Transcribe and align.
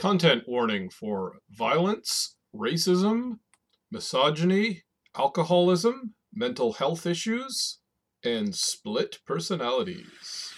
Content 0.00 0.44
warning 0.48 0.88
for 0.88 1.34
violence, 1.50 2.34
racism, 2.56 3.40
misogyny, 3.90 4.84
alcoholism, 5.14 6.14
mental 6.32 6.72
health 6.72 7.04
issues, 7.04 7.80
and 8.24 8.54
split 8.54 9.18
personalities. 9.26 10.54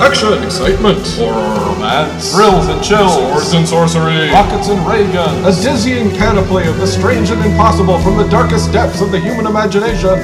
Action, 0.00 0.40
excitement, 0.44 1.04
Horror, 1.18 1.66
romance, 1.66 2.32
thrills 2.32 2.68
and 2.68 2.80
chills, 2.84 3.12
swords 3.12 3.52
and 3.54 3.66
sorcery, 3.66 4.30
rockets 4.30 4.68
and 4.68 4.86
ray 4.86 5.12
guns, 5.12 5.44
a 5.44 5.62
dizzying 5.64 6.10
panoply 6.10 6.68
of 6.68 6.76
the 6.76 6.86
strange 6.86 7.30
and 7.30 7.44
impossible 7.44 7.98
from 8.02 8.18
the 8.18 8.28
darkest 8.28 8.70
depths 8.70 9.00
of 9.00 9.10
the 9.10 9.18
human 9.18 9.46
imagination. 9.48 10.16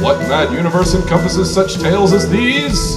What 0.00 0.20
mad 0.28 0.52
universe 0.52 0.94
encompasses 0.94 1.52
such 1.52 1.80
tales 1.80 2.12
as 2.12 2.30
these? 2.30 2.96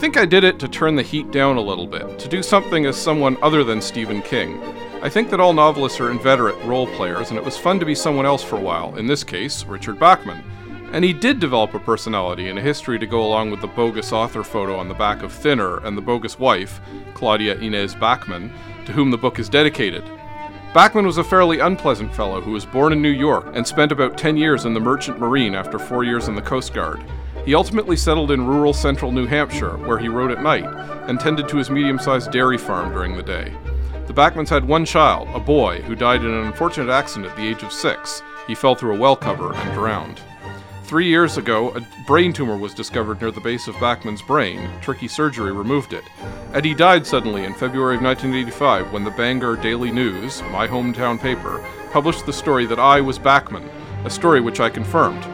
Think 0.00 0.16
I 0.16 0.24
did 0.24 0.44
it 0.44 0.58
to 0.60 0.66
turn 0.66 0.96
the 0.96 1.02
heat 1.02 1.30
down 1.30 1.58
a 1.58 1.60
little 1.60 1.86
bit, 1.86 2.18
to 2.20 2.26
do 2.26 2.42
something 2.42 2.86
as 2.86 2.96
someone 2.96 3.36
other 3.42 3.62
than 3.62 3.82
Stephen 3.82 4.22
King. 4.22 4.58
I 5.02 5.10
think 5.10 5.28
that 5.28 5.40
all 5.40 5.52
novelists 5.52 6.00
are 6.00 6.10
inveterate 6.10 6.56
role 6.64 6.86
players, 6.86 7.28
and 7.28 7.36
it 7.36 7.44
was 7.44 7.58
fun 7.58 7.78
to 7.80 7.84
be 7.84 7.94
someone 7.94 8.24
else 8.24 8.42
for 8.42 8.56
a 8.56 8.62
while, 8.62 8.96
in 8.96 9.06
this 9.06 9.22
case, 9.22 9.62
Richard 9.66 9.98
Bachman. 9.98 10.42
And 10.94 11.04
he 11.04 11.12
did 11.12 11.38
develop 11.38 11.74
a 11.74 11.78
personality 11.78 12.48
and 12.48 12.58
a 12.58 12.62
history 12.62 12.98
to 12.98 13.06
go 13.06 13.22
along 13.22 13.50
with 13.50 13.60
the 13.60 13.66
bogus 13.66 14.10
author 14.10 14.42
photo 14.42 14.74
on 14.74 14.88
the 14.88 14.94
back 14.94 15.22
of 15.22 15.34
Thinner 15.34 15.84
and 15.84 15.98
the 15.98 16.02
bogus 16.02 16.38
wife, 16.38 16.80
Claudia 17.12 17.56
Inez 17.56 17.94
Bachman, 17.94 18.50
to 18.86 18.92
whom 18.92 19.10
the 19.10 19.18
book 19.18 19.38
is 19.38 19.50
dedicated. 19.50 20.04
Bachman 20.72 21.04
was 21.04 21.18
a 21.18 21.24
fairly 21.24 21.60
unpleasant 21.60 22.14
fellow 22.14 22.40
who 22.40 22.52
was 22.52 22.64
born 22.64 22.94
in 22.94 23.02
New 23.02 23.10
York 23.10 23.48
and 23.52 23.66
spent 23.66 23.92
about 23.92 24.16
10 24.16 24.38
years 24.38 24.64
in 24.64 24.72
the 24.72 24.80
Merchant 24.80 25.20
Marine 25.20 25.54
after 25.54 25.78
four 25.78 26.04
years 26.04 26.26
in 26.26 26.34
the 26.34 26.40
Coast 26.40 26.72
Guard. 26.72 27.04
He 27.44 27.54
ultimately 27.54 27.96
settled 27.96 28.30
in 28.30 28.46
rural 28.46 28.72
central 28.72 29.12
New 29.12 29.26
Hampshire, 29.26 29.76
where 29.78 29.98
he 29.98 30.08
wrote 30.08 30.30
at 30.30 30.42
night, 30.42 30.66
and 31.08 31.18
tended 31.18 31.48
to 31.48 31.56
his 31.56 31.70
medium 31.70 31.98
sized 31.98 32.30
dairy 32.30 32.58
farm 32.58 32.92
during 32.92 33.16
the 33.16 33.22
day. 33.22 33.52
The 34.06 34.12
Bachmans 34.12 34.48
had 34.48 34.64
one 34.64 34.84
child, 34.84 35.28
a 35.34 35.40
boy, 35.40 35.82
who 35.82 35.94
died 35.94 36.22
in 36.22 36.30
an 36.30 36.46
unfortunate 36.46 36.92
accident 36.92 37.30
at 37.30 37.36
the 37.36 37.46
age 37.46 37.62
of 37.62 37.72
six. 37.72 38.22
He 38.46 38.54
fell 38.54 38.74
through 38.74 38.96
a 38.96 38.98
well 38.98 39.16
cover 39.16 39.54
and 39.54 39.72
drowned. 39.74 40.20
Three 40.84 41.06
years 41.06 41.36
ago, 41.36 41.70
a 41.76 41.86
brain 42.08 42.32
tumor 42.32 42.56
was 42.56 42.74
discovered 42.74 43.20
near 43.20 43.30
the 43.30 43.40
base 43.40 43.68
of 43.68 43.78
Bachman's 43.78 44.22
brain. 44.22 44.68
Tricky 44.80 45.06
surgery 45.06 45.52
removed 45.52 45.92
it. 45.92 46.02
He 46.64 46.74
died 46.74 47.06
suddenly 47.06 47.44
in 47.44 47.54
February 47.54 47.94
of 47.94 48.02
1985 48.02 48.92
when 48.92 49.04
the 49.04 49.12
Bangor 49.12 49.54
Daily 49.54 49.92
News, 49.92 50.42
my 50.50 50.66
hometown 50.66 51.20
paper, 51.20 51.64
published 51.92 52.26
the 52.26 52.32
story 52.32 52.66
that 52.66 52.80
I 52.80 53.00
was 53.00 53.20
Bachman, 53.20 53.70
a 54.04 54.10
story 54.10 54.40
which 54.40 54.58
I 54.58 54.68
confirmed. 54.68 55.24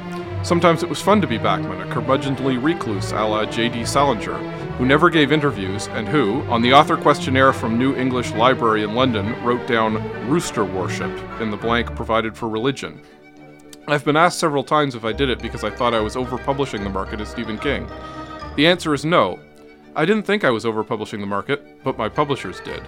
Sometimes 0.47 0.85
it 0.85 0.89
was 0.89 1.03
fun 1.03 1.21
to 1.21 1.27
be 1.27 1.39
Bachman, 1.39 1.81
a 1.81 1.93
curmudgeonly 1.93 2.63
recluse 2.63 3.11
a 3.11 3.17
la 3.17 3.45
J.D. 3.47 3.85
Salinger, 3.85 4.39
who 4.79 4.87
never 4.87 5.11
gave 5.11 5.33
interviews 5.33 5.89
and 5.89 6.07
who, 6.07 6.43
on 6.43 6.63
the 6.63 6.73
author 6.73 6.97
questionnaire 6.97 7.53
from 7.53 7.77
New 7.77 7.97
English 7.97 8.31
Library 8.31 8.85
in 8.85 8.95
London, 8.95 9.35
wrote 9.43 9.67
down 9.67 9.95
rooster 10.29 10.65
worship 10.65 11.11
in 11.41 11.51
the 11.51 11.57
blank 11.57 11.97
provided 11.97 12.37
for 12.37 12.49
religion. 12.49 13.03
I've 13.89 14.05
been 14.05 14.15
asked 14.15 14.39
several 14.39 14.63
times 14.63 14.95
if 14.95 15.05
I 15.05 15.13
did 15.13 15.31
it 15.31 15.41
because 15.41 15.65
I 15.65 15.71
thought 15.71 15.95
I 15.95 15.99
was 16.01 16.15
overpublishing 16.15 16.85
the 16.85 16.91
market 16.91 17.21
as 17.21 17.29
Stephen 17.29 17.59
King. 17.59 17.91
The 18.55 18.69
answer 18.69 18.95
is 18.95 19.05
no. 19.05 19.41
I 19.97 20.05
didn't 20.05 20.27
think 20.27 20.45
I 20.45 20.51
was 20.51 20.65
overpublishing 20.65 21.19
the 21.19 21.27
market, 21.27 21.83
but 21.83 21.99
my 21.99 22.09
publishers 22.09 22.61
did. 22.61 22.85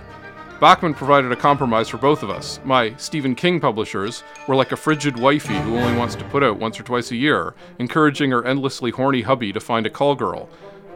Bachman 0.60 0.92
provided 0.92 1.30
a 1.30 1.36
compromise 1.36 1.88
for 1.88 1.98
both 1.98 2.24
of 2.24 2.30
us. 2.30 2.58
My 2.64 2.92
Stephen 2.96 3.36
King 3.36 3.60
publishers 3.60 4.24
were 4.48 4.56
like 4.56 4.72
a 4.72 4.76
frigid 4.76 5.16
wifey 5.16 5.54
who 5.54 5.76
only 5.76 5.96
wants 5.96 6.16
to 6.16 6.24
put 6.24 6.42
out 6.42 6.58
once 6.58 6.80
or 6.80 6.82
twice 6.82 7.12
a 7.12 7.16
year, 7.16 7.54
encouraging 7.78 8.32
her 8.32 8.44
endlessly 8.44 8.90
horny 8.90 9.22
hubby 9.22 9.52
to 9.52 9.60
find 9.60 9.86
a 9.86 9.90
call 9.90 10.16
girl. 10.16 10.48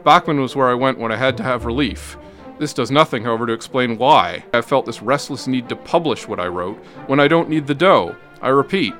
Bachman 0.03 0.41
was 0.41 0.53
where 0.53 0.67
I 0.67 0.73
went 0.73 0.99
when 0.99 1.13
I 1.13 1.15
had 1.15 1.37
to 1.37 1.43
have 1.43 1.63
relief. 1.63 2.17
This 2.59 2.73
does 2.73 2.91
nothing, 2.91 3.23
however, 3.23 3.47
to 3.47 3.53
explain 3.53 3.97
why 3.97 4.43
I 4.53 4.59
felt 4.59 4.85
this 4.85 5.01
restless 5.01 5.47
need 5.47 5.69
to 5.69 5.77
publish 5.77 6.27
what 6.27 6.41
I 6.41 6.47
wrote 6.47 6.77
when 7.07 7.21
I 7.21 7.29
don't 7.29 7.49
need 7.49 7.65
the 7.65 7.73
dough. 7.73 8.17
I 8.41 8.49
repeat, 8.49 8.93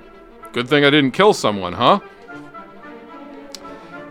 good 0.54 0.70
thing 0.70 0.86
I 0.86 0.90
didn't 0.90 1.12
kill 1.12 1.34
someone, 1.34 1.74
huh? 1.74 2.00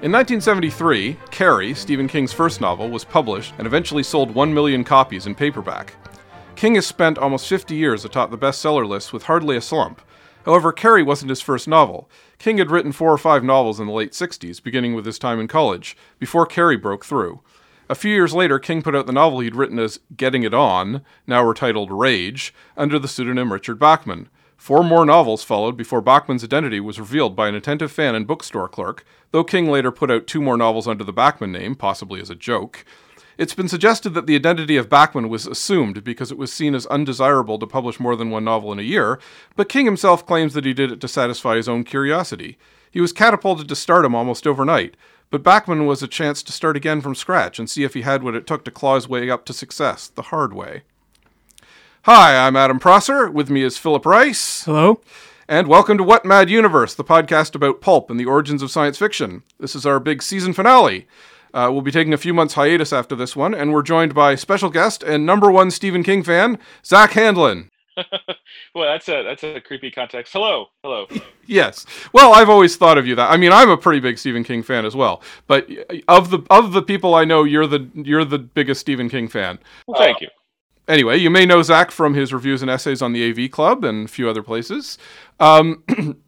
In 0.02 0.12
1973, 0.12 1.16
Carrie, 1.30 1.72
Stephen 1.72 2.08
King's 2.08 2.32
first 2.32 2.60
novel, 2.60 2.90
was 2.90 3.04
published 3.04 3.54
and 3.56 3.66
eventually 3.66 4.02
sold 4.02 4.34
1 4.34 4.52
million 4.52 4.84
copies 4.84 5.26
in 5.26 5.34
paperback. 5.34 5.94
King 6.56 6.74
has 6.76 6.86
spent 6.86 7.18
almost 7.18 7.48
50 7.48 7.74
years 7.74 8.04
atop 8.04 8.30
the 8.30 8.38
bestseller 8.38 8.86
list 8.86 9.12
with 9.12 9.24
hardly 9.24 9.56
a 9.56 9.60
slump. 9.60 10.00
However, 10.44 10.72
Carrie 10.72 11.02
wasn't 11.02 11.30
his 11.30 11.40
first 11.40 11.66
novel. 11.66 12.10
King 12.38 12.58
had 12.58 12.70
written 12.70 12.92
four 12.92 13.12
or 13.12 13.18
five 13.18 13.44
novels 13.44 13.80
in 13.80 13.86
the 13.86 13.92
late 13.92 14.12
60s, 14.12 14.62
beginning 14.62 14.94
with 14.94 15.06
his 15.06 15.18
time 15.18 15.40
in 15.40 15.48
college, 15.48 15.96
before 16.18 16.46
Carrie 16.46 16.76
broke 16.76 17.04
through. 17.04 17.40
A 17.88 17.94
few 17.94 18.12
years 18.12 18.32
later, 18.32 18.58
King 18.58 18.82
put 18.82 18.94
out 18.94 19.06
the 19.06 19.12
novel 19.12 19.40
he'd 19.40 19.56
written 19.56 19.78
as 19.78 20.00
Getting 20.16 20.44
It 20.44 20.54
On, 20.54 21.02
now 21.26 21.42
retitled 21.42 21.88
Rage, 21.90 22.54
under 22.76 22.98
the 22.98 23.08
pseudonym 23.08 23.52
Richard 23.52 23.78
Bachman. 23.78 24.28
Four 24.56 24.84
more 24.84 25.04
novels 25.04 25.42
followed 25.42 25.76
before 25.76 26.00
Bachman's 26.00 26.44
identity 26.44 26.78
was 26.78 27.00
revealed 27.00 27.34
by 27.34 27.48
an 27.48 27.54
attentive 27.56 27.90
fan 27.90 28.14
and 28.14 28.26
bookstore 28.26 28.68
clerk, 28.68 29.04
though 29.32 29.42
King 29.42 29.68
later 29.68 29.90
put 29.90 30.10
out 30.10 30.28
two 30.28 30.40
more 30.40 30.56
novels 30.56 30.86
under 30.86 31.02
the 31.02 31.12
Bachman 31.12 31.50
name, 31.50 31.74
possibly 31.74 32.20
as 32.20 32.30
a 32.30 32.36
joke. 32.36 32.84
It's 33.38 33.54
been 33.54 33.68
suggested 33.68 34.10
that 34.10 34.26
the 34.26 34.34
identity 34.34 34.76
of 34.76 34.90
Bachman 34.90 35.30
was 35.30 35.46
assumed 35.46 36.04
because 36.04 36.30
it 36.30 36.36
was 36.36 36.52
seen 36.52 36.74
as 36.74 36.86
undesirable 36.86 37.58
to 37.58 37.66
publish 37.66 37.98
more 37.98 38.14
than 38.14 38.30
one 38.30 38.44
novel 38.44 38.72
in 38.72 38.78
a 38.78 38.82
year, 38.82 39.18
but 39.56 39.70
King 39.70 39.86
himself 39.86 40.26
claims 40.26 40.52
that 40.52 40.66
he 40.66 40.74
did 40.74 40.92
it 40.92 41.00
to 41.00 41.08
satisfy 41.08 41.56
his 41.56 41.68
own 41.68 41.82
curiosity. 41.84 42.58
He 42.90 43.00
was 43.00 43.12
catapulted 43.12 43.68
to 43.68 43.76
stardom 43.76 44.14
almost 44.14 44.46
overnight, 44.46 44.98
but 45.30 45.42
Bachman 45.42 45.86
was 45.86 46.02
a 46.02 46.08
chance 46.08 46.42
to 46.42 46.52
start 46.52 46.76
again 46.76 47.00
from 47.00 47.14
scratch 47.14 47.58
and 47.58 47.70
see 47.70 47.84
if 47.84 47.94
he 47.94 48.02
had 48.02 48.22
what 48.22 48.34
it 48.34 48.46
took 48.46 48.66
to 48.66 48.70
claw 48.70 48.96
his 48.96 49.08
way 49.08 49.30
up 49.30 49.46
to 49.46 49.54
success, 49.54 50.08
the 50.08 50.22
hard 50.22 50.52
way. 50.52 50.82
Hi, 52.02 52.46
I'm 52.46 52.56
Adam 52.56 52.78
Prosser. 52.78 53.30
With 53.30 53.48
me 53.48 53.62
is 53.62 53.78
Philip 53.78 54.04
Rice. 54.04 54.64
Hello. 54.64 55.00
And 55.48 55.68
welcome 55.68 55.96
to 55.96 56.04
What 56.04 56.26
Mad 56.26 56.50
Universe, 56.50 56.94
the 56.94 57.04
podcast 57.04 57.54
about 57.54 57.80
pulp 57.80 58.10
and 58.10 58.20
the 58.20 58.26
origins 58.26 58.62
of 58.62 58.70
science 58.70 58.98
fiction. 58.98 59.42
This 59.58 59.74
is 59.74 59.86
our 59.86 59.98
big 59.98 60.22
season 60.22 60.52
finale. 60.52 61.06
Uh, 61.54 61.68
we'll 61.70 61.82
be 61.82 61.90
taking 61.90 62.12
a 62.12 62.18
few 62.18 62.32
months 62.32 62.54
hiatus 62.54 62.92
after 62.92 63.14
this 63.14 63.36
one, 63.36 63.54
and 63.54 63.72
we're 63.72 63.82
joined 63.82 64.14
by 64.14 64.34
special 64.34 64.70
guest 64.70 65.02
and 65.02 65.26
number 65.26 65.50
one 65.50 65.70
Stephen 65.70 66.02
King 66.02 66.22
fan, 66.22 66.58
Zach 66.84 67.10
Handlen. 67.10 67.68
well, 68.74 68.90
that's 68.90 69.08
a 69.08 69.22
that's 69.22 69.44
a 69.44 69.60
creepy 69.60 69.90
context. 69.90 70.32
Hello, 70.32 70.66
hello. 70.82 71.06
Yes. 71.44 71.84
Well, 72.12 72.32
I've 72.32 72.48
always 72.48 72.76
thought 72.76 72.98
of 72.98 73.06
you 73.06 73.16
that. 73.16 73.28
I 73.28 73.36
mean, 73.36 73.52
I'm 73.52 73.68
a 73.68 73.76
pretty 73.76 73.98
big 73.98 74.16
Stephen 74.16 74.44
King 74.44 74.62
fan 74.62 74.86
as 74.86 74.94
well. 74.94 75.20
But 75.48 75.68
of 76.06 76.30
the 76.30 76.38
of 76.50 76.72
the 76.72 76.82
people 76.82 77.16
I 77.16 77.24
know, 77.24 77.42
you're 77.42 77.66
the 77.66 77.90
you're 77.94 78.24
the 78.24 78.38
biggest 78.38 78.80
Stephen 78.80 79.10
King 79.10 79.26
fan. 79.26 79.58
Well, 79.88 80.00
thank 80.00 80.20
you. 80.20 80.28
Anyway, 80.86 81.16
you 81.16 81.30
may 81.30 81.44
know 81.44 81.60
Zach 81.62 81.90
from 81.90 82.14
his 82.14 82.32
reviews 82.32 82.62
and 82.62 82.70
essays 82.70 83.02
on 83.02 83.12
the 83.12 83.28
AV 83.28 83.50
Club 83.50 83.84
and 83.84 84.04
a 84.06 84.08
few 84.08 84.28
other 84.28 84.42
places. 84.42 84.98
Um, 85.40 85.82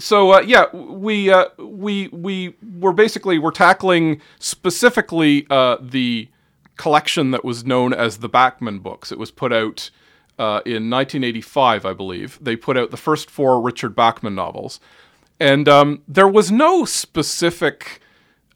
so 0.00 0.32
uh, 0.32 0.40
yeah, 0.40 0.74
we 0.74 1.30
uh, 1.30 1.46
we 1.58 2.08
we 2.08 2.56
were 2.78 2.92
basically 2.92 3.38
we're 3.38 3.50
tackling 3.50 4.20
specifically 4.38 5.46
uh, 5.50 5.76
the 5.80 6.28
collection 6.76 7.30
that 7.30 7.44
was 7.44 7.64
known 7.64 7.92
as 7.92 8.18
the 8.18 8.28
Bachman 8.28 8.80
books. 8.80 9.12
It 9.12 9.18
was 9.18 9.30
put 9.30 9.52
out 9.52 9.90
uh, 10.38 10.64
in 10.64 10.88
1985, 10.90 11.84
I 11.84 11.92
believe. 11.92 12.38
They 12.40 12.56
put 12.56 12.76
out 12.76 12.90
the 12.90 12.96
first 12.96 13.30
four 13.30 13.60
Richard 13.60 13.94
Bachman 13.94 14.34
novels, 14.34 14.80
and 15.38 15.68
um, 15.68 16.02
there 16.08 16.28
was 16.28 16.50
no 16.50 16.84
specific. 16.84 18.00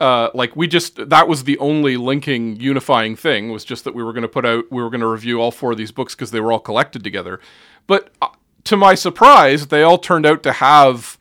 Uh, 0.00 0.28
like 0.34 0.56
we 0.56 0.66
just 0.66 1.08
that 1.08 1.28
was 1.28 1.44
the 1.44 1.56
only 1.58 1.96
linking 1.96 2.58
unifying 2.58 3.14
thing 3.14 3.52
was 3.52 3.64
just 3.64 3.84
that 3.84 3.94
we 3.94 4.02
were 4.02 4.12
going 4.12 4.22
to 4.22 4.28
put 4.28 4.44
out 4.44 4.64
we 4.70 4.82
were 4.82 4.90
going 4.90 5.00
to 5.00 5.06
review 5.06 5.40
all 5.40 5.52
four 5.52 5.70
of 5.70 5.78
these 5.78 5.92
books 5.92 6.16
because 6.16 6.32
they 6.32 6.40
were 6.40 6.50
all 6.50 6.58
collected 6.58 7.04
together 7.04 7.38
but 7.86 8.10
uh, 8.20 8.26
to 8.64 8.76
my 8.76 8.94
surprise, 8.94 9.68
they 9.68 9.82
all 9.82 9.98
turned 9.98 10.26
out 10.26 10.42
to 10.42 10.52
have 10.52 11.18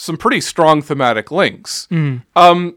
some 0.00 0.16
pretty 0.16 0.40
strong 0.40 0.80
thematic 0.80 1.30
links. 1.30 1.86
Um, 2.34 2.76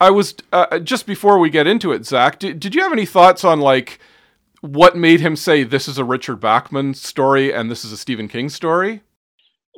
I 0.00 0.10
was 0.10 0.34
uh, 0.52 0.78
just 0.78 1.04
before 1.04 1.38
we 1.38 1.50
get 1.50 1.66
into 1.66 1.90
it, 1.92 2.06
Zach. 2.06 2.38
Did, 2.38 2.60
did 2.60 2.74
you 2.74 2.82
have 2.82 2.92
any 2.92 3.04
thoughts 3.04 3.44
on 3.44 3.60
like 3.60 3.98
what 4.60 4.96
made 4.96 5.20
him 5.20 5.34
say 5.34 5.64
this 5.64 5.88
is 5.88 5.98
a 5.98 6.04
Richard 6.04 6.36
Bachman 6.36 6.94
story 6.94 7.52
and 7.52 7.70
this 7.70 7.84
is 7.84 7.90
a 7.90 7.96
Stephen 7.96 8.28
King 8.28 8.48
story? 8.48 9.02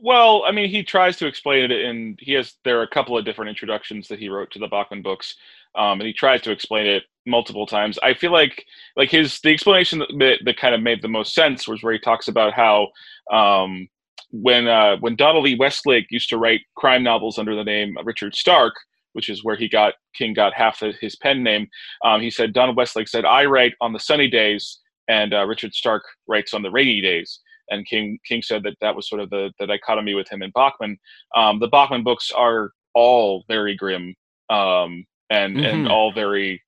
Well, 0.03 0.43
I 0.47 0.53
mean, 0.53 0.69
he 0.69 0.83
tries 0.83 1.17
to 1.19 1.27
explain 1.27 1.71
it, 1.71 1.71
and 1.71 2.19
he 2.21 2.33
has 2.33 2.55
there 2.65 2.81
are 2.81 2.83
a 2.83 2.89
couple 2.89 3.17
of 3.17 3.25
different 3.25 3.49
introductions 3.49 4.09
that 4.09 4.19
he 4.19 4.29
wrote 4.29 4.51
to 4.51 4.59
the 4.59 4.69
Bachman 4.69 5.01
books, 5.01 5.37
um, 5.75 6.01
and 6.01 6.07
he 6.07 6.13
tries 6.13 6.43
to 6.43 6.51
explain 6.51 6.87
it 6.87 7.05
multiple 7.25 7.67
times. 7.67 7.99
I 8.03 8.13
feel 8.13 8.33
like 8.33 8.67
like 8.97 9.11
his 9.11 9.41
the 9.41 9.51
explanation 9.51 10.01
that, 10.01 10.09
that, 10.19 10.39
that 10.45 10.57
kind 10.59 10.75
of 10.75 10.83
made 10.83 11.01
the 11.01 11.09
most 11.09 11.35
sense 11.35 11.67
was 11.67 11.83
where 11.83 11.93
he 11.95 12.01
talks 12.01 12.29
about 12.29 12.53
how 12.53 12.89
um, 13.33 13.89
when 14.33 14.67
uh, 14.67 14.97
when 15.01 15.15
Donald 15.17 15.47
E. 15.47 15.57
Westlake 15.57 16.07
used 16.11 16.29
to 16.31 16.39
write 16.39 16.63
crime 16.77 17.03
novels 17.03 17.39
under 17.39 17.55
the 17.55 17.65
name 17.65 17.97
Richard 18.05 18.35
Stark, 18.35 18.75
which 19.13 19.29
is 19.29 19.45
where 19.45 19.57
he 19.57 19.69
got 19.69 19.95
King 20.15 20.35
got 20.35 20.55
half 20.55 20.83
of 20.83 20.95
his 21.01 21.17
pen 21.17 21.43
name. 21.43 21.69
Um, 22.05 22.21
he 22.21 22.31
said 22.31 22.53
Donald 22.53 22.77
Westlake 22.77 23.09
said, 23.09 23.25
"I 23.25 23.45
write 23.45 23.75
on 23.81 23.93
the 23.93 24.01
sunny 24.01 24.29
days, 24.29 24.81
and 25.09 25.33
uh, 25.35 25.47
Richard 25.47 25.75
Stark 25.75 26.03
writes 26.27 26.55
on 26.55 26.63
the 26.63 26.71
rainy 26.71 27.01
days." 27.01 27.41
And 27.71 27.87
King 27.87 28.19
King 28.27 28.43
said 28.43 28.63
that 28.65 28.77
that 28.81 28.97
was 28.97 29.09
sort 29.09 29.21
of 29.21 29.31
the, 29.31 29.53
the 29.59 29.67
dichotomy 29.67 30.15
with 30.15 30.29
him 30.31 30.43
and 30.43 30.53
Bachman. 30.53 30.99
Um, 31.37 31.61
the 31.61 31.69
Bachman 31.69 32.03
books 32.03 32.31
are 32.31 32.73
all 32.95 33.45
very 33.49 33.77
grim 33.77 34.15
um, 34.51 35.05
and 35.31 35.57
Mhm. 35.57 35.67
and 35.73 35.89
all 35.89 36.13
very 36.13 36.63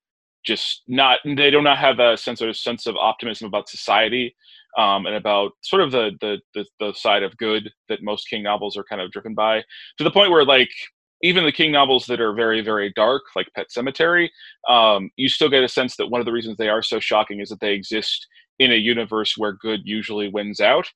just 0.45 0.83
not. 0.87 1.19
They 1.25 1.49
do 1.51 1.61
not 1.61 1.77
have 1.79 1.99
a 1.99 2.15
sense 2.17 2.41
of 2.41 2.55
sense 2.55 2.85
of 2.87 2.95
optimism 2.95 3.47
about 3.47 3.69
society. 3.69 4.35
Um, 4.77 5.05
and 5.05 5.15
about 5.15 5.53
sort 5.61 5.81
of 5.81 5.91
the, 5.91 6.11
the 6.19 6.41
the 6.53 6.65
the 6.81 6.93
side 6.93 7.23
of 7.23 7.37
good 7.37 7.71
that 7.87 8.03
most 8.03 8.29
King 8.29 8.43
novels 8.43 8.75
are 8.75 8.83
kind 8.83 9.01
of 9.01 9.11
driven 9.11 9.33
by, 9.33 9.63
to 9.97 10.03
the 10.03 10.11
point 10.11 10.31
where 10.31 10.43
like 10.43 10.69
even 11.23 11.45
the 11.45 11.51
King 11.51 11.71
novels 11.71 12.05
that 12.07 12.19
are 12.21 12.33
very, 12.33 12.61
very 12.61 12.91
dark, 12.95 13.23
like 13.35 13.47
Pet 13.55 13.67
Sematary, 13.75 14.29
um, 14.69 15.09
you 15.15 15.29
still 15.29 15.49
get 15.49 15.63
a 15.63 15.67
sense 15.69 15.95
that 15.95 16.07
one 16.07 16.21
of 16.21 16.25
the 16.25 16.31
reasons 16.31 16.57
they 16.57 16.69
are 16.69 16.83
so 16.83 16.99
shocking 16.99 17.39
is 17.39 17.49
that 17.49 17.59
they 17.61 17.73
exist 17.73 18.27
in 18.59 18.71
a 18.71 18.75
universe 18.75 19.35
where 19.37 19.53
good 19.53 19.81
usually 19.85 20.27
wins 20.29 20.59
out. 20.59 20.87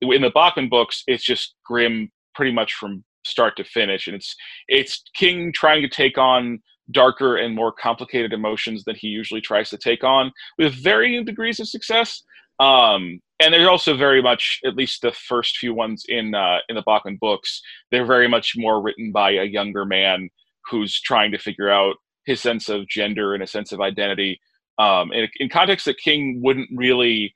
In 0.00 0.22
the 0.22 0.30
Bachman 0.30 0.68
books, 0.68 1.02
it's 1.06 1.24
just 1.24 1.54
grim 1.64 2.10
pretty 2.34 2.52
much 2.52 2.74
from 2.74 3.04
start 3.24 3.56
to 3.56 3.64
finish, 3.64 4.06
and 4.06 4.16
it's 4.16 4.34
it's 4.68 5.02
King 5.14 5.52
trying 5.52 5.82
to 5.82 5.88
take 5.88 6.18
on 6.18 6.60
darker 6.92 7.36
and 7.36 7.54
more 7.54 7.72
complicated 7.72 8.32
emotions 8.32 8.84
than 8.84 8.94
he 8.94 9.08
usually 9.08 9.40
tries 9.40 9.70
to 9.70 9.78
take 9.78 10.04
on, 10.04 10.32
with 10.58 10.74
varying 10.74 11.24
degrees 11.24 11.58
of 11.60 11.68
success. 11.68 12.22
Um, 12.58 13.20
and 13.40 13.52
they're 13.52 13.70
also 13.70 13.96
very 13.96 14.22
much, 14.22 14.60
at 14.64 14.76
least 14.76 15.02
the 15.02 15.12
first 15.12 15.58
few 15.58 15.74
ones 15.74 16.04
in 16.08 16.34
uh, 16.34 16.58
in 16.68 16.76
the 16.76 16.82
Bachman 16.82 17.18
books, 17.20 17.60
they're 17.90 18.06
very 18.06 18.28
much 18.28 18.54
more 18.56 18.80
written 18.80 19.12
by 19.12 19.32
a 19.32 19.44
younger 19.44 19.84
man 19.84 20.30
who's 20.70 21.00
trying 21.00 21.30
to 21.32 21.38
figure 21.38 21.70
out 21.70 21.96
his 22.24 22.40
sense 22.40 22.68
of 22.68 22.88
gender 22.88 23.34
and 23.34 23.42
a 23.42 23.46
sense 23.46 23.72
of 23.72 23.80
identity 23.80 24.40
um, 24.78 25.12
in, 25.12 25.28
in 25.38 25.48
context 25.48 25.84
that 25.86 25.98
King 25.98 26.40
wouldn't 26.42 26.68
really 26.74 27.34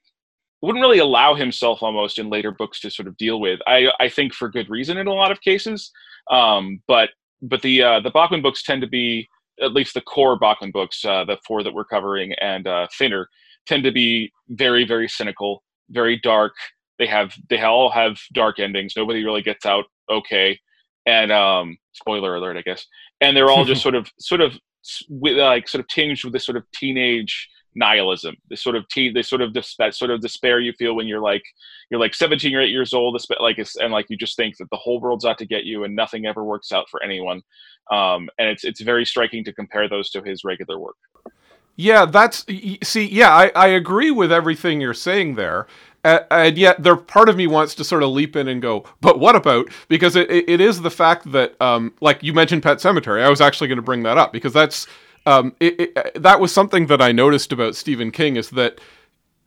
wouldn't 0.63 0.83
really 0.83 0.99
allow 0.99 1.35
himself 1.35 1.83
almost 1.83 2.19
in 2.19 2.29
later 2.29 2.51
books 2.51 2.81
to 2.81 2.91
sort 2.91 3.09
of 3.09 3.17
deal 3.17 3.41
with. 3.41 3.61
I 3.67 3.89
I 4.01 4.09
think 4.09 4.33
for 4.33 4.49
good 4.49 4.69
reason 4.71 4.97
in 4.99 5.07
a 5.07 5.15
lot 5.15 5.33
of 5.33 5.41
cases, 5.41 5.91
um, 6.31 6.83
but 6.87 7.11
but 7.43 7.63
the 7.63 7.83
uh, 7.83 8.01
the 8.01 8.11
Bachman 8.11 8.43
books 8.43 8.63
tend 8.63 8.83
to 8.83 8.89
be 8.89 9.29
at 9.63 9.73
least 9.73 9.95
the 9.95 10.01
core 10.01 10.39
Bachman 10.39 10.71
books, 10.71 11.05
uh, 11.05 11.25
the 11.25 11.37
four 11.47 11.63
that 11.63 11.75
we're 11.75 11.85
covering 11.85 12.33
and 12.41 12.67
uh, 12.67 12.87
thinner, 12.99 13.29
tend 13.71 13.85
to 13.85 13.93
be 13.93 14.33
very 14.49 14.85
very 14.85 15.09
cynical, 15.09 15.63
very 15.89 16.19
dark. 16.19 16.53
They 16.99 17.07
have 17.07 17.33
they 17.49 17.63
all 17.63 17.91
have 17.91 18.19
dark 18.35 18.59
endings. 18.59 18.95
Nobody 18.97 19.25
really 19.25 19.43
gets 19.43 19.65
out 19.65 19.85
okay, 20.11 20.59
and 21.07 21.33
um, 21.33 21.79
spoiler 21.93 22.35
alert, 22.35 22.57
I 22.57 22.63
guess. 22.63 22.85
And 23.21 23.37
they're 23.37 23.51
all 23.51 23.65
just 23.65 23.83
sort 23.87 23.95
of 23.95 24.11
sort 24.19 24.41
of 24.41 24.59
with 25.09 25.39
like 25.39 25.69
sort 25.69 25.81
of 25.81 25.89
tinged 25.89 26.23
with 26.25 26.33
this 26.33 26.45
sort 26.45 26.57
of 26.57 26.65
teenage 26.75 27.49
nihilism 27.77 28.35
this 28.49 28.63
sort 28.63 28.75
of 28.75 28.89
teen 28.89 29.15
this 29.15 29.29
sort 29.29 29.41
of 29.41 29.53
dis- 29.53 29.77
that 29.79 29.95
sort 29.95 30.11
of 30.11 30.21
despair 30.21 30.59
you 30.59 30.73
feel 30.73 30.97
when 30.97 31.07
you're 31.07 31.21
like 31.21 31.43
you're 31.89 32.01
like 32.01 32.15
17 32.15 32.53
or 32.53 32.61
8 32.61 32.69
years 32.69 32.93
old 32.93 33.21
like 33.39 33.59
it's, 33.59 33.77
and 33.77 33.93
like 33.93 34.07
you 34.09 34.17
just 34.17 34.37
think 34.37 34.57
that 34.57 34.69
the 34.71 34.77
whole 34.77 35.01
world's 35.01 35.25
out 35.25 35.39
to 35.39 35.47
get 35.47 35.65
you 35.65 35.85
and 35.85 35.95
nothing 35.95 36.27
ever 36.27 36.43
works 36.43 36.73
out 36.73 36.89
for 36.91 37.01
anyone 37.01 37.41
um, 37.93 38.29
and 38.39 38.49
it's 38.49 38.65
it's 38.65 38.81
very 38.81 39.05
striking 39.05 39.45
to 39.45 39.53
compare 39.53 39.89
those 39.89 40.11
to 40.11 40.21
his 40.23 40.43
regular 40.43 40.81
work 40.81 40.97
Yeah, 41.81 42.05
that's 42.05 42.45
see. 42.83 43.09
Yeah, 43.09 43.35
I, 43.35 43.51
I 43.57 43.69
agree 43.69 44.11
with 44.11 44.31
everything 44.31 44.83
you're 44.83 44.93
saying 44.93 45.37
there, 45.37 45.67
and 46.05 46.59
yet 46.59 46.83
there 46.83 46.95
part 46.95 47.31
of 47.31 47.37
me 47.39 47.47
wants 47.47 47.75
to 47.77 47.85
sort 47.85 48.03
of 48.03 48.11
leap 48.11 48.37
in 48.37 48.49
and 48.49 48.61
go, 48.61 48.85
but 49.01 49.19
what 49.19 49.35
about? 49.35 49.69
Because 49.89 50.15
it, 50.15 50.31
it, 50.31 50.61
is 50.61 50.83
the 50.83 50.91
fact 50.91 51.33
that, 51.33 51.59
um, 51.59 51.95
like 52.03 52.23
you 52.23 52.35
mentioned, 52.35 52.63
Pet 52.63 52.79
Sematary. 52.79 53.23
I 53.23 53.31
was 53.31 53.41
actually 53.41 53.69
going 53.69 53.77
to 53.77 53.83
bring 53.83 54.03
that 54.03 54.19
up 54.19 54.31
because 54.31 54.53
that's 54.53 54.87
um, 55.25 55.55
it, 55.59 55.81
it, 55.81 55.97
uh, 55.97 56.11
that 56.21 56.39
was 56.39 56.53
something 56.53 56.87
that 56.89 57.01
I 57.01 57.13
noticed 57.13 57.51
about 57.51 57.77
Stephen 57.77 58.11
King 58.11 58.37
is 58.37 58.51
that 58.51 58.79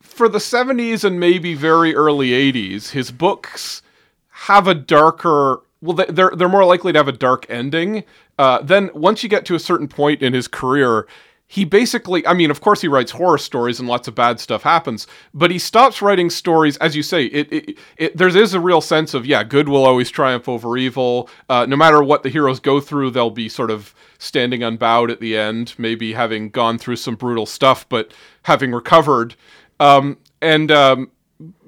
for 0.02 0.28
the 0.28 0.40
70s 0.40 1.04
and 1.04 1.20
maybe 1.20 1.54
very 1.54 1.94
early 1.96 2.30
80s, 2.30 2.90
his 2.92 3.12
books 3.12 3.84
have 4.30 4.68
a 4.68 4.74
darker. 4.74 5.62
Well, 5.82 5.96
they- 5.98 6.06
they're 6.06 6.32
they're 6.36 6.50
more 6.50 6.66
likely 6.66 6.94
to 6.94 7.00
have 7.00 7.08
a 7.08 7.12
dark 7.12 7.46
ending. 7.48 8.06
Uh, 8.40 8.60
then 8.64 8.90
once 8.96 9.22
you 9.22 9.30
get 9.30 9.46
to 9.46 9.54
a 9.54 9.60
certain 9.60 9.88
point 9.88 10.24
in 10.24 10.34
his 10.34 10.48
career, 10.48 11.06
he 11.54 11.66
basically, 11.66 12.26
I 12.26 12.34
mean, 12.34 12.50
of 12.50 12.62
course, 12.62 12.82
he 12.82 12.88
writes 12.88 13.12
horror 13.12 13.38
stories 13.38 13.80
and 13.80 13.88
lots 13.88 14.08
of 14.08 14.16
bad 14.16 14.40
stuff 14.40 14.64
happens, 14.64 15.06
but 15.36 15.52
he 15.52 15.60
stops 15.60 16.02
writing 16.02 16.32
stories. 16.32 16.78
As 16.78 16.96
you 16.96 17.04
say, 17.04 17.26
it, 17.26 17.54
it, 17.54 17.78
it 17.96 18.18
there 18.18 18.28
is 18.28 18.56
a 18.56 18.60
real 18.60 18.82
sense 18.82 19.14
of 19.14 19.28
yeah, 19.28 19.44
good 19.44 19.70
will 19.70 19.86
always 19.86 20.10
triumph 20.10 20.50
over 20.50 20.76
evil. 20.78 21.30
Uh, 21.50 21.68
no 21.68 21.76
matter 21.76 22.02
what 22.02 22.24
the 22.24 22.30
heroes 22.30 22.60
go 22.60 22.80
through, 22.80 23.12
they'll 23.12 23.30
be 23.30 23.50
sort 23.50 23.70
of 23.70 23.94
standing 24.18 24.64
unbowed 24.64 25.12
at 25.12 25.20
the 25.20 25.38
end, 25.38 25.76
maybe 25.78 26.14
having 26.14 26.50
gone 26.50 26.80
through 26.80 26.96
some 26.96 27.14
brutal 27.14 27.46
stuff, 27.46 27.88
but 27.88 28.12
having 28.42 28.72
recovered. 28.72 29.36
Um, 29.80 30.18
and 30.42 30.72
um, 30.72 31.12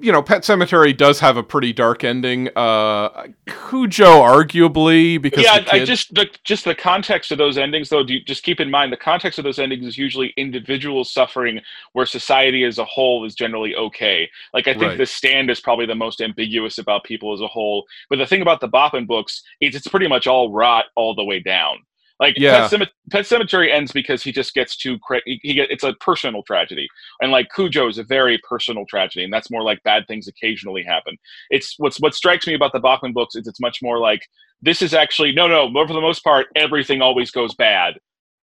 you 0.00 0.12
know, 0.12 0.22
Pet 0.22 0.42
Sematary 0.42 0.96
does 0.96 1.20
have 1.20 1.36
a 1.36 1.42
pretty 1.42 1.72
dark 1.72 2.04
ending. 2.04 2.48
Uh, 2.56 3.26
Cujo, 3.46 4.06
arguably, 4.22 5.20
because 5.20 5.44
yeah 5.44 5.60
the 5.60 5.74
I 5.74 5.84
just 5.84 6.14
the 6.14 6.28
just 6.44 6.64
the 6.64 6.74
context 6.74 7.30
of 7.32 7.38
those 7.38 7.58
endings 7.58 7.88
though 7.88 8.02
do 8.02 8.14
you, 8.14 8.20
just 8.24 8.42
keep 8.42 8.60
in 8.60 8.70
mind 8.70 8.92
the 8.92 8.96
context 8.96 9.38
of 9.38 9.44
those 9.44 9.58
endings 9.58 9.84
is 9.84 9.98
usually 9.98 10.32
individuals 10.36 11.12
suffering 11.12 11.60
where 11.92 12.06
society 12.06 12.64
as 12.64 12.78
a 12.78 12.84
whole 12.84 13.24
is 13.24 13.34
generally 13.34 13.74
okay 13.74 14.28
like 14.54 14.66
i 14.68 14.72
think 14.72 14.82
Right. 14.82 14.98
the 14.98 15.06
stand 15.06 15.50
is 15.50 15.60
probably 15.60 15.86
the 15.86 15.94
most 15.94 16.20
ambiguous 16.20 16.78
about 16.78 17.04
people 17.04 17.32
as 17.34 17.40
a 17.40 17.46
whole 17.48 17.86
but 18.08 18.16
the 18.16 18.26
thing 18.26 18.42
about 18.42 18.60
the 18.60 18.68
Bachman 18.68 19.06
books 19.06 19.42
is 19.60 19.74
it's 19.74 19.88
pretty 19.88 20.08
much 20.08 20.26
all 20.26 20.52
rot 20.52 20.86
all 20.94 21.14
the 21.14 21.24
way 21.24 21.40
down 21.40 21.78
like 22.20 22.34
Yeah. 22.38 22.68
Pet, 22.68 22.80
Cemet- 22.80 22.90
Pet 23.10 23.24
Sematary 23.24 23.72
ends 23.72 23.92
because 23.92 24.22
he 24.22 24.32
just 24.32 24.54
gets 24.54 24.76
too 24.76 24.98
cra- 25.00 25.20
he, 25.26 25.38
he 25.42 25.54
get, 25.54 25.70
it's 25.70 25.84
a 25.84 25.92
personal 25.94 26.42
tragedy 26.42 26.88
and 27.20 27.30
like 27.32 27.48
Cujo 27.54 27.88
is 27.88 27.98
a 27.98 28.04
very 28.04 28.40
personal 28.48 28.84
tragedy 28.86 29.24
and 29.24 29.32
that's 29.32 29.50
more 29.50 29.62
like 29.62 29.82
bad 29.82 30.06
things 30.08 30.28
occasionally 30.28 30.82
happen 30.82 31.16
it's 31.50 31.74
what's 31.78 32.00
what 32.00 32.14
strikes 32.14 32.46
me 32.46 32.54
about 32.54 32.72
the 32.72 32.80
Bachman 32.80 33.12
books 33.12 33.34
is 33.36 33.46
it's 33.46 33.60
much 33.60 33.78
more 33.82 33.98
like 33.98 34.22
this 34.62 34.80
is 34.82 34.94
actually 34.94 35.32
no 35.32 35.46
no 35.46 35.68
but 35.68 35.86
for 35.86 35.92
the 35.94 36.00
most 36.00 36.24
part 36.24 36.46
everything 36.56 37.02
always 37.02 37.30
goes 37.30 37.54
bad 37.54 37.94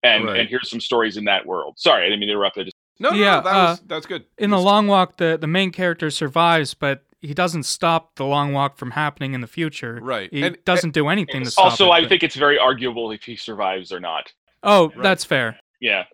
and 0.02 0.24
Right. 0.26 0.40
and 0.40 0.48
here's 0.48 0.68
some 0.68 0.80
stories 0.80 1.16
in 1.16 1.24
that 1.24 1.46
world 1.46 1.74
sorry 1.78 2.02
i 2.02 2.06
didn't 2.06 2.20
mean 2.20 2.28
to 2.28 2.34
interrupt 2.34 2.58
I 2.58 2.64
just 2.64 2.76
no, 3.00 3.10
no, 3.10 3.16
Yeah, 3.16 3.36
no, 3.36 3.42
that 3.42 3.54
uh, 3.54 3.70
was 3.70 3.80
that's 3.86 4.06
good. 4.06 4.24
In 4.38 4.50
the 4.50 4.60
long 4.60 4.86
walk, 4.86 5.16
the, 5.16 5.38
the 5.40 5.46
main 5.46 5.72
character 5.72 6.10
survives, 6.10 6.74
but 6.74 7.02
he 7.22 7.32
doesn't 7.34 7.62
stop 7.62 8.16
the 8.16 8.24
long 8.26 8.52
walk 8.52 8.76
from 8.76 8.90
happening 8.90 9.32
in 9.32 9.40
the 9.40 9.46
future. 9.46 9.98
Right. 10.02 10.28
He 10.32 10.42
And- 10.42 10.58
doesn't 10.64 10.90
do 10.92 11.08
anything 11.08 11.44
to 11.44 11.50
stop 11.50 11.64
also 11.66 11.86
it, 11.86 11.90
i 11.90 12.00
but- 12.00 12.08
think 12.10 12.22
it's 12.22 12.36
very 12.36 12.58
arguable 12.58 13.10
if 13.12 13.22
he 13.22 13.36
survives 13.36 13.92
or 13.92 14.00
not 14.00 14.32
Oh, 14.64 14.88
Right. 14.90 15.02
that's 15.02 15.24
fair. 15.24 15.58
yeah 15.80 16.04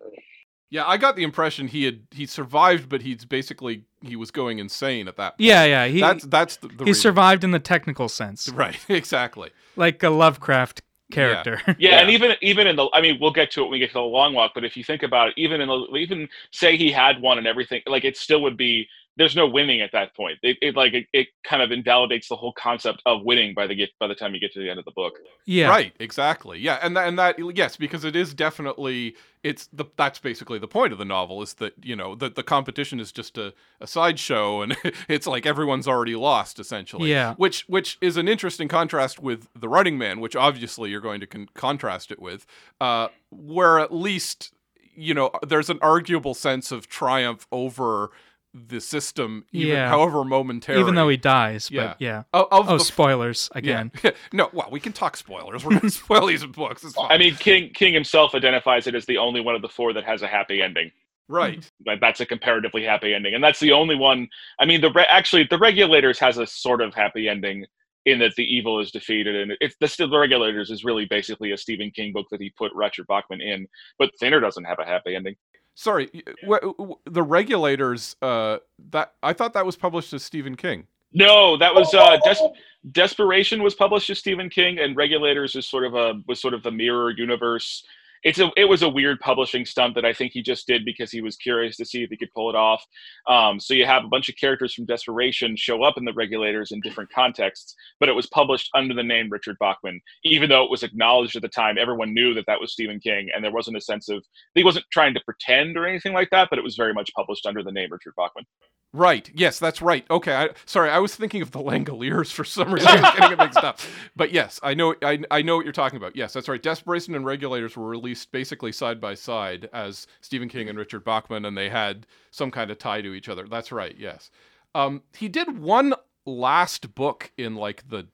Yeah, 0.71 0.85
I 0.85 0.97
got 0.97 1.15
the 1.15 1.23
impression 1.23 1.67
he 1.67 1.83
had 1.85 2.01
he 2.11 2.25
survived, 2.27 2.89
but 2.89 3.01
he's 3.01 3.25
basically 3.25 3.85
he 4.03 4.15
was 4.15 4.29
going 4.31 4.59
insane 4.59 5.07
at 5.07 5.17
that. 5.17 5.31
point. 5.31 5.41
Yeah, 5.41 5.63
yeah. 5.65 5.87
He 5.87 5.99
that's 5.99 6.25
that's 6.25 6.57
the, 6.57 6.67
the 6.67 6.83
he 6.85 6.91
reason. 6.91 7.01
survived 7.01 7.43
in 7.43 7.51
the 7.51 7.59
technical 7.59 8.07
sense, 8.07 8.47
Right, 8.49 8.77
exactly. 8.89 9.49
like 9.75 10.01
a 10.03 10.09
Lovecraft 10.11 10.81
character. 11.11 11.59
yeah, 11.65 11.73
Yeah. 11.79 11.99
and 12.01 12.11
even 12.11 12.35
even 12.41 12.67
in 12.67 12.75
the 12.75 12.87
i 12.93 13.01
mean 13.01 13.17
we'll 13.19 13.31
get 13.41 13.49
to 13.53 13.61
it 13.61 13.63
when 13.63 13.71
we 13.71 13.79
get 13.79 13.87
to 13.89 13.93
the 13.95 14.01
long 14.01 14.35
walk 14.35 14.51
but 14.53 14.63
if 14.63 14.77
you 14.77 14.83
think 14.83 15.01
about 15.01 15.29
it 15.29 15.33
even 15.37 15.59
in 15.59 15.67
the 15.67 15.95
even 15.97 16.29
say 16.51 16.77
he 16.77 16.91
had 16.91 17.19
one 17.19 17.39
and 17.39 17.47
everything 17.47 17.81
like 17.87 18.05
it 18.05 18.15
still 18.15 18.41
would 18.43 18.55
be 18.57 18.87
there's 19.19 19.35
no 19.35 19.47
winning 19.47 19.81
at 19.81 19.91
that 19.91 20.15
point 20.15 20.39
it, 20.41 20.57
it 20.61 20.75
like 20.75 20.93
it, 20.93 21.05
it 21.13 21.27
kind 21.43 21.61
of 21.61 21.71
invalidates 21.71 22.27
the 22.27 22.35
whole 22.35 22.53
concept 22.53 23.03
of 23.05 23.23
winning 23.23 23.53
by 23.53 23.67
the 23.67 23.75
get 23.75 23.89
by 23.99 24.07
the 24.07 24.15
time 24.15 24.33
you 24.33 24.39
get 24.39 24.51
to 24.51 24.59
the 24.59 24.69
end 24.69 24.79
of 24.79 24.85
the 24.85 24.91
book 24.91 25.13
yeah. 25.49 25.67
Right, 25.67 25.93
exactly. 25.99 26.59
Yeah, 26.59 26.77
and 26.83 26.95
that, 26.95 27.07
and 27.07 27.17
that 27.17 27.37
yes, 27.55 27.75
because 27.75 28.05
it 28.05 28.15
is 28.15 28.35
definitely 28.35 29.15
it's 29.41 29.67
the 29.73 29.85
that's 29.95 30.19
basically 30.19 30.59
the 30.59 30.67
point 30.67 30.93
of 30.93 30.99
the 30.99 31.05
novel 31.05 31.41
is 31.41 31.55
that 31.55 31.73
you 31.81 31.95
know 31.95 32.13
the 32.13 32.29
the 32.29 32.43
competition 32.43 32.99
is 32.99 33.11
just 33.11 33.35
a, 33.39 33.51
a 33.81 33.87
sideshow 33.87 34.61
and 34.61 34.77
it's 35.09 35.25
like 35.25 35.47
everyone's 35.47 35.87
already 35.87 36.15
lost 36.15 36.59
essentially. 36.59 37.09
Yeah. 37.09 37.33
Which 37.37 37.63
which 37.67 37.97
is 37.99 38.15
an 38.15 38.27
interesting 38.27 38.67
contrast 38.67 39.19
with 39.19 39.47
the 39.55 39.67
Running 39.67 39.97
Man, 39.97 40.19
which 40.19 40.35
obviously 40.35 40.91
you're 40.91 41.01
going 41.01 41.19
to 41.19 41.25
con- 41.25 41.49
contrast 41.55 42.11
it 42.11 42.21
with, 42.21 42.45
uh, 42.79 43.07
where 43.31 43.79
at 43.79 43.91
least 43.91 44.53
you 44.93 45.15
know 45.15 45.31
there's 45.47 45.71
an 45.71 45.79
arguable 45.81 46.35
sense 46.35 46.71
of 46.71 46.87
triumph 46.87 47.47
over 47.51 48.11
the 48.53 48.79
system, 48.81 49.45
even 49.51 49.67
Yeah. 49.75 49.89
however 49.89 50.23
momentary. 50.23 50.79
Even 50.79 50.95
though 50.95 51.07
he 51.09 51.17
dies, 51.17 51.69
Yeah. 51.69 51.87
but 51.87 52.01
yeah. 52.01 52.19
of, 52.33 52.47
oh, 52.51 52.59
of 52.61 52.69
Oh, 52.69 52.77
the 52.77 52.83
spoilers 52.83 53.49
yeah. 53.53 53.59
again. 53.59 53.91
no, 54.33 54.49
well, 54.53 54.69
we 54.71 54.79
can 54.79 54.91
talk 54.93 55.15
spoilers. 55.17 55.63
We're 55.63 55.77
gonna 55.79 55.89
spoil 55.91 56.25
these 56.25 56.45
books. 56.45 56.83
It's 56.83 56.93
fine. 56.95 57.11
I 57.11 57.17
mean, 57.17 57.35
King 57.35 57.71
King 57.73 57.93
himself 57.93 58.33
identifies 58.35 58.87
it 58.87 58.95
as 58.95 59.05
the 59.05 59.17
only 59.17 59.41
one 59.41 59.55
of 59.55 59.61
the 59.61 59.69
four 59.69 59.93
that 59.93 60.03
has 60.03 60.21
a 60.23 60.27
happy 60.27 60.61
ending. 60.61 60.91
right? 61.27 61.69
That's 62.01 62.21
a 62.21 62.25
comparatively 62.25 62.83
happy 62.83 63.13
ending, 63.13 63.35
and 63.35 63.43
that's 63.43 63.59
the 63.59 63.71
only 63.71 63.93
one. 63.95 64.27
I 64.59 64.65
mean, 64.65 64.81
the 64.81 64.91
re- 64.91 65.05
actually 65.09 65.43
the 65.47 65.59
regulators 65.59 66.17
has 66.19 66.39
a 66.39 66.47
sort 66.47 66.81
of 66.81 66.95
happy 66.95 67.29
ending 67.29 67.65
in 68.05 68.17
that 68.17 68.33
the 68.35 68.43
evil 68.43 68.79
is 68.79 68.89
defeated, 68.89 69.35
and 69.35 69.51
it's 69.61 69.75
the 69.79 70.07
the 70.07 70.17
regulators 70.17 70.71
is 70.71 70.83
really 70.83 71.05
basically 71.05 71.51
a 71.51 71.57
Stephen 71.57 71.91
King 71.91 72.13
book 72.13 72.25
that 72.31 72.41
he 72.41 72.49
put 72.57 72.73
Richard 72.73 73.05
Bachman 73.05 73.41
in, 73.41 73.67
but 73.99 74.09
Thinner 74.19 74.39
doesn't 74.39 74.63
have 74.63 74.79
a 74.79 74.85
happy 74.85 75.15
ending. 75.15 75.35
Sorry, 75.79 76.09
y- 76.13 76.21
w- 76.41 76.73
w- 76.77 76.99
the 77.05 77.23
regulators. 77.23 78.17
Uh, 78.21 78.57
that 78.91 79.13
I 79.23 79.31
thought 79.31 79.53
that 79.53 79.65
was 79.65 79.77
published 79.77 80.11
as 80.11 80.23
Stephen 80.23 80.55
King. 80.55 80.87
No, 81.13 81.55
that 81.55 81.73
was 81.73 81.93
uh, 81.93 82.17
Des- 82.25 82.51
Desperation 82.91 83.63
was 83.63 83.75
published 83.75 84.09
as 84.09 84.19
Stephen 84.19 84.49
King, 84.49 84.79
and 84.79 84.97
Regulators 84.97 85.55
is 85.55 85.65
sort 85.65 85.85
of 85.85 85.95
a 85.95 86.21
was 86.27 86.41
sort 86.41 86.53
of 86.53 86.63
the 86.63 86.71
mirror 86.71 87.11
universe. 87.11 87.85
It's 88.23 88.39
a 88.39 88.51
it 88.57 88.65
was 88.65 88.81
a 88.81 88.89
weird 88.89 89.19
publishing 89.19 89.65
stunt 89.65 89.95
that 89.95 90.05
I 90.05 90.13
think 90.13 90.31
he 90.33 90.41
just 90.41 90.67
did 90.67 90.85
because 90.85 91.11
he 91.11 91.21
was 91.21 91.37
curious 91.37 91.77
to 91.77 91.85
see 91.85 92.03
if 92.03 92.09
he 92.09 92.17
could 92.17 92.31
pull 92.35 92.49
it 92.49 92.55
off. 92.55 92.83
Um, 93.27 93.59
so 93.59 93.73
you 93.73 93.85
have 93.85 94.03
a 94.03 94.09
bunch 94.09 94.29
of 94.29 94.35
characters 94.35 94.73
from 94.73 94.85
Desperation 94.85 95.55
show 95.55 95.83
up 95.83 95.97
in 95.97 96.05
the 96.05 96.13
Regulators 96.13 96.71
in 96.71 96.81
different 96.81 97.11
contexts, 97.11 97.75
but 97.99 98.09
it 98.09 98.15
was 98.15 98.27
published 98.27 98.69
under 98.75 98.93
the 98.93 99.03
name 99.03 99.29
Richard 99.29 99.57
Bachman, 99.59 100.01
even 100.23 100.49
though 100.49 100.63
it 100.63 100.71
was 100.71 100.83
acknowledged 100.83 101.35
at 101.35 101.41
the 101.41 101.47
time. 101.47 101.77
Everyone 101.77 102.13
knew 102.13 102.33
that 102.33 102.45
that 102.47 102.59
was 102.59 102.73
Stephen 102.73 102.99
King, 102.99 103.29
and 103.33 103.43
there 103.43 103.51
wasn't 103.51 103.77
a 103.77 103.81
sense 103.81 104.09
of 104.09 104.23
he 104.55 104.63
wasn't 104.63 104.85
trying 104.91 105.13
to 105.13 105.21
pretend 105.25 105.77
or 105.77 105.85
anything 105.85 106.13
like 106.13 106.29
that, 106.31 106.49
but 106.49 106.59
it 106.59 106.63
was 106.63 106.75
very 106.75 106.93
much 106.93 107.11
published 107.15 107.45
under 107.45 107.63
the 107.63 107.71
name 107.71 107.89
Richard 107.91 108.13
Bachman. 108.17 108.45
Right. 108.91 109.29
Yes, 109.35 109.59
that's 109.59 109.81
right. 109.83 110.03
Okay. 110.09 110.33
I, 110.33 110.49
sorry, 110.65 110.89
I 110.89 110.97
was 110.97 111.15
thinking 111.15 111.43
of 111.43 111.51
the 111.51 111.59
Langoliers 111.59 112.31
for 112.31 112.43
some 112.43 112.73
reason. 112.73 112.87
I 112.89 113.01
was 113.01 113.13
getting 113.19 113.31
it 113.33 113.37
mixed 113.37 113.59
up. 113.63 113.79
But 114.15 114.31
yes, 114.33 114.59
I 114.63 114.73
know. 114.73 114.95
I, 115.03 115.19
I 115.31 115.41
know 115.43 115.55
what 115.55 115.63
you're 115.65 115.71
talking 115.71 115.97
about. 115.97 116.15
Yes, 116.15 116.33
that's 116.33 116.49
right. 116.49 116.61
Desperation 116.61 117.15
and 117.15 117.23
Regulators 117.23 117.77
were 117.77 117.87
released 117.87 118.31
basically 118.31 118.71
side 118.71 118.99
by 118.99 119.13
side 119.13 119.69
as 119.73 120.07
Stephen 120.21 120.49
King 120.49 120.67
and 120.69 120.77
Richard 120.77 121.03
Bachman, 121.05 121.45
and 121.45 121.55
they 121.57 121.69
had 121.69 122.05
some 122.31 122.51
kind 122.51 122.69
of 122.71 122.79
tie 122.79 123.01
to 123.01 123.13
each 123.13 123.29
other. 123.29 123.47
That's 123.47 123.71
right. 123.71 123.95
Yes. 123.97 124.31
Um, 124.75 125.03
he 125.17 125.29
did 125.29 125.59
one 125.59 125.93
last 126.25 126.95
book 126.95 127.31
in 127.37 127.55
like 127.55 127.87
the 127.89 128.07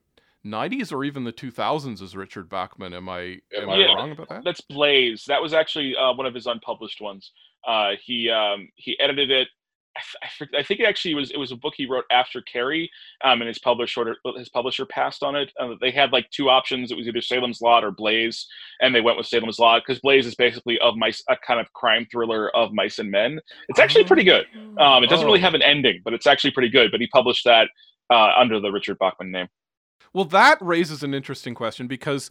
90s 0.46 0.91
or 0.91 1.03
even 1.03 1.24
the 1.24 1.34
2000s 1.34 2.01
as 2.01 2.15
Richard 2.15 2.50
Bachman. 2.50 2.94
Am 2.94 3.10
I 3.10 3.39
am 3.58 3.70
I 3.70 3.77
Yeah. 3.77 3.94
wrong 3.96 4.12
about 4.12 4.29
that? 4.29 4.44
That's 4.44 4.62
Blaze. 4.62 5.24
That 5.27 5.41
was 5.41 5.53
actually 5.53 5.96
uh, 5.96 6.13
one 6.13 6.27
of 6.27 6.34
his 6.36 6.46
unpublished 6.46 7.01
ones. 7.01 7.32
Uh, 7.65 7.91
he 8.03 8.29
um, 8.29 8.70
he 8.75 9.00
edited 9.00 9.32
it. 9.32 9.48
I, 9.96 10.00
f- 10.00 10.16
I, 10.22 10.25
f- 10.44 10.50
I 10.60 10.64
think 10.64 10.82
it 10.82 10.86
actually 10.86 11.14
was 11.16 11.32
it 11.32 11.38
was 11.38 11.52
a 11.52 11.56
book 11.56 11.74
he 11.78 11.86
wrote 11.86 12.04
after 12.12 12.42
Carrie, 12.42 12.90
um, 13.24 13.42
and 13.42 13.48
his 13.48 13.60
publisher 13.60 14.16
his 14.38 14.50
publisher 14.50 14.86
passed 14.86 15.24
on 15.24 15.36
it. 15.36 15.52
Uh, 15.60 15.75
they 15.80 15.92
had 15.92 16.12
like 16.12 16.30
two 16.32 16.50
options. 16.50 16.92
It 16.92 16.98
was 16.98 17.08
either 17.08 17.22
Salem's 17.22 17.62
Lot 17.62 17.84
or 17.84 17.92
Blaze, 17.92 18.46
and 18.82 18.94
they 18.94 19.00
went 19.02 19.18
with 19.18 19.28
Salem's 19.28 19.58
Lot 19.60 19.84
because 19.86 20.02
Blaze 20.02 20.25
is 20.25 20.36
basically 20.36 20.78
of 20.80 20.96
mice 20.98 21.24
a 21.30 21.38
kind 21.38 21.60
of 21.60 21.72
crime 21.74 22.06
thriller 22.12 22.54
of 22.56 22.74
mice 22.74 23.00
and 23.00 23.10
men. 23.10 23.40
It's 23.70 23.80
actually 23.80 24.04
pretty 24.04 24.24
good. 24.24 24.46
Um, 24.80 25.04
it 25.04 25.10
doesn't 25.10 25.25
really 25.25 25.40
Oh. 25.40 25.44
have 25.44 25.54
an 25.54 25.62
ending, 25.62 26.02
but 26.04 26.14
it's 26.14 26.28
actually 26.28 26.52
pretty 26.52 26.70
good. 26.70 26.92
But 26.92 27.00
he 27.00 27.08
published 27.08 27.46
that 27.46 27.70
uh, 28.10 28.32
under 28.38 28.60
the 28.60 28.72
Richard 28.72 28.98
Bachman 29.00 29.32
name. 29.32 29.48
Well, 30.14 30.25
that 30.25 30.58
raises 30.62 31.04
an 31.04 31.14
interesting 31.14 31.56
question 31.56 31.88
because, 31.88 32.30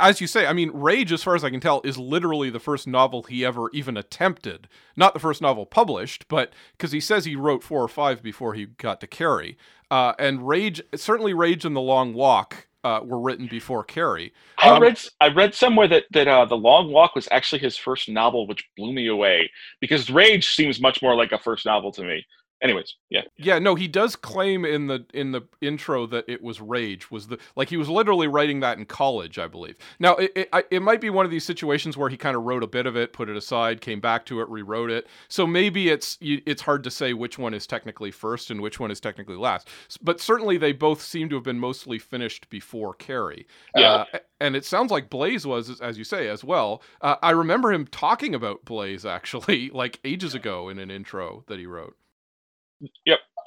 as 0.00 0.20
you 0.20 0.26
say, 0.26 0.46
I 0.46 0.52
mean, 0.52 0.70
Rage, 0.72 1.12
as 1.12 1.22
far 1.22 1.34
as 1.34 1.44
I 1.44 1.50
can 1.50 1.60
tell, 1.60 1.80
is 1.84 1.98
literally 1.98 2.50
the 2.50 2.60
first 2.60 2.86
novel 2.86 3.24
he 3.24 3.44
ever 3.44 3.68
even 3.72 3.96
attempted. 3.96 4.68
Not 4.96 5.12
the 5.14 5.20
first 5.20 5.42
novel 5.42 5.66
published, 5.66 6.26
but 6.28 6.52
because 6.76 6.92
he 6.92 7.00
says 7.00 7.24
he 7.24 7.36
wrote 7.36 7.62
four 7.62 7.82
or 7.82 7.88
five 7.88 8.22
before 8.22 8.54
he 8.54 8.66
got 8.66 9.00
to 9.02 9.06
Carrie. 9.06 9.56
Uh, 9.90 10.14
and 10.18 10.46
Rage, 10.48 10.82
certainly 10.94 11.34
Rage 11.34 11.64
and 11.64 11.76
The 11.76 11.80
Long 11.80 12.14
Walk 12.14 12.66
uh, 12.84 13.00
were 13.04 13.20
written 13.20 13.48
before 13.48 13.84
Carrie. 13.84 14.32
I 14.58 14.70
Um, 14.70 14.82
read 14.82 14.92
s- 14.92 15.10
I 15.20 15.28
read 15.28 15.54
somewhere 15.54 15.88
that 15.88 16.04
that 16.12 16.28
uh, 16.28 16.44
the 16.46 16.56
Long 16.56 16.90
Walk 16.92 17.14
was 17.14 17.28
actually 17.30 17.58
his 17.60 17.76
first 17.76 18.08
novel, 18.08 18.46
which 18.46 18.64
blew 18.76 18.92
me 18.92 19.08
away 19.08 19.50
because 19.80 20.08
Rage 20.10 20.54
seems 20.54 20.80
much 20.80 21.02
more 21.02 21.14
like 21.16 21.32
a 21.32 21.38
first 21.38 21.66
novel 21.66 21.92
to 21.92 22.02
me. 22.04 22.24
Anyways, 22.62 22.94
yeah, 23.10 23.20
Yeah, 23.36 23.58
no, 23.58 23.74
he 23.74 23.86
does 23.86 24.16
claim 24.16 24.64
in 24.64 24.86
the 24.86 25.04
in 25.12 25.32
the 25.32 25.42
intro 25.60 26.06
that 26.06 26.24
it 26.26 26.42
was 26.42 26.58
Rage 26.60 27.10
was 27.10 27.26
the 27.28 27.38
like 27.54 27.68
he 27.68 27.76
was 27.76 27.88
literally 27.90 28.28
writing 28.28 28.60
that 28.60 28.78
in 28.78 28.86
college, 28.86 29.38
I 29.38 29.46
believe. 29.46 29.76
Now 30.00 30.14
it 30.16 30.32
it, 30.34 30.48
I- 30.54 30.64
it 30.70 30.80
might 30.80 31.02
be 31.02 31.10
one 31.10 31.26
of 31.26 31.30
these 31.30 31.44
situations 31.44 31.98
where 31.98 32.08
he 32.08 32.16
kind 32.16 32.34
of 32.34 32.44
wrote 32.44 32.62
a 32.62 32.66
bit 32.66 32.86
of 32.86 32.96
it, 32.96 33.12
put 33.12 33.28
it 33.28 33.36
aside, 33.36 33.82
came 33.82 34.00
back 34.00 34.24
to 34.26 34.40
it, 34.40 34.48
rewrote 34.48 34.90
it. 34.90 35.06
So 35.28 35.46
maybe 35.46 35.90
it's 35.90 36.16
it's 36.22 36.62
hard 36.62 36.82
to 36.84 36.90
say 36.90 37.12
which 37.12 37.38
one 37.38 37.52
is 37.52 37.66
technically 37.66 38.10
first 38.10 38.50
and 38.50 38.62
which 38.62 38.80
one 38.80 38.90
is 38.90 39.00
technically 39.00 39.36
last. 39.36 39.68
But 40.00 40.18
certainly 40.18 40.56
they 40.56 40.72
both 40.72 41.02
seem 41.02 41.28
to 41.28 41.34
have 41.34 41.44
been 41.44 41.58
mostly 41.60 41.98
finished 41.98 42.48
before 42.48 42.94
Carrie. 42.94 43.46
Yeah. 43.76 44.06
Uh, 44.14 44.18
and 44.40 44.56
it 44.56 44.64
sounds 44.64 44.90
like 44.90 45.10
Blaze 45.10 45.46
was, 45.46 45.68
as- 45.68 45.80
as 45.82 45.98
you 45.98 46.04
say, 46.04 46.28
as 46.28 46.42
well. 46.42 46.82
Uh, 47.02 47.16
I 47.22 47.30
remember 47.32 47.70
him 47.70 47.86
talking 47.86 48.34
about 48.34 48.64
Blaze 48.64 49.04
actually, 49.18 49.68
like 49.74 50.00
ages 50.04 50.34
ago 50.34 50.70
in 50.70 50.78
an 50.78 50.90
intro 50.90 51.44
that 51.48 51.58
he 51.58 51.66
wrote. 51.66 51.96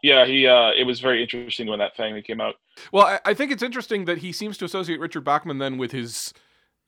Yeah. 0.04 0.26
He 0.26 0.48
uh, 0.48 0.72
it 0.78 0.86
was 0.86 1.00
very 1.00 1.22
interesting 1.22 1.68
when 1.68 1.80
that 1.80 1.96
thing 1.96 2.22
came 2.24 2.42
out. 2.42 2.56
Well, 2.92 3.06
I, 3.06 3.20
I 3.26 3.34
think 3.34 3.52
it's 3.52 3.64
interesting 3.64 4.06
that 4.06 4.20
he 4.20 4.32
seems 4.32 4.58
to 4.60 4.66
associate 4.66 5.00
Richard 5.00 5.24
Bachman 5.26 5.58
then 5.58 5.78
with 5.78 5.92
his, 5.92 6.34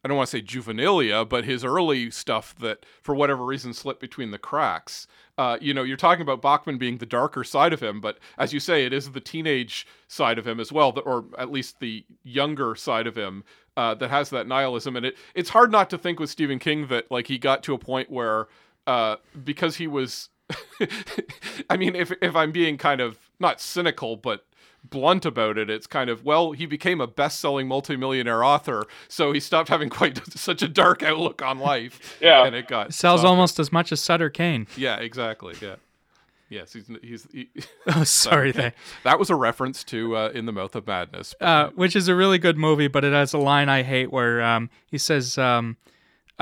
I 0.03 0.07
don't 0.07 0.17
want 0.17 0.29
to 0.29 0.37
say 0.37 0.41
juvenilia, 0.41 1.27
but 1.27 1.43
his 1.43 1.65
early 1.65 2.09
stuff 2.09 2.55
that, 2.59 2.85
for 3.01 3.13
whatever 3.13 3.43
reason, 3.43 3.73
slipped 3.73 3.99
between 3.99 4.31
the 4.31 4.37
cracks. 4.37 5.07
Uh, 5.37 5.57
you 5.59 5.73
know, 5.73 5.83
you're 5.83 5.97
talking 5.97 6.21
about 6.21 6.41
Bachman 6.41 6.77
being 6.77 6.97
the 6.97 7.05
darker 7.05 7.43
side 7.43 7.73
of 7.73 7.81
him, 7.81 7.99
but 7.99 8.19
as 8.37 8.53
you 8.53 8.59
say, 8.59 8.85
it 8.85 8.93
is 8.93 9.11
the 9.11 9.19
teenage 9.19 9.85
side 10.07 10.39
of 10.39 10.47
him 10.47 10.59
as 10.59 10.71
well, 10.71 10.97
or 11.05 11.25
at 11.37 11.51
least 11.51 11.79
the 11.79 12.05
younger 12.23 12.75
side 12.75 13.07
of 13.07 13.15
him 13.15 13.43
uh, 13.75 13.93
that 13.95 14.09
has 14.09 14.29
that 14.29 14.47
nihilism. 14.47 14.95
And 14.95 15.05
it 15.05 15.17
it's 15.35 15.49
hard 15.49 15.71
not 15.71 15.89
to 15.89 15.97
think 15.97 16.19
with 16.19 16.29
Stephen 16.29 16.59
King 16.59 16.87
that 16.87 17.11
like 17.11 17.27
he 17.27 17.37
got 17.37 17.63
to 17.63 17.73
a 17.73 17.77
point 17.77 18.09
where 18.09 18.47
uh, 18.87 19.17
because 19.43 19.75
he 19.75 19.87
was. 19.87 20.29
I 21.69 21.77
mean, 21.77 21.95
if 21.95 22.11
if 22.21 22.35
I'm 22.35 22.51
being 22.51 22.77
kind 22.77 23.01
of 23.01 23.17
not 23.39 23.61
cynical, 23.61 24.15
but 24.15 24.45
blunt 24.89 25.25
about 25.25 25.57
it, 25.57 25.69
it's 25.69 25.87
kind 25.87 26.09
of 26.09 26.25
well, 26.25 26.51
he 26.53 26.65
became 26.65 26.99
a 27.01 27.07
best-selling 27.07 27.67
multimillionaire 27.67 28.43
author, 28.43 28.85
so 29.07 29.31
he 29.31 29.39
stopped 29.39 29.69
having 29.69 29.89
quite 29.89 30.19
such 30.37 30.61
a 30.61 30.67
dark 30.67 31.03
outlook 31.03 31.41
on 31.41 31.59
life. 31.59 32.17
Yeah. 32.21 32.45
and 32.45 32.55
it 32.55 32.67
got 32.67 32.87
It 32.89 32.93
sells 32.93 33.21
softer. 33.21 33.29
almost 33.29 33.59
as 33.59 33.71
much 33.71 33.91
as 33.91 34.01
Sutter 34.01 34.29
Cane. 34.29 34.67
Yeah, 34.75 34.97
exactly. 34.97 35.55
Yeah. 35.61 35.75
Yes, 36.49 36.73
he's 36.73 36.89
he's 37.01 37.27
he, 37.31 37.49
Oh, 37.87 38.03
sorry, 38.03 38.51
they. 38.51 38.73
that 39.05 39.17
was 39.17 39.29
a 39.29 39.35
reference 39.35 39.85
to 39.85 40.17
uh, 40.17 40.29
in 40.33 40.45
the 40.47 40.51
mouth 40.51 40.75
of 40.75 40.85
madness. 40.85 41.33
Uh, 41.39 41.69
which 41.75 41.95
is 41.95 42.09
a 42.09 42.15
really 42.15 42.39
good 42.39 42.57
movie, 42.57 42.89
but 42.89 43.05
it 43.05 43.13
has 43.13 43.31
a 43.33 43.37
line 43.37 43.69
I 43.69 43.83
hate 43.83 44.11
where 44.11 44.41
um, 44.43 44.69
he 44.87 44.97
says 44.97 45.37
um, 45.37 45.77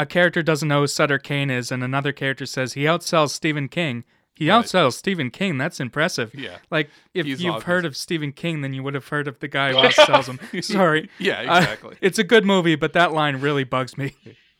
a 0.01 0.05
character 0.05 0.41
doesn't 0.41 0.67
know 0.67 0.81
who 0.81 0.87
Sutter 0.87 1.17
Cane 1.19 1.49
is, 1.49 1.71
and 1.71 1.83
another 1.83 2.11
character 2.11 2.45
says 2.45 2.73
he 2.73 2.83
outsells 2.83 3.29
Stephen 3.29 3.67
King. 3.67 4.03
He 4.33 4.49
Right. 4.49 4.63
outsells 4.63 4.93
Stephen 4.93 5.29
King. 5.31 5.57
That's 5.57 5.79
impressive. 5.81 6.33
Yeah. 6.33 6.57
Like 6.71 6.89
if 7.13 7.25
He's 7.25 7.43
you've 7.43 7.55
obvious. 7.55 7.65
heard 7.67 7.85
of 7.85 7.97
Stephen 7.97 8.31
King, 8.31 8.61
then 8.61 8.73
you 8.73 8.81
would 8.83 8.93
have 8.93 9.07
heard 9.09 9.27
of 9.27 9.37
the 9.39 9.49
guy 9.49 9.71
who 9.73 9.77
outsells 9.87 10.27
him. 10.51 10.61
Sorry. 10.61 11.09
Yeah, 11.19 11.39
Uh, 11.41 11.57
exactly. 11.59 11.97
it's 12.01 12.17
a 12.19 12.23
good 12.23 12.45
movie, 12.45 12.75
but 12.75 12.93
that 12.93 13.11
line 13.11 13.37
really 13.41 13.65
bugs 13.65 13.97
me. 13.97 14.15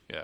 Yeah. 0.10 0.24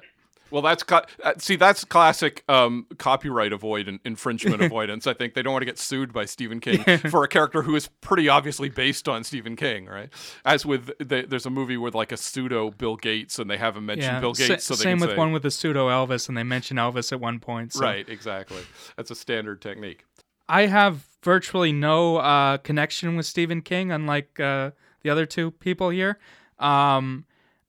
Well, 0.56 0.62
that's 0.62 0.84
co- 0.84 1.02
uh, 1.22 1.34
see, 1.38 1.58
that's 1.58 1.84
classic 1.84 2.46
um, 2.48 2.86
copyright 2.98 3.52
avoidance, 3.52 4.00
infringement 4.06 4.62
avoidance. 4.62 5.06
I 5.06 5.14
think 5.14 5.34
they 5.34 5.42
don't 5.42 5.52
want 5.52 5.64
to 5.64 5.66
get 5.66 5.78
sued 5.78 6.14
by 6.14 6.24
Stephen 6.24 6.62
King 6.62 6.82
for 7.10 7.26
a 7.26 7.28
character 7.28 7.64
who 7.64 7.76
is 7.76 7.90
pretty 8.00 8.30
obviously 8.30 8.70
based 8.70 9.10
on 9.10 9.26
Stephen 9.26 9.58
King, 9.58 9.88
right? 9.88 10.08
As 10.46 10.66
with 10.66 10.98
the, 10.98 11.26
there's 11.28 11.46
a 11.46 11.50
movie 11.50 11.76
with 11.76 11.94
like 11.94 12.14
a 12.14 12.16
pseudo 12.16 12.72
Bill 12.72 12.96
Gates, 12.96 13.38
and 13.38 13.52
they 13.52 13.58
haven't 13.58 13.86
mentioned 13.86 14.14
Yeah. 14.14 14.20
Bill 14.22 14.32
Gates, 14.32 14.64
so 14.64 14.76
they 14.76 14.84
same 14.84 15.00
with 15.00 15.10
say, 15.10 15.18
one 15.18 15.34
with 15.34 15.46
a 15.46 15.52
pseudo 15.52 15.90
Elvis, 15.90 16.30
and 16.30 16.38
they 16.38 16.44
mention 16.44 16.78
Elvis 16.78 17.12
at 17.12 17.20
one 17.20 17.42
point. 17.42 17.74
So. 17.74 17.82
right, 17.82 18.08
exactly. 18.08 18.62
That's 18.96 19.12
a 19.12 19.16
standard 19.16 19.62
technique. 19.62 20.06
I 20.48 20.68
have 20.68 21.06
virtually 21.22 21.74
no 21.74 22.16
uh, 22.16 22.60
connection 22.60 23.18
with 23.18 23.26
Stephen 23.26 23.62
King, 23.62 23.92
unlike 23.92 24.40
uh, 24.40 24.72
the 25.02 25.10
other 25.10 25.26
two 25.26 25.52
people 25.52 25.90
here. 25.90 26.18
Um, 26.60 27.26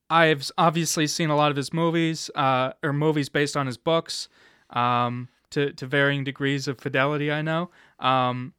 I've 0.08 0.50
obviously 0.56 1.06
seen 1.06 1.30
a 1.30 1.36
lot 1.36 1.50
of 1.50 1.56
his 1.56 1.72
movies, 1.72 2.30
uh, 2.34 2.72
or 2.82 2.92
movies 2.92 3.28
based 3.28 3.56
on 3.56 3.66
his 3.66 3.76
books, 3.76 4.28
um, 4.70 5.28
to 5.50 5.72
to 5.72 5.86
varying 5.86 6.25
degrees 6.25 6.68
of 6.68 6.78
fidelity. 6.78 7.32
I 7.32 7.42
know. 7.42 7.70
Um, 7.98 8.52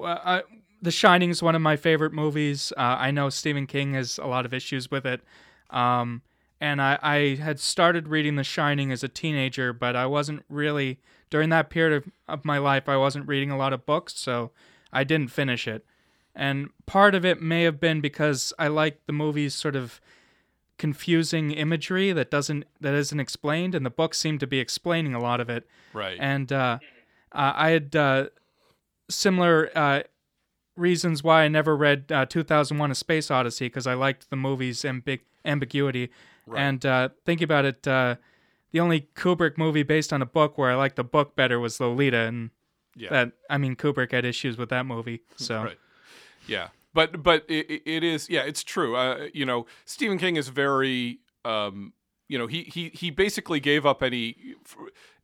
I, 0.00 0.42
the 0.80 0.90
Shining 0.90 1.30
is 1.30 1.42
one 1.42 1.54
of 1.54 1.62
my 1.62 1.76
favorite 1.76 2.12
movies. 2.12 2.72
Uh, 2.76 2.96
I 2.98 3.10
know 3.10 3.30
Stephen 3.30 3.66
King 3.66 3.94
has 3.94 4.18
a 4.18 4.26
lot 4.26 4.46
of 4.46 4.54
issues 4.54 4.90
with 4.90 5.04
it. 5.06 5.22
Um, 5.70 6.22
and 6.60 6.80
I, 6.80 6.98
I 7.02 7.34
had 7.36 7.60
started 7.60 8.08
reading 8.08 8.36
The 8.36 8.44
Shining 8.44 8.92
as 8.92 9.02
a 9.02 9.08
teenager, 9.08 9.72
but 9.72 9.96
I 9.96 10.06
wasn't 10.06 10.44
really, 10.48 10.98
during 11.30 11.50
that 11.50 11.70
period 11.70 11.96
of, 11.96 12.12
of 12.28 12.44
my 12.44 12.58
life, 12.58 12.88
I 12.88 12.96
wasn't 12.96 13.28
reading 13.28 13.50
a 13.50 13.56
lot 13.56 13.72
of 13.72 13.86
books, 13.86 14.14
so 14.16 14.50
I 14.92 15.04
didn't 15.04 15.30
finish 15.30 15.68
it. 15.68 15.84
And 16.34 16.70
part 16.86 17.14
of 17.14 17.24
it 17.24 17.42
may 17.42 17.62
have 17.64 17.80
been 17.80 18.00
because 18.00 18.52
I 18.58 18.68
like 18.68 19.06
the 19.06 19.12
movie's 19.12 19.54
sort 19.54 19.76
of 19.76 20.00
confusing 20.78 21.50
imagery 21.50 22.12
that 22.12 22.30
doesn't 22.30 22.64
that 22.80 22.94
isn't 22.94 23.20
explained, 23.20 23.74
and 23.74 23.84
the 23.84 23.90
book 23.90 24.14
seemed 24.14 24.40
to 24.40 24.46
be 24.46 24.58
explaining 24.60 25.14
a 25.14 25.20
lot 25.20 25.40
of 25.40 25.50
it 25.50 25.66
Right. 25.92 26.16
and 26.20 26.50
uh, 26.52 26.78
uh, 27.32 27.52
I 27.56 27.70
had 27.70 27.94
uh, 27.96 28.26
similar 29.08 29.70
uh, 29.74 30.02
reasons 30.76 31.22
why 31.22 31.42
I 31.42 31.48
never 31.48 31.76
read 31.76 32.10
uh, 32.12 32.26
2001: 32.26 32.90
A 32.90 32.94
Space 32.94 33.30
Odyssey 33.30 33.66
because 33.66 33.86
I 33.86 33.94
liked 33.94 34.30
the 34.30 34.36
movie's 34.36 34.82
ambig- 34.82 35.20
ambiguity. 35.44 36.10
Right. 36.46 36.60
And 36.60 36.86
uh, 36.86 37.08
thinking 37.26 37.44
about 37.44 37.64
it, 37.66 37.86
uh, 37.86 38.16
the 38.72 38.80
only 38.80 39.08
Kubrick 39.14 39.58
movie 39.58 39.82
based 39.82 40.12
on 40.12 40.22
a 40.22 40.26
book 40.26 40.56
where 40.56 40.70
I 40.70 40.74
liked 40.76 40.96
the 40.96 41.04
book 41.04 41.36
better 41.36 41.58
was 41.60 41.80
Lolita, 41.80 42.18
and 42.20 42.50
Yeah. 42.96 43.10
that 43.10 43.32
I 43.50 43.58
mean 43.58 43.76
Kubrick 43.76 44.12
had 44.12 44.24
issues 44.24 44.56
with 44.56 44.68
that 44.70 44.86
movie. 44.86 45.22
So 45.36 45.64
Right. 45.64 45.78
Yeah. 46.46 46.68
But 46.98 47.22
but 47.22 47.44
it, 47.48 47.82
it 47.86 48.02
is 48.02 48.28
yeah 48.28 48.40
it's 48.42 48.64
true. 48.64 48.96
Uh, 48.96 49.28
you 49.32 49.46
know 49.46 49.66
Stephen 49.84 50.18
King 50.18 50.34
is 50.34 50.48
very 50.48 51.20
um, 51.44 51.92
you 52.28 52.38
know 52.38 52.46
he 52.46 52.62
he 52.64 52.90
he 52.90 53.10
basically 53.10 53.58
gave 53.58 53.86
up 53.86 54.02
any 54.02 54.54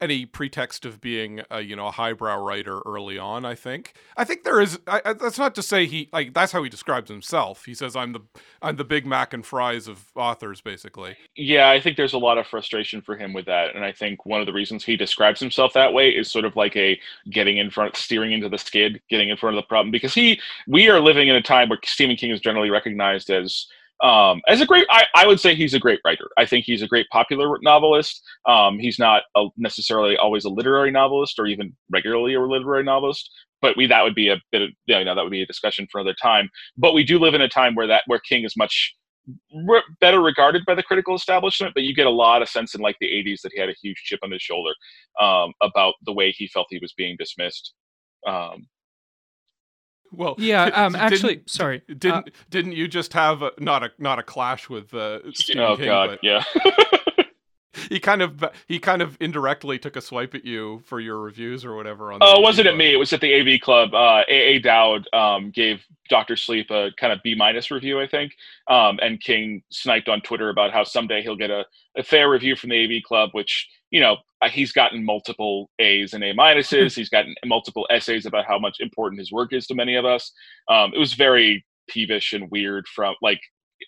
any 0.01 0.27
pretext 0.27 0.85
of 0.85 1.01
being 1.01 1.43
a, 1.51 1.61
you 1.61 1.77
know 1.77 1.87
a 1.87 1.91
highbrow 1.91 2.43
writer 2.43 2.81
early 2.87 3.19
on. 3.19 3.45
I 3.45 3.55
think 3.55 3.95
I 4.17 4.25
think 4.25 4.45
there 4.45 4.61
is. 4.61 4.79
I, 4.87 5.03
I, 5.05 5.13
that's 5.13 5.39
not 5.39 5.55
to 5.57 5.63
say 5.63 5.87
he 5.87 6.09
like 6.13 6.33
that's 6.33 6.53
how 6.53 6.63
he 6.63 6.71
describes 6.71 7.11
himself. 7.11 7.67
He 7.67 7.75
says 7.75 7.95
I'm 7.95 8.13
the 8.13 8.21
I'm 8.63 8.77
the 8.77 8.85
Big 8.85 9.07
Mac 9.07 9.33
and 9.35 9.45
fries 9.45 9.87
of 9.87 10.07
authors 10.17 10.61
basically. 10.61 11.17
Yeah, 11.37 11.69
I 11.69 11.81
think 11.81 11.97
there's 11.97 12.15
a 12.15 12.19
lot 12.19 12.39
of 12.39 12.47
frustration 12.47 13.03
for 13.03 13.17
him 13.17 13.33
with 13.33 13.47
that, 13.47 13.77
and 13.77 13.85
I 13.85 13.93
think 13.93 14.25
one 14.25 14.41
of 14.41 14.47
the 14.47 14.53
reasons 14.53 14.85
he 14.85 14.97
describes 14.97 15.41
himself 15.41 15.75
that 15.75 15.93
way 15.93 16.11
is 16.11 16.31
sort 16.31 16.47
of 16.47 16.57
like 16.57 16.75
a 16.77 16.99
getting 17.31 17.59
in 17.59 17.71
front, 17.71 17.97
steering 17.97 18.33
into 18.33 18.49
the 18.49 18.59
skid, 18.59 19.01
getting 19.11 19.29
in 19.29 19.37
front 19.37 19.57
of 19.57 19.63
the 19.63 19.67
problem. 19.67 19.91
Because 19.91 20.15
he, 20.15 20.41
we 20.67 20.89
are 20.89 21.01
living 21.01 21.29
in 21.29 21.37
a 21.37 21.43
time 21.43 21.69
where 21.69 21.79
Stephen 21.85 22.17
King 22.17 22.31
is 22.31 22.41
generally 22.41 22.71
recognized 22.71 23.31
as 23.31 23.67
um, 24.03 24.41
as 24.49 24.61
a 24.61 24.67
great. 24.67 24.87
I, 24.91 25.05
I 25.15 25.27
would 25.27 25.41
say 25.41 25.55
he's 25.55 25.75
a 25.75 25.79
great 25.79 26.01
writer. 26.05 26.29
I 26.37 26.47
think 26.47 26.65
he's 26.65 26.83
a 26.83 26.89
great 26.89 27.07
popular 27.11 27.59
novelist. 27.63 28.23
Um, 28.47 28.79
he's 28.79 28.99
not 28.99 29.23
a, 29.37 29.47
necessarily 29.57 30.17
always 30.17 30.45
a 30.45 30.51
literary 30.51 30.91
novelist 30.91 31.39
or 31.39 31.47
even 31.47 31.75
regularly 31.91 32.35
a 32.35 32.41
literary 32.41 32.85
novelist. 32.85 33.31
But 33.63 33.77
we 33.77 33.87
that 33.87 34.03
would 34.03 34.15
be 34.15 34.29
a 34.29 34.37
bit 34.53 34.63
of 34.63 34.71
you 34.87 35.05
know 35.05 35.15
that 35.15 35.23
would 35.23 35.31
be 35.31 35.43
a 35.43 35.47
discussion 35.47 35.87
for 35.91 36.01
another 36.01 36.17
time. 36.21 36.51
But 36.77 36.95
we 36.95 37.05
do 37.05 37.19
live 37.19 37.35
in 37.35 37.41
a 37.41 37.49
time 37.49 37.75
where 37.75 37.87
that 37.87 38.03
where 38.07 38.19
King 38.19 38.45
is 38.45 38.57
much 38.57 38.95
re- 39.55 39.83
better 40.01 40.21
regarded 40.21 40.65
by 40.67 40.75
the 40.75 40.83
critical 40.83 41.15
establishment, 41.15 41.75
but 41.75 41.85
you 41.85 41.95
get 41.95 42.07
a 42.07 42.11
lot 42.11 42.43
of 42.43 42.49
sense 42.49 42.75
in 42.75 42.81
like 42.81 42.97
the 43.01 43.07
80s 43.07 43.41
that 43.43 43.53
he 43.55 43.61
had 43.61 43.69
a 43.69 43.75
huge 43.83 44.03
chip 44.05 44.21
on 44.23 44.31
his 44.31 44.43
shoulder 44.43 44.73
um, 45.21 45.53
about 45.63 45.95
the 46.05 46.13
way 46.13 46.31
he 46.31 46.47
felt 46.49 46.67
he 46.71 46.79
was 46.79 46.93
being 46.93 47.17
dismissed. 47.19 47.73
Um, 48.27 48.67
Well, 50.17 50.35
yeah, 50.39 50.65
um, 50.65 50.95
actually, 50.97 51.43
sorry, 51.47 51.83
Didn't 51.87 52.15
uh, 52.15 52.23
didn't 52.51 52.73
you 52.73 52.89
just 52.89 53.13
have 53.13 53.43
a, 53.43 53.53
not 53.59 53.83
a 53.83 53.91
not 53.99 54.19
a 54.19 54.23
clash 54.23 54.69
with 54.69 54.95
uh, 54.95 55.33
Stephen 55.33 55.63
oh 55.63 55.77
King, 55.77 55.87
God, 55.87 56.11
but 56.11 56.19
yeah. 56.23 56.45
he 57.89 58.01
kind 58.01 58.23
of 58.23 58.45
he 58.67 58.79
kind 58.79 59.03
of 59.03 59.17
indirectly 59.21 59.79
took 59.79 59.97
a 59.97 60.01
swipe 60.01 60.35
at 60.35 60.45
you 60.45 60.83
for 60.85 61.01
your 61.01 61.19
reviews 61.19 61.65
or 61.65 61.77
whatever 61.77 62.13
on. 62.13 62.19
Oh, 62.23 62.35
the 62.35 62.41
it 62.41 62.43
wasn't 62.43 62.69
AV 62.69 62.73
at 62.73 62.79
me. 62.79 62.93
It 62.93 62.97
was 62.97 63.13
at 63.13 63.21
the 63.21 63.35
AV 63.35 63.61
Club. 63.61 63.95
Uh, 63.95 64.25
AA 64.31 64.59
Dowd 64.63 65.09
um, 65.13 65.51
gave 65.51 65.85
Doctor 66.09 66.37
Sleep 66.37 66.71
a 66.71 66.91
kind 66.99 67.13
of 67.13 67.21
B 67.23 67.35
minus 67.35 67.71
review, 67.71 68.01
I 68.01 68.07
think. 68.07 68.33
Um, 68.69 68.99
and 69.03 69.21
King 69.21 69.63
sniped 69.71 70.09
on 70.09 70.21
Twitter 70.21 70.51
about 70.51 70.73
how 70.73 70.85
someday 70.85 71.23
he'll 71.23 71.37
get 71.37 71.51
a, 71.51 71.65
a 71.97 72.03
fair 72.03 72.31
review 72.31 72.57
from 72.57 72.71
the 72.71 72.85
AV 72.85 73.03
Club, 73.03 73.31
which 73.33 73.69
you 73.91 74.01
know 74.01 74.15
uh, 74.15 74.17
he's 74.51 74.73
gotten 74.73 75.05
multiple 75.05 75.71
A's 75.79 76.13
and 76.15 76.25
A 76.25 76.35
minuses. 76.35 76.95
he's 76.95 77.09
gotten 77.09 77.35
multiple 77.45 77.87
essays 77.91 78.27
about 78.27 78.47
how 78.47 78.59
much 78.59 78.81
important 78.81 79.19
his 79.19 79.33
work 79.33 79.53
is 79.53 79.67
to 79.67 79.75
many 79.75 79.95
of 79.97 80.05
us. 80.05 80.33
Um, 80.69 80.93
it 80.95 80.99
was 80.99 81.15
very 81.15 81.65
peevish 81.89 82.33
and 82.33 82.51
weird 82.51 82.87
from 82.89 83.15
like 83.23 83.41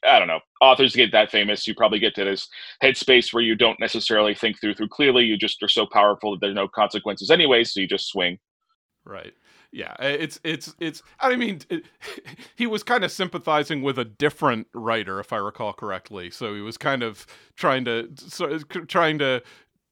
I 0.05 0.19
don't 0.19 0.29
know. 0.29 0.41
Authors 0.61 0.95
get 0.95 1.13
that 1.13 1.31
famous. 1.31 1.67
You 1.67 1.75
probably 1.75 1.99
get 1.99 2.15
to 2.17 2.25
this 2.25 2.49
headspace 2.83 3.33
where 3.33 3.43
you 3.43 3.55
don't 3.55 3.81
necessarily 3.81 4.35
think 4.35 4.61
through 4.61 4.75
through 4.75 4.89
clearly. 4.89 5.25
You 5.25 5.37
just 5.37 5.63
are 5.63 5.69
so 5.69 5.87
powerful 5.87 6.33
that 6.33 6.41
there's 6.41 6.55
no 6.55 6.69
consequences 6.69 7.31
anyway, 7.31 7.65
so 7.65 7.81
you 7.81 7.87
just 7.87 8.09
swing. 8.09 8.39
Right. 9.05 9.33
Yeah, 9.73 9.95
it's 10.01 10.41
it's 10.43 10.75
it's. 10.81 11.03
I 11.21 11.37
mean, 11.37 11.61
it, 11.71 11.85
he 12.57 12.67
was 12.67 12.83
kind 12.83 13.05
of 13.05 13.13
sympathizing 13.13 13.83
with 13.83 13.99
a 13.99 14.05
different 14.05 14.69
writer, 14.75 15.21
if 15.21 15.33
I 15.33 15.37
recall 15.37 15.73
correctly. 15.73 16.31
So 16.31 16.55
he 16.55 16.61
was 16.61 16.77
kind 16.77 17.03
of 17.03 17.27
trying 17.57 17.85
to 17.85 18.09
so, 18.17 18.59
trying 18.59 19.19
to 19.19 19.43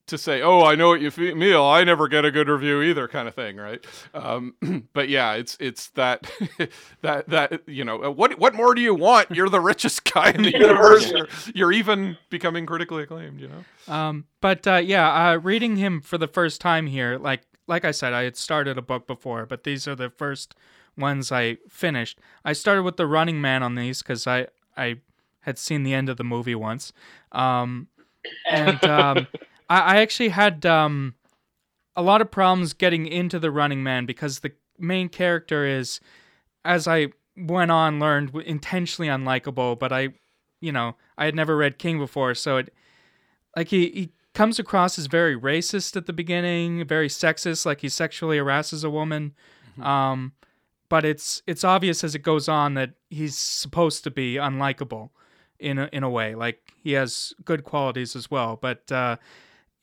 to 0.06 0.18
say, 0.18 0.42
"Oh, 0.42 0.62
I 0.62 0.74
know 0.74 0.88
what 0.88 1.00
you 1.00 1.10
feel. 1.10 1.34
Me, 1.34 1.54
I 1.54 1.84
never 1.84 2.08
get 2.08 2.24
a 2.24 2.30
good 2.30 2.48
review 2.48 2.82
either," 2.82 3.08
kind 3.08 3.26
of 3.28 3.34
thing, 3.34 3.56
right? 3.56 3.84
Um, 4.12 4.54
but 4.92 5.08
yeah, 5.08 5.34
it's 5.34 5.56
it's 5.60 5.88
that 5.90 6.30
that 7.02 7.28
that 7.28 7.68
you 7.68 7.84
know 7.84 8.10
what 8.10 8.38
what 8.38 8.54
more 8.54 8.74
do 8.74 8.82
you 8.82 8.94
want? 8.94 9.30
You're 9.30 9.48
the 9.48 9.60
richest 9.74 10.10
guy 10.12 10.30
in 10.30 10.42
the 10.42 10.52
universe. 10.58 11.10
You're, 11.10 11.28
you're 11.54 11.72
even 11.72 12.16
becoming 12.30 12.66
critically 12.66 13.04
acclaimed. 13.04 13.40
You 13.40 13.48
know. 13.48 13.92
Um, 13.92 14.24
but 14.40 14.66
uh, 14.66 14.76
yeah, 14.76 15.30
uh, 15.30 15.36
reading 15.36 15.76
him 15.76 16.00
for 16.00 16.18
the 16.18 16.28
first 16.28 16.60
time 16.60 16.86
here, 16.86 17.18
like 17.18 17.42
like 17.66 17.84
I 17.84 17.90
said, 17.90 18.12
I 18.12 18.24
had 18.24 18.36
started 18.36 18.76
a 18.78 18.82
book 18.82 19.06
before, 19.06 19.46
but 19.46 19.64
these 19.64 19.88
are 19.88 19.94
the 19.94 20.10
first 20.10 20.54
ones 20.96 21.32
I 21.32 21.58
finished. 21.68 22.18
I 22.44 22.52
started 22.52 22.82
with 22.82 22.96
the 22.96 23.06
Running 23.06 23.40
Man 23.40 23.62
on 23.62 23.74
these 23.74 24.02
because 24.02 24.26
I 24.26 24.48
I 24.76 24.96
had 25.40 25.58
seen 25.58 25.82
the 25.82 25.94
end 25.94 26.08
of 26.08 26.16
the 26.16 26.24
movie 26.24 26.54
once, 26.54 26.92
um, 27.32 27.88
and 28.50 28.82
um, 28.84 29.26
I, 29.68 29.80
I 29.80 29.96
actually 30.00 30.30
had 30.30 30.64
um, 30.66 31.14
a 31.96 32.02
lot 32.02 32.20
of 32.20 32.30
problems 32.30 32.72
getting 32.72 33.06
into 33.06 33.38
the 33.38 33.50
Running 33.50 33.82
Man 33.82 34.06
because 34.06 34.40
the 34.40 34.52
main 34.78 35.08
character 35.08 35.66
is, 35.66 36.00
as 36.64 36.86
I 36.88 37.08
went 37.36 37.70
on, 37.70 38.00
learned 38.00 38.34
intentionally 38.44 39.08
unlikable. 39.08 39.78
But 39.78 39.92
I, 39.92 40.08
you 40.60 40.72
know, 40.72 40.96
I 41.16 41.26
had 41.26 41.34
never 41.34 41.56
read 41.56 41.78
King 41.78 41.98
before, 41.98 42.34
so 42.34 42.58
it 42.58 42.72
like 43.56 43.68
he, 43.68 43.90
he 43.90 44.12
comes 44.34 44.58
across 44.58 44.98
as 44.98 45.06
very 45.06 45.38
racist 45.38 45.96
at 45.96 46.06
the 46.06 46.12
beginning, 46.12 46.86
very 46.86 47.08
sexist, 47.08 47.64
like 47.64 47.80
he 47.80 47.88
sexually 47.88 48.36
harasses 48.36 48.82
a 48.84 48.90
woman. 48.90 49.32
Um, 49.80 50.32
but 50.88 51.04
it's 51.04 51.42
it's 51.46 51.64
obvious 51.64 52.04
as 52.04 52.14
it 52.14 52.20
goes 52.20 52.48
on 52.48 52.74
that 52.74 52.90
he's 53.10 53.36
supposed 53.36 54.04
to 54.04 54.10
be 54.10 54.34
unlikable 54.34 55.10
in 55.58 55.78
a, 55.78 55.88
in 55.92 56.02
a 56.02 56.10
way. 56.10 56.34
Like 56.34 56.72
he 56.82 56.92
has 56.92 57.32
good 57.44 57.64
qualities 57.64 58.14
as 58.14 58.30
well, 58.30 58.58
but 58.60 58.90
uh, 58.92 59.16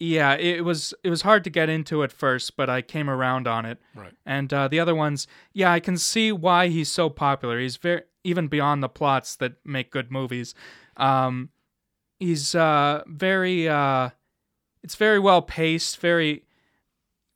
yeah, 0.02 0.34
it 0.34 0.66
was 0.66 0.96
it 1.04 1.12
was 1.12 1.22
hard 1.22 1.44
to 1.44 1.52
get 1.52 1.70
into 1.70 2.04
at 2.04 2.12
first, 2.12 2.58
but 2.58 2.72
I 2.72 2.82
came 2.82 3.08
around 3.08 3.48
on 3.48 3.66
it. 3.66 3.78
Right. 3.94 4.14
And 4.26 4.52
uh, 4.52 4.68
the 4.68 4.80
other 4.80 4.96
ones, 4.96 5.28
yeah, 5.54 5.72
I 5.72 5.80
can 5.80 5.96
see 5.96 6.32
why 6.32 6.70
he's 6.70 6.92
so 6.92 7.08
popular. 7.08 7.60
He's 7.60 7.78
very 7.78 8.02
even 8.24 8.48
beyond 8.48 8.82
the 8.82 8.90
plots 8.90 9.36
that 9.36 9.54
make 9.64 9.92
good 9.92 10.12
movies. 10.12 10.56
Um, 10.98 11.50
he's 12.20 12.56
uh, 12.56 13.04
very 13.06 13.70
uh, 13.70 14.10
it's 14.84 14.96
very 14.96 15.20
well 15.20 15.44
paced, 15.44 16.00
very 16.00 16.46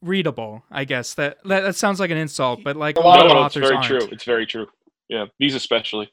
readable. 0.02 0.64
I 0.68 0.84
guess 0.84 1.14
that 1.14 1.38
that, 1.44 1.60
that 1.60 1.76
sounds 1.76 2.00
like 2.00 2.10
an 2.10 2.18
insult, 2.18 2.64
but 2.64 2.74
like 2.74 2.96
a 2.96 3.00
lot 3.00 3.20
no, 3.20 3.26
of 3.26 3.28
no, 3.30 3.44
it's 3.44 3.56
authors 3.56 3.68
very 3.68 3.76
aren't. 3.76 3.86
true. 3.86 4.08
It's 4.10 4.24
very 4.24 4.44
true. 4.44 4.66
Yeah, 5.08 5.26
these 5.38 5.54
especially. 5.54 6.10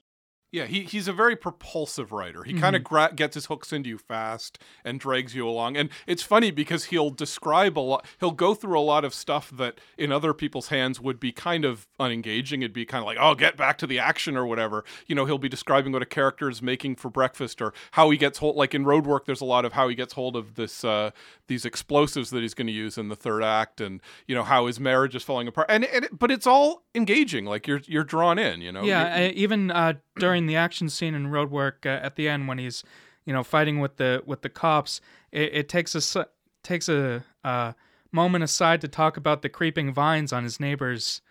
Yeah, 0.54 0.68
he, 0.68 0.84
he's 0.84 1.08
a 1.08 1.14
very 1.14 1.36
propulsive 1.36 2.12
writer. 2.12 2.44
He 2.44 2.54
kind 2.54 2.76
of 2.76 2.84
gra- 2.84 3.12
gets 3.16 3.34
his 3.34 3.48
hooks 3.48 3.74
into 3.74 3.90
you 3.90 3.98
fast 3.98 4.60
and 4.86 5.00
drags 5.00 5.34
you 5.34 5.50
along. 5.50 5.78
And 5.78 5.90
it's 6.06 6.22
funny 6.22 6.52
because 6.52 6.86
he'll 6.86 7.10
describe 7.10 7.76
a 7.78 7.82
lot, 7.82 8.06
he'll 8.20 8.30
go 8.30 8.54
through 8.54 8.80
a 8.80 8.82
lot 8.82 9.04
of 9.04 9.16
stuff 9.16 9.50
that 9.50 9.82
in 9.98 10.12
other 10.12 10.32
people's 10.32 10.68
hands 10.68 11.02
would 11.02 11.20
be 11.20 11.32
kind 11.32 11.66
of 11.66 11.88
unengaging. 12.00 12.60
It'd 12.60 12.72
be 12.72 12.86
kind 12.86 13.02
of 13.02 13.08
like, 13.08 13.18
oh, 13.20 13.34
get 13.34 13.58
back 13.58 13.80
to 13.80 13.88
the 13.88 13.98
action 13.98 14.38
or 14.38 14.46
whatever. 14.46 14.86
You 15.08 15.16
know, 15.16 15.26
he'll 15.26 15.40
be 15.40 15.50
describing 15.50 15.92
what 15.92 16.04
a 16.04 16.06
character 16.06 16.52
is 16.52 16.62
making 16.62 16.98
for 16.98 17.10
breakfast 17.10 17.60
or 17.60 17.74
how 17.94 18.12
he 18.12 18.18
gets 18.20 18.38
hold, 18.38 18.56
like 18.56 18.76
in 18.76 18.86
Roadwork, 18.86 19.26
there's 19.26 19.42
a 19.42 19.46
lot 19.46 19.66
of 19.66 19.74
how 19.74 19.88
he 19.88 19.96
gets 19.96 20.14
hold 20.14 20.36
of 20.36 20.54
this, 20.54 20.84
uh, 20.84 21.10
these 21.48 21.66
explosives 21.66 22.30
that 22.30 22.42
he's 22.42 22.54
going 22.54 22.68
to 22.68 22.74
use 22.74 23.00
in 23.00 23.08
the 23.10 23.16
third 23.16 23.44
act 23.44 23.82
and, 23.82 24.02
you 24.28 24.36
know, 24.36 24.44
how 24.44 24.68
his 24.68 24.80
marriage 24.80 25.16
is 25.16 25.24
falling 25.24 25.48
apart. 25.48 25.66
And, 25.68 25.84
and 25.86 26.10
but 26.12 26.30
it's 26.30 26.46
all 26.46 26.84
engaging. 26.94 27.46
Like 27.46 27.66
you're, 27.66 27.82
you're 27.86 28.04
drawn 28.04 28.38
in, 28.38 28.62
you 28.62 28.72
know? 28.72 28.84
Yeah, 28.84 29.16
I, 29.16 29.28
even 29.30 29.72
uh, 29.72 29.94
during 30.18 30.43
the 30.48 30.56
action 30.56 30.90
scene 30.90 31.16
in 31.16 31.28
Roadwork 31.28 31.86
uh, 31.86 31.90
at 31.90 32.16
the 32.16 32.28
end 32.28 32.48
when 32.48 32.58
he's, 32.58 32.84
you 33.26 33.34
know, 33.34 33.44
fighting 33.44 33.80
with 33.80 33.98
the 33.98 34.22
with 34.26 34.42
the 34.42 34.50
cops, 34.50 35.02
it, 35.32 35.54
it 35.54 35.70
takes 35.70 35.96
a 35.96 36.28
takes 36.64 36.88
a 36.90 37.24
uh, 37.44 37.74
moment 38.12 38.44
aside 38.44 38.82
to 38.82 38.88
talk 38.88 39.18
about 39.18 39.42
the 39.42 39.50
creeping 39.50 39.94
vines 39.94 40.32
on 40.32 40.44
his 40.44 40.60
neighbor's 40.60 41.22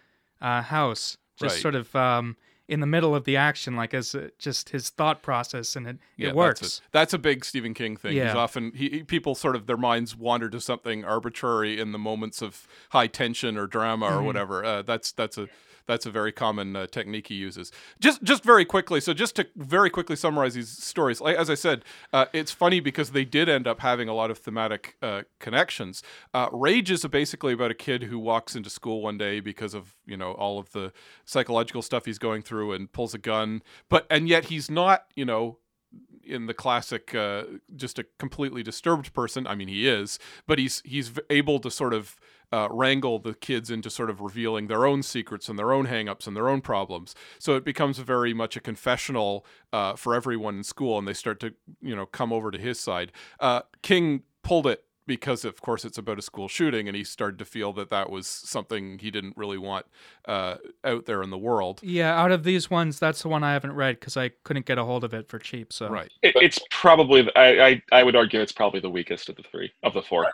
uh, 0.40 0.62
house, 0.62 1.16
just 1.36 1.54
Right. 1.56 1.62
sort 1.62 1.74
of 1.74 1.94
um, 1.96 2.36
in 2.68 2.80
the 2.80 2.86
middle 2.86 3.14
of 3.14 3.24
the 3.24 3.36
action, 3.36 3.76
like 3.76 3.92
as 3.94 4.14
uh, 4.14 4.28
just 4.38 4.70
his 4.70 4.88
thought 4.90 5.22
process, 5.22 5.76
and 5.76 5.86
it 5.86 5.98
Yeah, 6.16 6.28
it 6.28 6.34
works. 6.34 6.60
That's 6.60 6.78
a, 6.78 6.82
that's 6.92 7.14
a 7.14 7.18
big 7.18 7.44
Stephen 7.44 7.74
King 7.74 7.96
thing. 7.96 8.12
He's 8.12 8.34
often 8.34 8.72
he, 8.74 9.02
people 9.02 9.34
sort 9.34 9.56
of 9.56 9.66
their 9.66 9.76
minds 9.76 10.16
wander 10.16 10.48
to 10.50 10.60
something 10.60 11.04
arbitrary 11.04 11.78
in 11.78 11.92
the 11.92 11.98
moments 11.98 12.40
of 12.42 12.66
high 12.90 13.08
tension 13.08 13.56
or 13.58 13.66
drama 13.66 14.06
Mm-hmm. 14.06 14.14
or 14.16 14.22
whatever. 14.22 14.64
Uh, 14.64 14.82
that's 14.82 15.12
that's 15.12 15.36
a 15.38 15.48
that's 15.86 16.06
a 16.06 16.10
very 16.10 16.32
common 16.32 16.76
uh, 16.76 16.86
technique 16.86 17.28
he 17.28 17.34
uses. 17.34 17.72
Just 18.00 18.22
just 18.22 18.44
very 18.44 18.64
quickly. 18.64 19.00
So 19.00 19.12
just 19.12 19.36
to 19.36 19.46
very 19.56 19.90
quickly 19.90 20.16
summarize 20.16 20.54
these 20.54 20.70
stories. 20.70 21.20
Like, 21.20 21.36
as 21.36 21.50
I 21.50 21.54
said, 21.54 21.84
uh, 22.12 22.26
it's 22.32 22.52
funny 22.52 22.80
because 22.80 23.10
they 23.10 23.24
did 23.24 23.48
end 23.48 23.66
up 23.66 23.80
having 23.80 24.08
a 24.08 24.14
lot 24.14 24.30
of 24.30 24.38
thematic 24.38 24.96
uh, 25.02 25.22
connections. 25.38 26.02
Uh, 26.32 26.48
Rage 26.52 26.90
is 26.90 27.04
basically 27.06 27.52
about 27.52 27.70
a 27.70 27.74
kid 27.74 28.04
who 28.04 28.18
walks 28.18 28.54
into 28.54 28.70
school 28.70 29.02
one 29.02 29.18
day 29.18 29.40
because 29.40 29.74
of 29.74 29.94
you 30.06 30.16
know 30.16 30.32
all 30.32 30.58
of 30.58 30.72
the 30.72 30.92
psychological 31.24 31.82
stuff 31.82 32.04
he's 32.04 32.18
going 32.18 32.42
through 32.42 32.72
and 32.72 32.92
pulls 32.92 33.14
a 33.14 33.18
gun, 33.18 33.62
but 33.88 34.06
and 34.10 34.28
yet 34.28 34.46
he's 34.46 34.70
not 34.70 35.06
you 35.14 35.24
know 35.24 35.58
in 36.24 36.46
the 36.46 36.54
classic 36.54 37.14
uh, 37.14 37.44
just 37.74 37.98
a 37.98 38.06
completely 38.18 38.62
disturbed 38.62 39.12
person. 39.12 39.46
I 39.46 39.54
mean, 39.54 39.68
he 39.68 39.88
is, 39.88 40.18
but 40.46 40.58
he's 40.58 40.82
he's 40.84 41.12
able 41.30 41.58
to 41.60 41.70
sort 41.70 41.94
of 41.94 42.16
uh, 42.52 42.68
wrangle 42.70 43.18
the 43.18 43.34
kids 43.34 43.70
into 43.70 43.88
sort 43.88 44.10
of 44.10 44.20
revealing 44.20 44.66
their 44.66 44.84
own 44.84 45.02
secrets 45.02 45.48
and 45.48 45.58
their 45.58 45.72
own 45.72 45.86
hangups 45.86 46.26
and 46.26 46.36
their 46.36 46.48
own 46.48 46.60
problems. 46.60 47.14
So 47.38 47.56
it 47.56 47.64
becomes 47.64 47.98
very 47.98 48.34
much 48.34 48.56
a 48.56 48.60
confessional 48.60 49.46
uh, 49.72 49.96
for 49.96 50.14
everyone 50.14 50.56
in 50.56 50.64
school, 50.64 50.98
and 50.98 51.08
they 51.08 51.14
start 51.14 51.40
to 51.40 51.54
you 51.80 51.96
know 51.96 52.06
come 52.06 52.32
over 52.32 52.50
to 52.50 52.58
his 52.58 52.78
side. 52.78 53.12
Uh, 53.40 53.62
King 53.82 54.22
pulled 54.42 54.66
it 54.66 54.84
because 55.06 55.44
of 55.44 55.60
course 55.60 55.84
it's 55.84 55.98
about 55.98 56.18
a 56.18 56.22
school 56.22 56.48
shooting 56.48 56.88
and 56.88 56.96
he 56.96 57.04
started 57.04 57.38
to 57.38 57.44
feel 57.44 57.72
that 57.72 57.90
that 57.90 58.10
was 58.10 58.26
something 58.26 58.98
he 58.98 59.10
didn't 59.10 59.36
really 59.36 59.58
want 59.58 59.86
uh, 60.26 60.56
out 60.84 61.06
there 61.06 61.22
in 61.22 61.30
the 61.30 61.38
world 61.38 61.80
Yeah, 61.82 62.20
out 62.20 62.30
of 62.32 62.44
these 62.44 62.70
ones, 62.70 62.98
that's 62.98 63.22
the 63.22 63.28
one 63.28 63.42
I 63.42 63.52
haven't 63.52 63.72
read 63.72 64.00
because 64.00 64.16
I 64.16 64.30
couldn't 64.44 64.66
get 64.66 64.78
a 64.78 64.84
hold 64.84 65.04
of 65.04 65.14
it 65.14 65.28
for 65.28 65.38
cheap. 65.38 65.72
So 65.72 65.88
right 65.88 66.10
It, 66.22 66.34
it's 66.36 66.60
probably 66.70 67.28
I, 67.34 67.66
I 67.66 67.82
I 67.92 68.02
would 68.02 68.16
argue 68.16 68.40
it's 68.40 68.52
probably 68.52 68.80
the 68.80 68.90
weakest 68.90 69.28
of 69.28 69.36
the 69.36 69.42
three 69.42 69.72
of 69.82 69.94
the 69.94 70.02
four. 70.02 70.26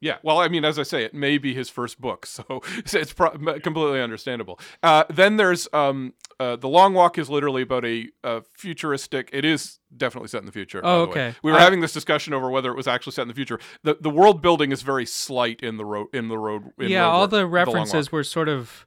Yeah 0.00 0.16
well 0.22 0.38
i 0.38 0.48
mean 0.48 0.64
as 0.64 0.78
i 0.78 0.82
say 0.82 1.04
it 1.04 1.12
may 1.14 1.36
be 1.38 1.54
his 1.54 1.68
first 1.68 2.00
book 2.00 2.24
so 2.26 2.62
it's 2.76 3.12
pro- 3.12 3.30
completely 3.60 4.00
understandable 4.00 4.58
uh, 4.82 5.04
then 5.10 5.36
there's 5.36 5.68
um, 5.72 6.14
uh, 6.38 6.56
the 6.56 6.68
long 6.68 6.94
walk 6.94 7.18
is 7.18 7.28
literally 7.28 7.62
about 7.62 7.84
a, 7.84 8.08
a 8.24 8.42
futuristic 8.56 9.28
it 9.32 9.44
is 9.44 9.78
definitely 9.96 10.28
set 10.28 10.38
in 10.40 10.46
the 10.46 10.52
future 10.52 10.80
by 10.80 10.88
Oh, 10.88 11.00
the 11.00 11.06
way. 11.06 11.10
okay. 11.28 11.34
we 11.42 11.52
were 11.52 11.58
I- 11.58 11.62
having 11.62 11.80
this 11.80 11.92
discussion 11.92 12.32
over 12.34 12.48
whether 12.50 12.70
it 12.70 12.76
was 12.76 12.86
actually 12.88 13.12
set 13.12 13.22
in 13.22 13.28
the 13.28 13.34
future 13.34 13.58
the 13.82 13.96
the 14.00 14.10
world 14.10 14.40
building 14.42 14.72
is 14.72 14.82
very 14.82 15.06
slight 15.06 15.60
in 15.62 15.76
the 15.76 15.84
road 15.84 16.06
in 16.12 16.28
the 16.28 16.38
road 16.38 16.70
in 16.78 16.88
yeah, 16.88 17.02
Road 17.02 17.08
all 17.10 17.18
War- 17.20 17.26
the 17.28 17.46
references 17.46 18.10
were 18.10 18.24
sort 18.24 18.48
of 18.48 18.86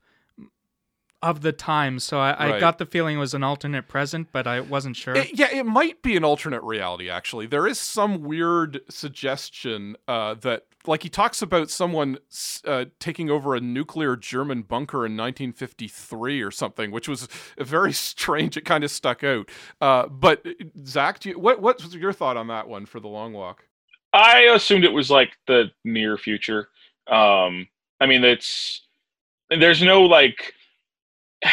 of 1.21 1.39
the 1.41 1.53
time, 1.53 1.99
so 1.99 2.19
I, 2.19 2.31
I 2.31 2.49
Right. 2.49 2.59
got 2.59 2.79
the 2.79 2.85
feeling 2.85 3.15
it 3.15 3.19
was 3.19 3.33
an 3.33 3.43
alternate 3.45 3.87
present, 3.87 4.27
but 4.33 4.45
I 4.45 4.59
wasn't 4.59 4.97
sure. 4.97 5.15
It- 5.15 5.39
yeah, 5.39 5.47
it 5.53 5.65
might 5.65 6.01
be 6.01 6.17
an 6.17 6.25
alternate 6.25 6.61
reality. 6.63 7.09
Actually, 7.09 7.45
there 7.45 7.65
is 7.65 7.79
some 7.79 8.23
weird 8.23 8.81
suggestion 8.89 9.95
uh, 10.05 10.33
that, 10.41 10.63
like, 10.85 11.03
he 11.03 11.09
talks 11.09 11.41
about 11.41 11.69
someone 11.69 12.17
uh, 12.65 12.85
taking 12.99 13.29
over 13.29 13.55
a 13.55 13.61
nuclear 13.61 14.15
German 14.15 14.63
bunker 14.63 15.05
in 15.05 15.17
1953 15.17 16.41
or 16.41 16.51
something, 16.51 16.91
which 16.91 17.07
was 17.07 17.27
very 17.57 17.93
strange. 17.93 18.57
It 18.57 18.65
kind 18.65 18.83
of 18.83 18.91
stuck 18.91 19.23
out. 19.23 19.49
Uh, 19.81 20.07
but 20.07 20.45
Zach, 20.85 21.19
do 21.19 21.29
you, 21.29 21.39
what 21.39 21.61
what's 21.61 21.93
your 21.93 22.13
thought 22.13 22.37
on 22.37 22.47
that 22.47 22.67
one 22.67 22.85
for 22.85 22.99
the 22.99 23.07
long 23.07 23.33
walk? 23.33 23.63
I 24.13 24.41
assumed 24.53 24.83
it 24.83 24.93
was 24.93 25.09
like 25.09 25.31
the 25.47 25.71
near 25.83 26.17
future. 26.17 26.69
Um, 27.07 27.67
I 27.99 28.05
mean, 28.05 28.23
it's 28.23 28.85
there's 29.49 29.81
no 29.81 30.03
like. 30.03 30.53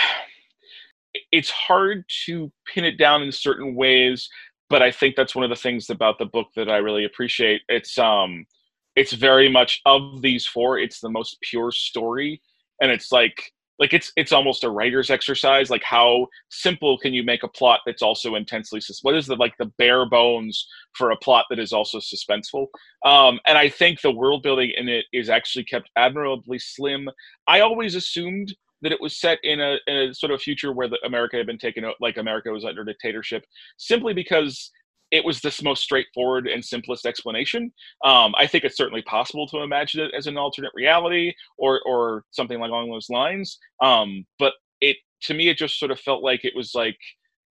It's 1.33 1.51
hard 1.51 2.05
to 2.27 2.51
pin 2.73 2.85
it 2.85 2.97
down 2.97 3.23
in 3.23 3.31
certain 3.33 3.75
ways, 3.75 4.29
but 4.69 4.81
I 4.81 4.93
think 4.93 5.16
that's 5.16 5.35
one 5.35 5.45
of 5.45 5.51
the 5.51 5.57
things 5.57 5.90
about 5.90 6.19
the 6.19 6.27
book 6.27 6.49
that 6.55 6.69
I 6.69 6.77
really 6.79 7.05
appreciate. 7.05 7.62
It's 7.69 7.99
um, 7.99 8.47
it's 9.01 9.15
very 9.15 9.49
much 9.49 9.81
of 9.87 10.21
these 10.21 10.47
four. 10.47 10.79
It's 10.79 11.01
the 11.01 11.09
most 11.09 11.39
pure 11.41 11.73
story, 11.73 12.43
and 12.83 12.91
it's 12.91 13.11
like 13.11 13.51
like 13.79 13.95
it's 13.95 14.13
it's 14.15 14.31
almost 14.31 14.63
a 14.63 14.69
writer's 14.71 15.09
exercise. 15.09 15.71
Like 15.71 15.83
how 15.83 16.27
simple 16.51 16.99
can 16.99 17.15
you 17.15 17.23
make 17.23 17.43
a 17.43 17.49
plot 17.49 17.81
that's 17.87 18.03
also 18.03 18.35
intensely 18.35 18.79
sus- 18.79 19.03
what 19.03 19.17
is 19.17 19.27
the 19.27 19.37
like 19.37 19.55
the 19.59 19.73
bare 19.79 20.05
bones 20.05 20.67
for 20.93 21.13
a 21.13 21.17
plot 21.17 21.47
that 21.49 21.59
is 21.59 21.73
also 21.73 21.99
suspenseful? 21.99 22.67
Um, 23.07 23.41
and 23.47 23.57
I 23.57 23.71
think 23.71 24.03
the 24.03 24.13
world 24.13 24.43
building 24.43 24.71
in 24.77 24.91
it 24.91 25.07
is 25.15 25.31
actually 25.31 25.65
kept 25.65 25.89
admirably 25.97 26.59
slim. 26.59 27.09
I 27.49 27.61
always 27.61 27.95
assumed 27.95 28.55
that 28.83 28.93
it 28.93 29.01
was 29.01 29.19
set 29.19 29.39
in 29.43 29.61
a, 29.61 29.77
in 29.87 29.97
a 29.97 30.15
sort 30.15 30.33
of 30.33 30.43
future 30.43 30.73
where 30.73 30.89
the 30.89 30.99
America 31.07 31.39
had 31.39 31.47
been 31.47 31.59
taken 31.59 31.85
out, 31.85 31.95
like 32.01 32.19
America 32.19 32.51
was 32.51 32.65
under 32.67 32.85
dictatorship, 32.85 33.45
simply 33.79 34.13
because 34.13 34.71
it 35.11 35.25
was 35.25 35.40
this 35.40 35.62
most 35.62 35.83
straightforward 35.83 36.46
and 36.46 36.64
simplest 36.64 37.05
explanation. 37.07 37.73
Um, 38.05 38.35
I 38.38 38.46
think 38.46 38.64
it's 38.64 38.77
certainly 38.77 39.03
possible 39.03 39.46
to 39.49 39.59
imagine 39.59 40.01
it 40.05 40.12
as 40.16 40.27
an 40.27 40.37
alternate 40.37 40.73
reality 40.75 41.33
or 41.59 41.81
or 41.87 42.25
something 42.31 42.61
along 42.61 42.90
those 42.90 43.11
lines. 43.11 43.59
Um, 43.83 44.25
but 44.38 44.53
it 44.81 44.96
to 45.23 45.35
me, 45.35 45.49
it 45.49 45.59
just 45.59 45.79
sort 45.79 45.90
of 45.90 46.01
felt 46.01 46.23
like 46.23 46.44
it 46.44 46.55
was 46.57 46.73
like 46.75 46.96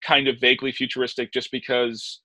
kind 0.03 0.29
of 0.29 0.39
vaguely 0.41 0.73
futuristic, 0.73 1.33
just 1.33 1.51
because 1.51 2.21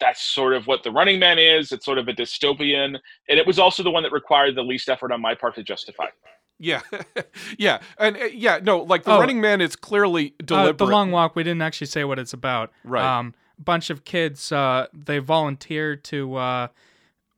that's 0.00 0.20
sort 0.22 0.52
of 0.54 0.66
what 0.66 0.82
the 0.82 0.90
Running 0.90 1.20
Man 1.20 1.38
is. 1.38 1.70
It's 1.72 1.84
sort 1.84 1.98
of 1.98 2.08
a 2.08 2.12
dystopian, 2.12 2.98
and 3.28 3.38
it 3.38 3.46
was 3.46 3.58
also 3.60 3.82
the 3.84 3.90
one 3.92 4.02
that 4.02 4.12
required 4.12 4.56
the 4.56 4.62
least 4.62 4.88
effort 4.88 5.12
on 5.12 5.20
my 5.20 5.34
part 5.34 5.54
to 5.54 5.62
justify. 5.62 6.06
Yeah, 6.58 6.80
yeah, 7.58 7.78
and 7.98 8.16
uh, 8.16 8.24
yeah, 8.26 8.58
no, 8.62 8.78
like 8.82 9.04
the 9.04 9.12
Oh. 9.12 9.20
Running 9.20 9.40
Man 9.40 9.60
is 9.60 9.76
clearly 9.76 10.34
Uh, 10.40 10.44
deliberate. 10.44 10.78
the 10.78 10.86
long 10.86 11.10
walk. 11.12 11.34
We 11.36 11.42
didn't 11.44 11.62
actually 11.62 11.86
say 11.86 12.04
what 12.04 12.18
it's 12.18 12.32
about. 12.32 12.72
Right. 12.84 13.04
Um, 13.04 13.34
bunch 13.58 13.90
of 13.90 14.04
kids. 14.04 14.52
Uh, 14.52 14.86
they 14.92 15.18
volunteered 15.18 16.04
to 16.04 16.36
uh, 16.36 16.68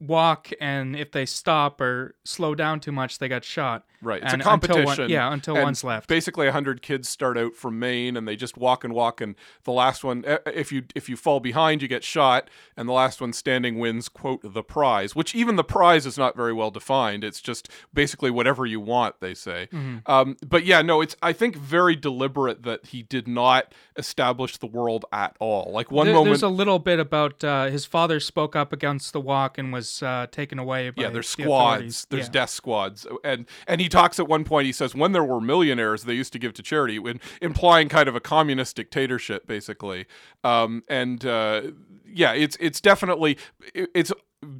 walk, 0.00 0.50
and 0.60 0.94
if 0.94 1.10
they 1.12 1.24
stop 1.26 1.80
or 1.80 2.14
slow 2.24 2.54
down 2.54 2.80
too 2.80 2.92
much, 2.92 3.18
they 3.18 3.28
got 3.28 3.44
shot. 3.44 3.84
Right, 4.02 4.22
it's 4.22 4.30
And 4.32 4.42
a 4.42 4.52
until 4.52 4.76
one- 4.76 4.84
competition. 4.84 5.10
yeah, 5.10 5.32
until 5.32 5.54
and 5.56 5.64
one's 5.64 5.82
left. 5.82 6.06
Basically, 6.08 6.48
hundred 6.50 6.82
kids 6.82 7.08
start 7.08 7.38
out 7.38 7.56
from 7.56 7.78
Maine, 7.78 8.14
and 8.16 8.28
they 8.28 8.36
just 8.36 8.56
walk 8.58 8.84
and 8.84 8.92
walk, 8.92 9.22
and 9.22 9.34
the 9.64 9.72
last 9.72 10.04
one, 10.04 10.22
if 10.44 10.70
you 10.70 10.84
if 10.94 11.08
you 11.08 11.16
fall 11.16 11.40
behind, 11.40 11.80
you 11.80 11.88
get 11.88 12.04
shot, 12.04 12.48
and 12.76 12.86
the 12.88 12.92
last 12.92 13.20
one 13.22 13.32
standing 13.32 13.78
wins 13.78 14.08
quote 14.10 14.40
the 14.44 14.62
prize. 14.62 15.16
Which 15.16 15.34
even 15.34 15.56
the 15.56 15.64
prize 15.64 16.04
is 16.04 16.18
not 16.18 16.36
very 16.36 16.52
well 16.52 16.70
defined. 16.70 17.24
It's 17.24 17.40
just 17.40 17.70
basically 17.94 18.30
whatever 18.30 18.66
you 18.66 18.80
want, 18.80 19.16
they 19.20 19.32
say. 19.32 19.68
Mm-hmm. 19.72 19.98
Um, 20.10 20.36
but 20.46 20.66
yeah, 20.66 20.82
no, 20.82 21.00
it's 21.00 21.16
I 21.22 21.32
think 21.32 21.56
very 21.56 21.96
deliberate 21.96 22.64
that 22.64 22.86
he 22.88 23.02
did 23.02 23.26
not 23.26 23.72
establish 23.96 24.58
the 24.58 24.66
world 24.66 25.06
at 25.10 25.34
all. 25.40 25.72
Like 25.72 25.90
one 25.90 26.06
There- 26.06 26.14
moment, 26.14 26.32
There's 26.32 26.42
a 26.42 26.48
little 26.48 26.78
bit 26.78 27.00
about 27.00 27.42
uh, 27.42 27.64
his 27.66 27.86
father 27.86 28.20
spoke 28.20 28.54
up 28.54 28.74
against 28.74 29.14
the 29.14 29.20
walk 29.22 29.56
and 29.56 29.72
was 29.72 29.85
uh, 30.02 30.26
taken 30.30 30.58
away. 30.58 30.90
By 30.90 31.02
yeah, 31.02 31.10
there's 31.10 31.34
the 31.34 31.42
squads. 31.44 32.06
There's 32.10 32.26
Yeah. 32.26 32.32
death 32.32 32.50
squads, 32.50 33.06
and 33.24 33.46
and 33.66 33.80
he 33.80 33.88
talks 33.88 34.18
at 34.18 34.28
one 34.28 34.44
point. 34.44 34.66
He 34.66 34.72
says 34.72 34.94
when 34.94 35.12
there 35.12 35.24
were 35.24 35.40
millionaires, 35.40 36.04
they 36.04 36.14
used 36.14 36.32
to 36.34 36.38
give 36.38 36.52
to 36.54 36.62
charity, 36.62 36.98
when, 36.98 37.20
implying 37.40 37.88
kind 37.88 38.08
of 38.08 38.14
a 38.16 38.20
communist 38.20 38.76
dictatorship, 38.76 39.46
basically. 39.46 40.06
Um, 40.44 40.82
and 40.88 41.24
uh, 41.24 41.62
yeah, 42.06 42.32
it's 42.32 42.56
it's 42.60 42.80
definitely 42.80 43.38
it's 43.74 44.12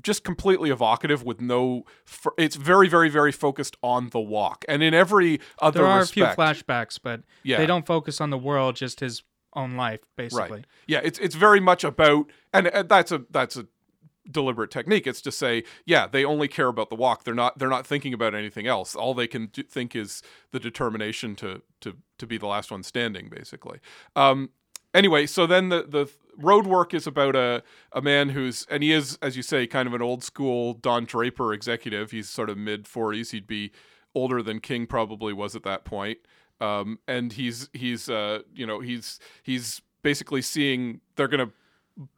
just 0.03 0.25
completely 0.25 0.71
evocative 0.71 1.23
with 1.23 1.41
no. 1.41 1.85
It's 2.39 2.57
very 2.57 2.89
very 2.89 3.09
very 3.09 3.33
focused 3.33 3.77
on 3.83 4.09
the 4.11 4.21
walk, 4.21 4.65
and 4.69 4.83
in 4.83 4.95
every 4.95 5.41
other 5.61 5.81
There 5.81 5.87
are 5.87 6.01
respect, 6.01 6.33
a 6.33 6.35
few 6.35 6.43
flashbacks, 6.45 6.99
but 7.03 7.21
Yeah. 7.43 7.59
they 7.59 7.67
don't 7.67 7.87
focus 7.87 8.21
on 8.21 8.31
the 8.31 8.39
world, 8.39 8.77
just 8.77 9.01
his 9.01 9.23
own 9.55 9.75
life, 9.77 10.01
basically. 10.17 10.51
Right. 10.59 10.67
Yeah, 10.87 11.01
it's 11.03 11.19
it's 11.19 11.35
very 11.35 11.61
much 11.61 11.83
about, 11.85 12.31
and, 12.53 12.67
and 12.67 12.89
that's 12.89 13.11
a 13.13 13.23
that's 13.31 13.57
a 13.57 13.67
deliberate 14.31 14.71
technique. 14.71 15.07
It's 15.07 15.21
to 15.23 15.33
say, 15.33 15.65
yeah, 15.85 16.07
they 16.07 16.25
only 16.25 16.49
care 16.49 16.69
about 16.69 16.91
the 16.91 16.97
walk. 16.97 17.25
They're 17.25 17.35
not 17.35 17.59
they're 17.59 17.69
not 17.69 17.87
thinking 17.87 18.15
about 18.15 18.35
anything 18.35 18.67
else. 18.67 18.95
All 18.95 19.15
they 19.15 19.27
can 19.27 19.47
do, 19.47 19.63
think 19.63 19.95
is 19.95 20.23
the 20.53 20.61
determination 20.61 21.35
to 21.37 21.63
to 21.81 21.97
to 22.19 22.27
be 22.27 22.39
the 22.39 22.47
last 22.47 22.71
one 22.71 22.83
standing, 22.83 23.29
basically. 23.29 23.79
Um, 24.15 24.51
anyway, 24.95 25.27
so 25.27 25.47
then 25.47 25.69
the 25.69 25.83
the 25.83 26.11
road 26.37 26.67
work 26.67 26.95
is 26.95 27.07
about 27.07 27.37
a 27.37 27.63
a 27.93 28.03
man 28.03 28.31
who's 28.31 28.67
and 28.71 28.83
he 28.83 28.93
is, 28.93 29.19
as 29.23 29.37
you 29.37 29.43
say, 29.43 29.67
kind 29.67 29.87
of 29.87 29.95
an 29.95 30.03
old 30.03 30.25
school 30.25 30.75
Don 30.75 31.05
Draper 31.05 31.53
executive. 31.53 32.11
He's 32.11 32.29
sort 32.29 32.51
of 32.51 32.59
mid 32.59 32.87
forties. 32.87 33.31
He'd 33.31 33.47
be 33.47 33.73
older 34.15 34.43
than 34.43 34.61
King 34.61 34.87
probably 34.87 35.33
was 35.33 35.55
at 35.55 35.63
that 35.65 35.85
point. 35.85 36.19
Um, 36.61 36.99
and 37.07 37.33
he's 37.35 37.69
he's 37.73 38.09
uh, 38.09 38.41
you 38.55 38.67
know 38.67 38.81
he's 38.81 39.21
he's 39.43 39.83
basically 40.03 40.43
seeing 40.43 41.01
they're 41.17 41.29
gonna 41.29 41.51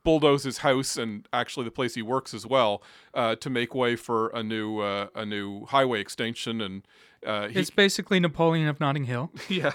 bulldoze 0.03 0.45
his 0.45 0.59
house 0.59 0.97
and 0.97 1.29
actually 1.33 1.65
the 1.65 1.71
place 1.71 1.95
he 1.95 2.03
works 2.03 2.35
as 2.35 2.47
well 2.47 2.83
uh, 3.15 3.37
to 3.37 3.49
make 3.49 3.75
way 3.75 3.97
for 3.97 4.29
a 4.29 4.43
new 4.43 4.81
uh, 4.81 5.09
a 5.15 5.25
new 5.25 5.65
highway 5.67 6.01
extension 6.01 6.61
and 6.61 6.87
uh, 7.27 7.49
he, 7.49 7.59
It's 7.61 7.71
basically 7.71 8.21
Napoleon 8.21 8.69
of 8.69 8.81
Notting 8.81 9.05
Hill. 9.05 9.31
yeah 9.49 9.73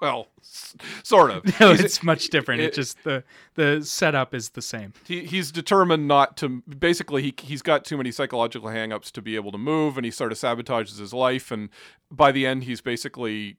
well 0.00 0.28
sort 1.02 1.30
of 1.30 1.44
No, 1.60 1.68
He's- 1.72 1.80
it's 1.80 2.02
much 2.02 2.28
different. 2.28 2.60
it- 2.60 2.66
It, 2.66 2.74
just 2.74 3.02
the 3.04 3.24
the 3.54 3.82
setup 3.84 4.34
is 4.34 4.50
the 4.50 4.62
same. 4.62 4.92
he, 5.06 5.24
he's 5.24 5.50
determined 5.50 6.06
not 6.06 6.36
to 6.38 6.62
basically 6.78 7.22
he, 7.22 7.34
he's 7.42 7.62
got 7.62 7.84
too 7.84 7.96
many 7.96 8.10
psychological 8.12 8.68
hangups 8.68 9.10
to 9.12 9.22
be 9.22 9.34
able 9.36 9.52
to 9.52 9.58
move 9.58 9.96
and 9.96 10.04
he 10.04 10.10
sort 10.10 10.32
of 10.32 10.38
sabotages 10.38 10.98
his 10.98 11.12
life 11.14 11.50
and 11.50 11.68
by 12.10 12.30
the 12.32 12.46
end 12.46 12.64
he's 12.64 12.80
basically 12.80 13.56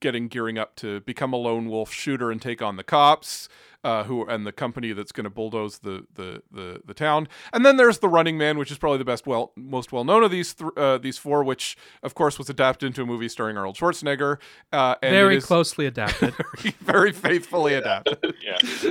getting 0.00 0.28
gearing 0.28 0.58
up 0.58 0.76
to 0.76 1.00
become 1.00 1.32
a 1.32 1.36
lone 1.36 1.68
wolf 1.68 1.92
shooter 1.92 2.30
and 2.30 2.42
take 2.42 2.60
on 2.60 2.76
the 2.76 2.82
cops 2.84 3.48
uh, 3.82 4.04
who 4.04 4.26
and 4.26 4.46
the 4.46 4.52
company 4.52 4.92
that's 4.92 5.12
going 5.12 5.24
to 5.24 5.30
bulldoze 5.30 5.78
the, 5.78 6.04
the 6.14 6.42
the 6.52 6.82
the 6.84 6.92
town 6.92 7.26
and 7.52 7.64
then 7.64 7.78
there's 7.78 8.00
the 8.00 8.08
running 8.08 8.36
man 8.36 8.58
which 8.58 8.70
is 8.70 8.76
probably 8.76 8.98
the 8.98 9.04
best 9.06 9.26
well 9.26 9.52
most 9.56 9.90
well 9.92 10.04
known 10.04 10.22
of 10.22 10.30
these 10.30 10.52
th- 10.52 10.70
uh, 10.76 10.98
these 10.98 11.16
four 11.16 11.42
which 11.42 11.78
of 12.02 12.14
course 12.14 12.38
was 12.38 12.50
adapted 12.50 12.86
into 12.88 13.00
a 13.02 13.06
movie 13.06 13.28
starring 13.28 13.56
Arnold 13.56 13.76
Schwarzenegger 13.76 14.36
uh, 14.72 14.96
and 15.02 15.12
Very 15.12 15.36
is 15.36 15.46
closely 15.46 15.86
adapted. 15.86 16.09
very 16.80 17.12
faithfully 17.12 17.74
adapted 17.74 18.34
Yeah. 18.44 18.90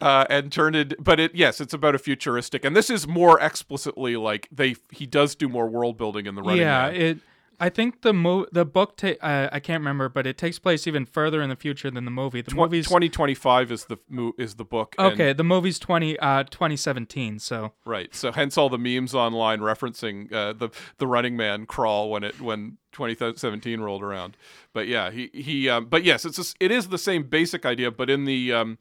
uh, 0.00 0.24
and 0.30 0.50
turned 0.52 0.76
it. 0.76 0.94
But 1.02 1.20
it 1.20 1.34
yes, 1.34 1.60
it's 1.60 1.74
about 1.74 1.94
a 1.94 1.98
futuristic, 1.98 2.64
and 2.64 2.74
this 2.76 2.90
is 2.90 3.06
more 3.06 3.40
explicitly 3.40 4.16
like 4.16 4.48
they 4.52 4.76
he 4.90 5.06
does 5.06 5.34
do 5.34 5.48
more 5.48 5.68
world 5.68 5.96
building 5.96 6.26
in 6.26 6.34
the 6.34 6.42
running. 6.42 6.60
yeah, 6.60 6.90
Man. 6.90 6.94
it 7.00 7.18
I 7.58 7.68
think 7.70 8.02
the 8.02 8.12
mo- 8.12 8.46
the 8.52 8.64
book 8.64 8.96
ta- 8.96 9.14
uh, 9.22 9.48
I 9.50 9.60
can't 9.60 9.80
remember, 9.80 10.08
but 10.08 10.26
it 10.26 10.36
takes 10.36 10.58
place 10.58 10.86
even 10.86 11.06
further 11.06 11.40
in 11.40 11.48
the 11.48 11.56
future 11.56 11.90
than 11.90 12.04
the 12.04 12.10
movie. 12.10 12.40
The 12.42 12.50
Tw- 12.50 12.56
movie's 12.56 12.86
2025 12.86 13.72
is 13.72 13.84
the 13.86 13.96
mo- 14.08 14.32
is 14.38 14.56
the 14.56 14.64
book. 14.64 14.94
and- 14.98 15.12
okay. 15.14 15.32
The 15.32 15.44
movie's 15.44 15.78
20 15.78 16.18
uh 16.18 16.42
2017. 16.44 17.38
So 17.38 17.72
right. 17.84 18.14
So 18.14 18.32
hence 18.32 18.58
all 18.58 18.68
the 18.68 18.78
memes 18.78 19.14
online 19.14 19.60
referencing 19.60 20.32
uh, 20.32 20.52
the 20.52 20.68
the 20.98 21.06
Running 21.06 21.36
Man 21.36 21.66
crawl 21.66 22.10
when 22.10 22.24
it 22.24 22.40
when 22.40 22.78
2017 22.92 23.80
rolled 23.80 24.02
around. 24.02 24.36
But 24.72 24.86
yeah, 24.88 25.10
he 25.10 25.30
he. 25.32 25.68
Um, 25.68 25.86
but 25.86 26.04
yes, 26.04 26.24
it's 26.24 26.36
just, 26.36 26.56
it 26.60 26.70
is 26.70 26.88
the 26.88 26.98
same 26.98 27.22
basic 27.24 27.64
idea. 27.64 27.90
But 27.90 28.10
in 28.10 28.24
the 28.24 28.52
um, 28.52 28.78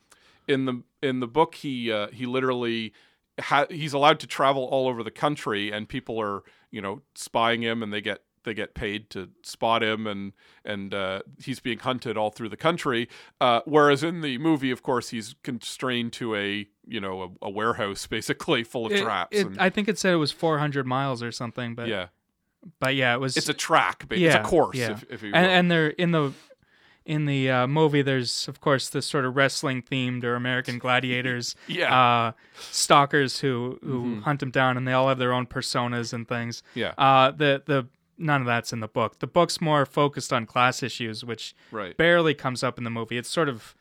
in 0.48 0.66
the 0.66 0.84
in 1.02 1.20
the 1.22 1.28
book, 1.28 1.56
he 1.56 1.92
uh, 1.92 2.08
he 2.08 2.26
literally 2.26 2.94
ha- 3.40 3.68
he's 3.70 3.94
allowed 3.94 4.20
to 4.20 4.28
travel 4.28 4.64
all 4.66 4.88
over 4.88 5.02
the 5.04 5.12
country, 5.12 5.72
and 5.72 5.88
people 5.88 6.20
are 6.22 6.44
you 6.72 6.82
know 6.82 7.02
spying 7.16 7.62
him, 7.62 7.82
and 7.82 7.94
they 7.94 8.02
get 8.02 8.22
they 8.45 8.53
get 8.53 8.73
paid 8.73 9.10
to 9.10 9.29
spot 9.43 9.84
him, 9.84 10.08
and 10.08 10.31
and 10.63 10.93
uh, 10.93 11.19
he's 11.43 11.60
being 11.60 11.79
hunted 11.79 12.15
all 12.17 12.29
through 12.29 12.49
the 12.49 12.58
country. 12.58 13.10
Uh, 13.41 13.60
whereas 13.65 14.01
in 14.03 14.21
the 14.21 14.38
movie, 14.38 14.71
of 14.71 14.81
course, 14.81 15.10
he's 15.10 15.36
constrained 15.43 16.13
to 16.13 16.36
a 16.36 16.67
you 16.88 17.01
know 17.01 17.36
a, 17.41 17.47
a 17.47 17.49
warehouse 17.49 18.08
basically 18.17 18.63
full 18.63 18.86
of 18.86 18.93
It- 18.93 19.01
traps. 19.01 19.38
it- 19.38 19.47
and, 19.47 19.60
I 19.60 19.69
think 19.69 19.88
it 19.89 19.99
said 19.99 20.13
it 20.13 20.17
was 20.17 20.31
400 20.31 20.86
miles 20.88 21.21
or 21.21 21.31
something, 21.34 21.75
but 21.75 21.88
yeah, 21.89 22.08
but 22.79 22.95
yeah, 22.95 23.13
it 23.13 23.19
was 23.19 23.36
it's 23.36 23.49
a 23.49 23.53
track, 23.53 24.05
but 24.08 24.17
yeah, 24.19 24.27
it's 24.27 24.36
a 24.47 24.49
course. 24.49 24.77
yeah. 24.77 24.91
If, 24.91 25.03
if 25.10 25.23
you 25.23 25.31
and 25.34 25.45
and 25.45 25.69
they're 25.71 25.89
in 25.89 26.12
the 26.12 26.31
in 27.05 27.25
the 27.25 27.51
uh, 27.51 27.67
movie. 27.67 28.01
There's 28.01 28.47
of 28.47 28.60
course 28.62 28.89
this 28.89 29.05
sort 29.05 29.25
of 29.25 29.36
wrestling 29.36 29.84
themed 29.84 30.23
or 30.23 30.34
American 30.36 30.79
gladiators, 30.86 31.55
yeah, 31.67 31.86
Mm-hmm. 31.91 32.27
uh, 32.29 32.31
stalkers 32.71 33.39
who 33.41 33.77
who 33.84 34.21
hunt 34.21 34.39
them 34.39 34.49
down, 34.51 34.75
and 34.77 34.88
they 34.88 34.93
all 34.93 35.08
have 35.10 35.19
their 35.19 35.31
own 35.34 35.45
personas 35.45 36.13
and 36.13 36.27
things. 36.27 36.63
yeah, 36.73 36.93
Uh, 36.97 37.29
the 37.31 37.62
the 37.65 37.88
none 38.17 38.41
of 38.41 38.47
that's 38.47 38.73
in 38.73 38.80
the 38.80 38.88
book. 38.88 39.19
The 39.19 39.28
book's 39.28 39.62
more 39.62 39.86
focused 39.86 40.32
on 40.32 40.45
class 40.45 40.84
issues, 40.84 41.23
which 41.23 41.56
right. 41.71 41.95
barely 41.97 42.34
comes 42.34 42.63
up 42.63 42.78
in 42.78 42.84
the 42.84 42.89
movie. 42.89 43.17
It's 43.17 43.30
sort 43.30 43.49
of 43.49 43.75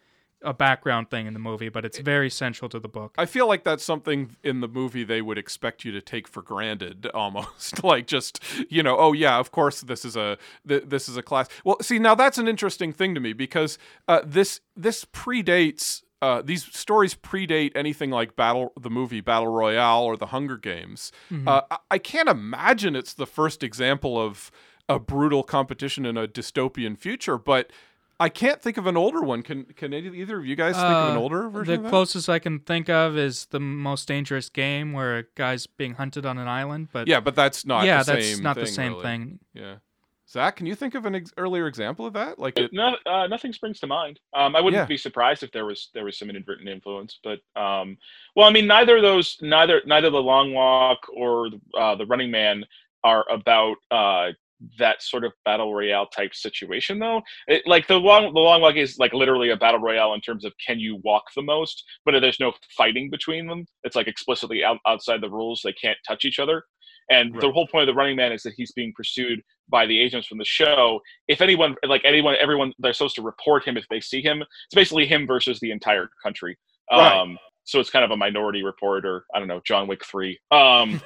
a 0.45 0.53
background 0.53 1.11
thing 1.11 1.27
in 1.27 1.33
the 1.33 1.41
movie, 1.41 1.69
but 1.69 1.85
it's 1.85 1.99
very 1.99 2.31
central 2.31 2.69
to 2.69 2.79
the 2.79 2.89
book. 2.89 3.15
I 3.19 3.27
feel 3.27 3.49
like 3.49 3.65
that's 3.65 3.83
something 3.83 4.37
in 4.45 4.61
the 4.61 4.69
movie 4.69 5.03
they 5.03 5.23
would 5.23 5.39
expect 5.39 5.85
you 5.85 5.93
to 5.93 6.01
take 6.01 6.29
for 6.29 6.43
granted, 6.43 7.07
almost 7.15 7.83
like 7.83 8.07
just 8.07 8.41
you 8.69 8.83
know, 8.83 8.97
oh 8.99 9.13
yeah, 9.13 9.39
of 9.39 9.51
course 9.51 9.81
this 9.81 10.05
is 10.05 10.17
a 10.17 10.39
th- 10.69 10.85
this 10.87 11.09
is 11.09 11.17
a 11.17 11.23
class. 11.23 11.49
Well, 11.65 11.79
see 11.81 11.99
now 11.99 12.15
that's 12.15 12.39
an 12.39 12.47
interesting 12.47 12.93
thing 12.93 13.15
to 13.15 13.21
me 13.21 13.33
because 13.33 13.79
uh, 14.07 14.21
this 14.25 14.61
this 14.77 15.05
predates. 15.05 16.03
Uh, 16.25 16.43
these 16.43 16.65
stories 16.77 17.15
predate 17.15 17.73
anything 17.75 18.11
like 18.11 18.35
battle, 18.37 18.73
the 18.81 18.91
movie 18.91 19.21
Battle 19.21 19.49
Royale 19.49 20.03
or 20.05 20.17
the 20.17 20.27
Hunger 20.27 20.57
Games. 20.57 21.13
Uh, 21.47 21.61
I- 21.71 21.79
I 21.91 21.99
can't 21.99 22.29
imagine 22.29 22.97
it's 22.97 23.13
the 23.15 23.27
first 23.27 23.63
example 23.63 24.19
of 24.21 24.51
a 24.89 24.99
brutal 24.99 25.43
competition 25.43 26.07
in 26.07 26.17
a 26.17 26.27
dystopian 26.27 26.97
future, 26.99 27.37
but 27.39 27.71
I 28.21 28.29
can't 28.29 28.63
think 28.63 28.77
of 28.77 28.87
an 28.87 28.97
older 28.97 29.21
one. 29.23 29.43
Can 29.43 29.65
can 29.81 29.93
either 29.93 30.39
of 30.39 30.47
you 30.47 30.55
guys 30.57 30.77
think 30.77 30.87
of 30.87 31.11
an 31.11 31.17
Uh, 31.17 31.21
older 31.21 31.49
version? 31.49 31.83
The 31.83 31.89
closest 31.91 32.29
I 32.29 32.39
can 32.39 32.61
think 32.61 32.89
of 32.89 33.19
is 33.19 33.47
the 33.47 33.59
most 33.61 34.07
dangerous 34.09 34.49
game, 34.49 34.93
where 34.93 35.19
a 35.19 35.25
guy's 35.35 35.67
being 35.67 35.95
hunted 35.95 36.25
on 36.25 36.39
an 36.39 36.47
island. 36.47 36.89
But 36.93 37.09
Yeah, 37.09 37.21
but 37.21 37.35
that's 37.35 37.67
not. 37.67 37.85
yeah, 37.87 38.03
the 38.05 38.13
that's 38.13 38.35
same 38.35 38.43
not 38.43 38.55
the 38.57 38.67
same 38.67 38.93
really. 38.93 39.03
thing. 39.03 39.39
Yeah, 39.53 39.75
Zach, 40.35 40.57
can 40.57 40.67
you 40.67 40.75
think 40.75 40.97
of 40.97 41.07
an 41.07 41.15
ex- 41.15 41.33
earlier 41.37 41.69
example 41.69 42.05
of 42.07 42.13
that? 42.15 42.41
Like 42.41 42.59
it? 42.59 42.73
No, 42.73 42.97
uh, 43.07 43.29
nothing 43.29 43.53
springs 43.53 43.79
to 43.79 43.87
mind. 43.87 44.19
Um, 44.35 44.57
I 44.57 44.61
wouldn't 44.61 44.81
Yeah. 44.81 44.87
be 44.87 44.97
surprised 44.97 45.45
if 45.45 45.53
there 45.53 45.65
was 45.65 45.91
there 45.95 46.05
was 46.05 46.19
some 46.19 46.29
inadvertent 46.29 46.69
influence, 46.69 47.21
but 47.23 47.39
um, 47.55 47.97
well, 48.35 48.49
I 48.49 48.51
mean, 48.51 48.67
neither 48.67 48.97
of 48.97 49.03
those, 49.03 49.37
neither 49.41 49.81
neither 49.87 50.11
the 50.11 50.21
Long 50.21 50.53
Walk 50.53 50.99
or 51.17 51.51
uh, 51.79 51.95
the 51.95 52.07
Running 52.07 52.33
Man 52.33 52.65
are 53.05 53.25
about 53.31 53.77
uh, 53.93 54.33
that 54.77 55.03
sort 55.03 55.25
of 55.25 55.33
battle 55.45 55.73
royale 55.73 56.07
type 56.07 56.35
situation, 56.35 56.99
though. 56.99 57.23
It, 57.47 57.63
like 57.67 57.87
the 57.87 58.01
long 58.01 58.35
the 58.35 58.41
Long 58.41 58.61
Walk 58.61 58.75
is 58.75 58.99
like 58.99 59.13
literally 59.13 59.51
a 59.51 59.57
battle 59.57 59.79
royale 59.81 60.15
in 60.15 60.21
terms 60.21 60.45
of 60.45 60.53
can 60.67 60.81
you 60.81 61.01
walk 61.05 61.23
the 61.37 61.43
most, 61.43 61.85
but 62.05 62.19
there's 62.21 62.41
no 62.41 62.53
fighting 62.77 63.09
between 63.09 63.47
them. 63.47 63.67
It's 63.85 63.95
like 63.95 64.09
explicitly 64.09 64.65
out, 64.65 64.79
outside 64.85 65.21
the 65.21 65.31
rules; 65.31 65.61
they 65.63 65.73
can't 65.75 65.99
touch 66.05 66.25
each 66.25 66.41
other. 66.41 66.65
And 67.11 67.35
the 67.41 67.51
whole 67.53 67.67
point 67.67 67.89
of 67.89 67.95
the 67.95 67.99
Running 67.99 68.17
Man 68.17 68.33
is 68.33 68.43
that 68.45 68.55
he's 68.57 68.73
being 68.73 68.93
pursued 68.97 69.41
by 69.69 69.87
the 69.87 70.01
agents 70.01 70.27
from 70.27 70.39
the 70.39 70.45
show. 70.45 71.01
If 71.29 71.41
anyone 71.41 71.75
like 71.87 72.03
anyone 72.05 72.35
everyone 72.41 72.73
they're 72.79 72.93
supposed 72.93 73.17
to 73.17 73.23
report 73.23 73.67
him 73.67 73.77
if 73.77 73.85
they 73.91 74.01
see 74.01 74.23
him. 74.23 74.43
It's 74.43 74.75
basically 74.75 75.07
him 75.07 75.27
versus 75.27 75.61
the 75.61 75.71
entire 75.71 76.09
country. 76.23 76.57
Right. 76.93 77.19
um 77.21 77.39
so 77.67 77.81
it's 77.81 77.89
kind 77.89 78.05
of 78.05 78.11
a 78.11 78.17
minority 78.17 78.63
report 78.63 79.07
or 79.07 79.25
i 79.35 79.39
don't 79.39 79.49
know 79.49 79.63
john 79.67 79.87
wick 79.89 80.05
3 80.05 80.39
um 80.51 81.01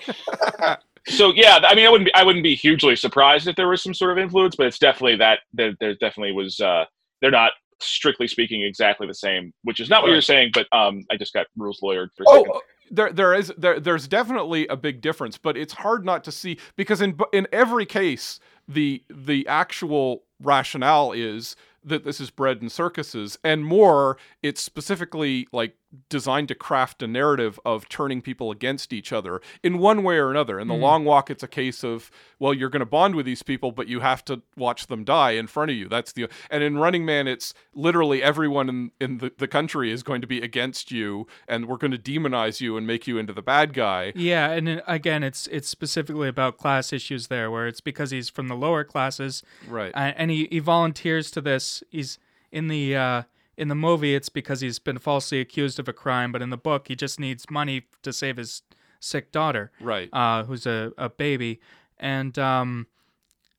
so 1.07 1.33
yeah 1.35 1.61
i 1.63 1.73
mean 1.75 1.87
i 1.87 1.89
wouldn't 1.89 2.07
be 2.07 2.15
i 2.15 2.25
wouldn't 2.25 2.43
be 2.43 2.57
hugely 2.57 2.97
surprised 2.97 3.47
if 3.47 3.55
there 3.55 3.69
was 3.69 3.81
some 3.81 3.95
sort 3.95 4.11
of 4.11 4.19
influence 4.19 4.57
but 4.57 4.67
it's 4.67 4.79
definitely 4.81 5.15
that 5.15 5.39
there, 5.53 5.73
there 5.79 5.95
definitely 5.95 6.33
was 6.33 6.59
uh 6.59 6.85
they're 7.23 7.31
not 7.31 7.53
strictly 7.81 8.27
speaking 8.27 8.63
exactly 8.65 9.07
the 9.07 9.15
same 9.15 9.53
which 9.63 9.79
is 9.79 9.89
not 9.89 10.03
what 10.03 10.11
you're 10.11 10.21
saying 10.21 10.51
but 10.53 10.67
um 10.73 11.05
i 11.13 11.17
just 11.17 11.33
got 11.33 11.47
rules 11.57 11.79
lawyered 11.81 12.09
for 12.17 12.25
a 12.25 12.27
Oh, 12.29 12.39
second 12.39 12.61
there, 12.91 13.13
there 13.13 13.35
is, 13.35 13.53
there, 13.57 13.81
there's 13.81 14.09
definitely 14.09 14.67
a 14.69 14.77
big 14.77 15.01
difference, 15.01 15.39
but 15.39 15.57
it's 15.57 15.73
hard 15.73 16.05
not 16.05 16.25
to 16.25 16.33
see 16.33 16.59
because 16.77 17.01
in 17.01 17.19
in 17.33 17.47
every 17.53 17.87
case, 17.87 18.41
the 18.67 19.03
the 19.09 19.47
actual 19.49 20.25
rationale 20.41 21.13
is 21.13 21.57
that 21.85 22.05
this 22.05 22.21
is 22.21 22.31
bread 22.31 22.61
in 22.61 22.69
circuses, 22.69 23.39
and 23.43 23.65
more, 23.65 24.19
it's 24.43 24.61
specifically 24.61 25.49
like 25.53 25.77
designed 26.11 26.49
to 26.49 26.55
craft 26.55 27.03
a 27.03 27.07
narrative 27.07 27.59
of 27.65 27.89
turning 27.89 28.21
people 28.21 28.51
against 28.51 28.93
each 28.93 29.11
other 29.13 29.41
in 29.63 29.79
one 29.79 30.03
way 30.03 30.19
or 30.19 30.31
another. 30.31 30.61
In 30.61 30.69
the 30.69 30.75
Hmm. 30.75 30.83
long 30.83 31.05
walk, 31.07 31.31
it's 31.31 31.43
a 31.43 31.49
case 31.49 31.83
of 31.83 32.11
well, 32.39 32.53
you're 32.55 32.69
going 32.69 32.81
to 32.81 32.87
bond 32.87 33.15
with 33.15 33.25
these 33.27 33.43
people, 33.43 33.73
but 33.73 33.89
you 33.89 34.01
have 34.01 34.25
to 34.27 34.43
watch 34.57 34.87
them 34.87 35.03
die 35.03 35.31
in 35.33 35.47
front 35.47 35.71
of 35.71 35.77
you. 35.79 35.89
That's 35.89 36.13
the 36.13 36.29
and 36.51 36.63
in 36.63 36.77
Running 36.79 37.05
Man, 37.05 37.27
it's 37.27 37.55
literally 37.75 38.23
everyone 38.23 38.69
in 38.69 38.91
in 39.01 39.19
the, 39.19 39.33
the 39.39 39.49
country 39.49 39.91
is 39.91 40.03
going 40.03 40.21
to 40.21 40.27
be 40.27 40.41
against 40.43 40.93
you, 40.93 41.27
and 41.49 41.67
we're 41.67 41.79
going 41.79 41.91
to 41.91 41.99
demonize 41.99 42.61
you 42.61 42.77
and 42.77 42.87
make 42.87 43.07
you 43.07 43.17
into 43.19 43.33
the 43.33 43.43
bad 43.43 43.73
guy. 43.73 44.13
Yeah, 44.15 44.51
and 44.51 44.83
again, 44.87 45.23
it's 45.23 45.47
it's 45.49 45.69
specifically 45.69 46.29
about 46.29 46.59
class 46.59 46.93
issues 46.93 47.29
there, 47.29 47.51
where 47.51 47.67
it's 47.67 47.81
because 47.81 48.11
he's 48.11 48.29
from 48.29 48.49
the 48.49 48.57
lower 48.57 48.85
classes, 48.85 49.43
Right. 49.67 49.93
uh, 49.95 50.13
and 50.17 50.31
he, 50.31 50.49
he 50.51 50.59
volunteers 50.59 51.31
to 51.33 51.41
this. 51.41 51.83
He's 51.89 52.19
in 52.53 52.69
the 52.69 52.95
uh, 52.97 53.23
in 53.59 53.69
the 53.69 53.75
movie, 53.75 54.15
it's 54.15 54.29
because 54.31 54.61
he's 54.63 54.79
been 54.79 54.99
falsely 54.99 55.41
accused 55.41 55.79
of 55.79 55.89
a 55.89 55.93
crime, 55.93 56.33
but 56.33 56.41
in 56.41 56.51
the 56.51 56.57
book, 56.57 56.89
he 56.89 56.97
just 56.97 57.21
needs 57.21 57.51
money 57.51 57.83
to 58.03 58.13
save 58.13 58.37
his 58.39 58.63
sick 59.01 59.33
daughter, 59.33 59.71
right. 59.81 60.09
uh, 60.13 60.45
who's 60.45 60.65
a, 60.67 60.93
a 60.97 61.09
baby, 61.11 61.61
and 61.99 62.39
um, 62.39 62.87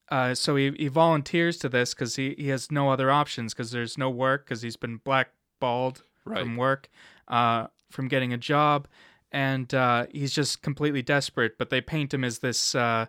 uh, 0.10 0.34
so 0.34 0.56
he, 0.56 0.72
he 0.78 0.88
volunteers 0.88 1.58
to 1.60 1.70
this 1.70 1.94
because 1.94 2.16
he, 2.16 2.34
he 2.38 2.48
has 2.48 2.72
no 2.72 2.90
other 2.90 3.12
options 3.12 3.54
because 3.54 3.72
there's 3.72 3.98
no 3.98 4.10
work 4.10 4.46
because 4.46 4.62
he's 4.64 4.78
been 4.78 4.98
blackballed 4.98 6.02
Right. 6.26 6.42
from 6.42 6.58
work, 6.58 6.90
uh, 7.28 7.68
from 7.90 8.08
getting 8.08 8.34
a 8.34 8.38
job, 8.38 8.88
and 9.32 9.74
uh, 9.74 10.06
he's 10.12 10.32
just 10.32 10.62
completely 10.62 11.02
desperate. 11.02 11.58
But 11.58 11.70
they 11.70 11.82
paint 11.82 12.14
him 12.14 12.24
as 12.24 12.40
this. 12.40 12.76
Uh, 12.76 13.08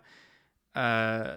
uh, 0.73 1.35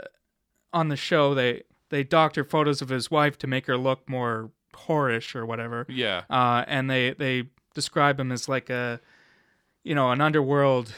on 0.73 0.89
the 0.89 0.97
show, 0.97 1.35
they 1.35 1.63
they 1.91 2.03
doctor 2.05 2.43
photos 2.43 2.81
of 2.81 2.89
his 2.89 3.11
wife 3.11 3.37
to 3.39 3.47
make 3.47 3.67
her 3.67 3.77
look 3.77 4.09
more 4.09 4.51
whorish 4.75 5.35
or 5.35 5.45
whatever, 5.47 5.87
Yeah. 5.89 6.23
uh, 6.31 6.65
and 6.67 6.91
they 6.91 7.15
they 7.15 7.49
describe 7.75 8.19
him 8.21 8.31
as 8.33 8.49
like 8.49 8.71
a, 8.71 9.01
you 9.83 9.95
know, 9.95 10.11
an 10.13 10.21
underworld, 10.21 10.93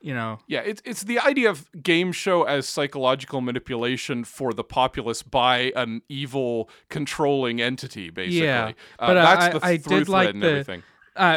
you 0.00 0.12
know. 0.14 0.38
Yeah, 0.46 0.60
it's 0.60 0.82
it's 0.84 1.02
the 1.04 1.18
idea 1.20 1.50
of 1.50 1.70
game 1.82 2.12
show 2.12 2.42
as 2.44 2.68
psychological 2.68 3.40
manipulation 3.40 4.24
for 4.24 4.52
the 4.52 4.64
populace 4.64 5.22
by 5.22 5.72
an 5.76 6.02
evil 6.08 6.68
controlling 6.88 7.60
entity, 7.60 8.10
basically. 8.10 8.46
Yeah, 8.46 8.72
uh, 8.98 9.06
but, 9.06 9.16
uh, 9.16 9.22
that's 9.22 9.44
I- 9.46 9.58
the 9.58 9.66
I 9.66 9.76
did 9.98 10.08
like 10.08 10.30
and 10.30 10.42
the- 10.42 10.82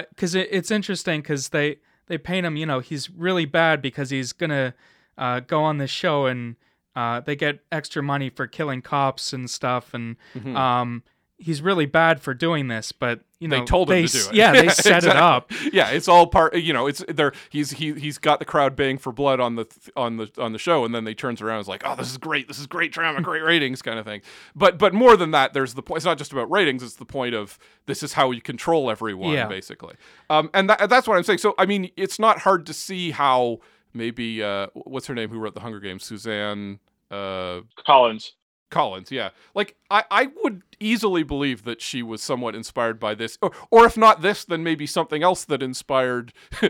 because 0.10 0.36
it, 0.36 0.50
it's 0.52 0.72
interesting 0.72 1.22
because 1.22 1.50
they 1.50 1.78
they 2.08 2.18
paint 2.18 2.46
him 2.46 2.58
you 2.58 2.66
know 2.66 2.80
he's 2.80 3.10
really 3.10 3.46
bad 3.46 3.82
because 3.82 4.10
he's 4.10 4.34
gonna 4.34 4.74
uh, 5.18 5.40
go 5.42 5.62
on 5.64 5.78
this 5.78 5.92
show 5.92 6.26
and 6.26 6.56
uh, 6.96 7.20
they 7.22 7.36
get 7.36 7.60
extra 7.72 8.02
money 8.04 8.30
for 8.30 8.48
killing 8.48 8.82
cops 8.82 9.32
and 9.32 9.50
stuff 9.50 9.94
and 9.94 10.18
Mhm. 10.36 10.56
um, 10.58 11.04
he's 11.40 11.62
really 11.62 11.86
bad 11.86 12.20
for 12.22 12.34
doing 12.34 12.68
this 12.68 12.92
but 12.92 13.22
you 13.40 13.48
know 13.48 13.60
they 13.60 13.66
told 13.66 13.90
him 13.90 14.02
they 14.02 14.06
to 14.08 14.12
do 14.12 14.30
it. 14.30 14.36
yeah 14.36 14.52
they 14.52 14.68
set 14.70 15.06
it 15.06 15.16
up. 15.16 15.50
Yeah, 15.72 15.90
it's 15.92 16.10
all 16.10 16.28
part. 16.28 16.56
You 16.58 16.74
know, 16.74 16.88
it's 16.88 17.02
there. 17.08 17.32
He's 17.50 17.72
he 17.72 17.94
he's 17.94 18.18
got 18.18 18.40
the 18.40 18.46
crowd 18.46 18.76
baying 18.76 18.98
for 18.98 19.14
blood 19.14 19.40
on 19.40 19.56
the 19.56 19.66
on 19.96 20.18
the 20.18 20.30
on 20.38 20.52
the 20.52 20.60
show, 20.60 20.84
and 20.84 20.94
then 20.94 21.06
they 21.06 21.14
turns 21.14 21.42
around 21.42 21.56
and 21.56 21.62
is 21.62 21.68
like, 21.70 21.84
"Oh, 21.86 21.96
this 21.96 22.12
is 22.12 22.18
great. 22.18 22.50
This 22.50 22.60
is 22.60 22.68
great 22.68 22.92
drama, 22.92 23.22
great 23.22 23.42
ratings, 23.44 23.82
kind 23.82 23.98
of 23.98 24.04
thing." 24.06 24.22
But 24.58 24.78
but 24.78 24.94
more 24.94 25.16
than 25.16 25.32
that, 25.32 25.54
there's 25.54 25.74
the 25.74 25.82
point. 25.82 25.98
It's 26.00 26.06
not 26.06 26.18
just 26.18 26.34
about 26.34 26.52
ratings. 26.52 26.84
It's 26.84 26.96
the 26.96 27.06
point 27.06 27.34
of 27.34 27.58
this 27.86 28.04
is 28.04 28.12
how 28.12 28.32
you 28.32 28.42
control 28.42 28.92
everyone, 28.92 29.32
Yeah. 29.32 29.48
basically. 29.48 29.96
Um, 30.30 30.50
and 30.54 30.70
that, 30.70 30.90
that's 30.90 31.08
what 31.08 31.16
I'm 31.16 31.24
saying. 31.24 31.40
So 31.40 31.56
I 31.58 31.66
mean, 31.66 31.92
it's 31.96 32.20
not 32.20 32.40
hard 32.40 32.66
to 32.66 32.74
see 32.74 33.12
how 33.12 33.60
maybe 33.94 34.44
uh, 34.44 34.68
what's 34.74 35.08
her 35.08 35.16
name 35.16 35.30
who 35.30 35.40
wrote 35.40 35.54
the 35.54 35.62
Hunger 35.62 35.80
Games, 35.80 36.04
Suzanne. 36.04 36.80
Uh, 37.10 37.62
collins 37.86 38.34
Collins, 38.70 39.12
yeah. 39.12 39.30
Like 39.56 39.76
I, 39.90 40.04
I 40.12 40.28
would 40.44 40.62
easily 40.80 41.24
believe 41.24 41.64
that 41.64 41.82
she 41.82 42.02
was 42.04 42.22
somewhat 42.22 42.56
inspired 42.56 43.00
by 43.00 43.16
this, 43.16 43.38
or, 43.42 43.52
or 43.72 43.86
if 43.86 43.98
not 43.98 44.22
this, 44.22 44.46
then 44.46 44.64
maybe 44.64 44.86
something 44.86 45.24
else 45.24 45.46
that 45.46 45.64
inspired 45.64 46.34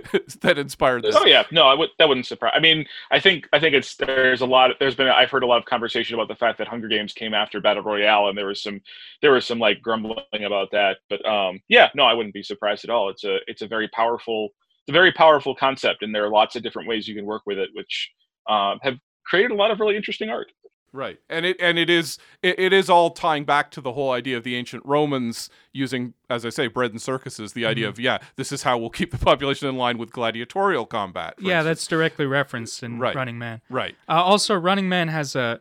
that 0.41 0.57
inspired 0.57 1.03
this. 1.03 1.15
Oh 1.15 1.25
yeah, 1.25 1.43
no, 1.51 1.67
I 1.67 1.73
would 1.73 1.89
that 1.99 2.07
wouldn't 2.07 2.25
surprise. 2.25 2.53
I 2.55 2.59
mean, 2.59 2.85
I 3.11 3.19
think 3.19 3.47
I 3.53 3.59
think 3.59 3.75
it's 3.75 3.95
there's 3.95 4.41
a 4.41 4.45
lot. 4.45 4.71
There's 4.79 4.95
been 4.95 5.07
I've 5.07 5.29
heard 5.29 5.43
a 5.43 5.47
lot 5.47 5.57
of 5.57 5.65
conversation 5.65 6.15
about 6.15 6.27
the 6.27 6.35
fact 6.35 6.57
that 6.59 6.67
Hunger 6.67 6.87
Games 6.87 7.13
came 7.13 7.33
after 7.33 7.59
Battle 7.59 7.83
Royale, 7.83 8.29
and 8.29 8.37
there 8.37 8.47
was 8.47 8.63
some 8.63 8.81
there 9.21 9.31
was 9.31 9.45
some 9.45 9.59
like 9.59 9.81
grumbling 9.81 10.45
about 10.45 10.69
that. 10.71 10.97
But 11.09 11.25
um, 11.25 11.59
yeah, 11.67 11.89
no, 11.95 12.03
I 12.03 12.13
wouldn't 12.13 12.33
be 12.33 12.43
surprised 12.43 12.83
at 12.83 12.89
all. 12.89 13.09
It's 13.09 13.23
a 13.23 13.37
it's 13.47 13.61
a 13.61 13.67
very 13.67 13.87
powerful 13.89 14.49
it's 14.89 14.91
a 14.91 14.93
very 14.93 15.11
powerful 15.11 15.53
concept, 15.53 16.01
and 16.01 16.15
there 16.15 16.25
are 16.25 16.31
lots 16.31 16.55
of 16.55 16.63
different 16.63 16.87
ways 16.87 17.07
you 17.07 17.15
can 17.15 17.25
work 17.25 17.43
with 17.45 17.59
it, 17.59 17.69
which 17.73 18.11
um, 18.49 18.79
have 18.81 18.97
created 19.25 19.51
a 19.51 19.55
lot 19.55 19.69
of 19.69 19.79
really 19.79 19.95
interesting 19.95 20.29
art. 20.29 20.51
Right, 20.91 21.19
and 21.29 21.45
it 21.45 21.57
and 21.59 21.77
it 21.77 21.89
is 21.89 22.17
it, 22.41 22.59
it 22.59 22.73
is 22.73 22.89
all 22.89 23.11
tying 23.11 23.45
back 23.45 23.71
to 23.71 23.81
the 23.81 23.93
whole 23.93 24.11
idea 24.11 24.37
of 24.37 24.43
the 24.43 24.55
ancient 24.55 24.83
Romans 24.85 25.49
using, 25.71 26.13
as 26.29 26.45
I 26.45 26.49
say, 26.49 26.67
bread 26.67 26.91
and 26.91 27.01
circuses. 27.01 27.53
The 27.53 27.65
idea 27.65 27.85
mm-hmm. 27.85 27.91
of 27.91 27.99
yeah, 27.99 28.17
this 28.35 28.51
is 28.51 28.63
how 28.63 28.77
we'll 28.77 28.89
keep 28.89 29.11
the 29.11 29.17
population 29.17 29.67
in 29.67 29.77
line 29.77 29.97
with 29.97 30.11
gladiatorial 30.11 30.85
combat. 30.85 31.35
Yeah, 31.39 31.59
instance. 31.59 31.65
that's 31.65 31.87
directly 31.87 32.25
referenced 32.25 32.83
in 32.83 32.99
right. 32.99 33.15
Running 33.15 33.37
Man. 33.37 33.61
Right. 33.69 33.95
Uh, 34.07 34.23
also, 34.23 34.55
Running 34.55 34.89
Man 34.89 35.07
has 35.09 35.35
a 35.35 35.59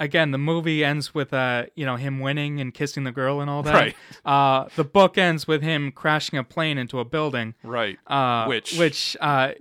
again 0.00 0.32
the 0.32 0.38
movie 0.38 0.84
ends 0.84 1.14
with 1.14 1.32
uh 1.32 1.64
you 1.76 1.86
know 1.86 1.96
him 1.96 2.18
winning 2.18 2.60
and 2.60 2.74
kissing 2.74 3.04
the 3.04 3.12
girl 3.12 3.40
and 3.40 3.48
all 3.48 3.62
that. 3.62 3.74
Right. 3.74 3.96
Uh, 4.24 4.68
the 4.76 4.84
book 4.84 5.18
ends 5.18 5.48
with 5.48 5.62
him 5.62 5.90
crashing 5.90 6.38
a 6.38 6.44
plane 6.44 6.78
into 6.78 7.00
a 7.00 7.04
building. 7.04 7.54
Right. 7.64 7.98
Uh, 8.06 8.46
which 8.46 8.78
which 8.78 9.16
uh 9.20 9.52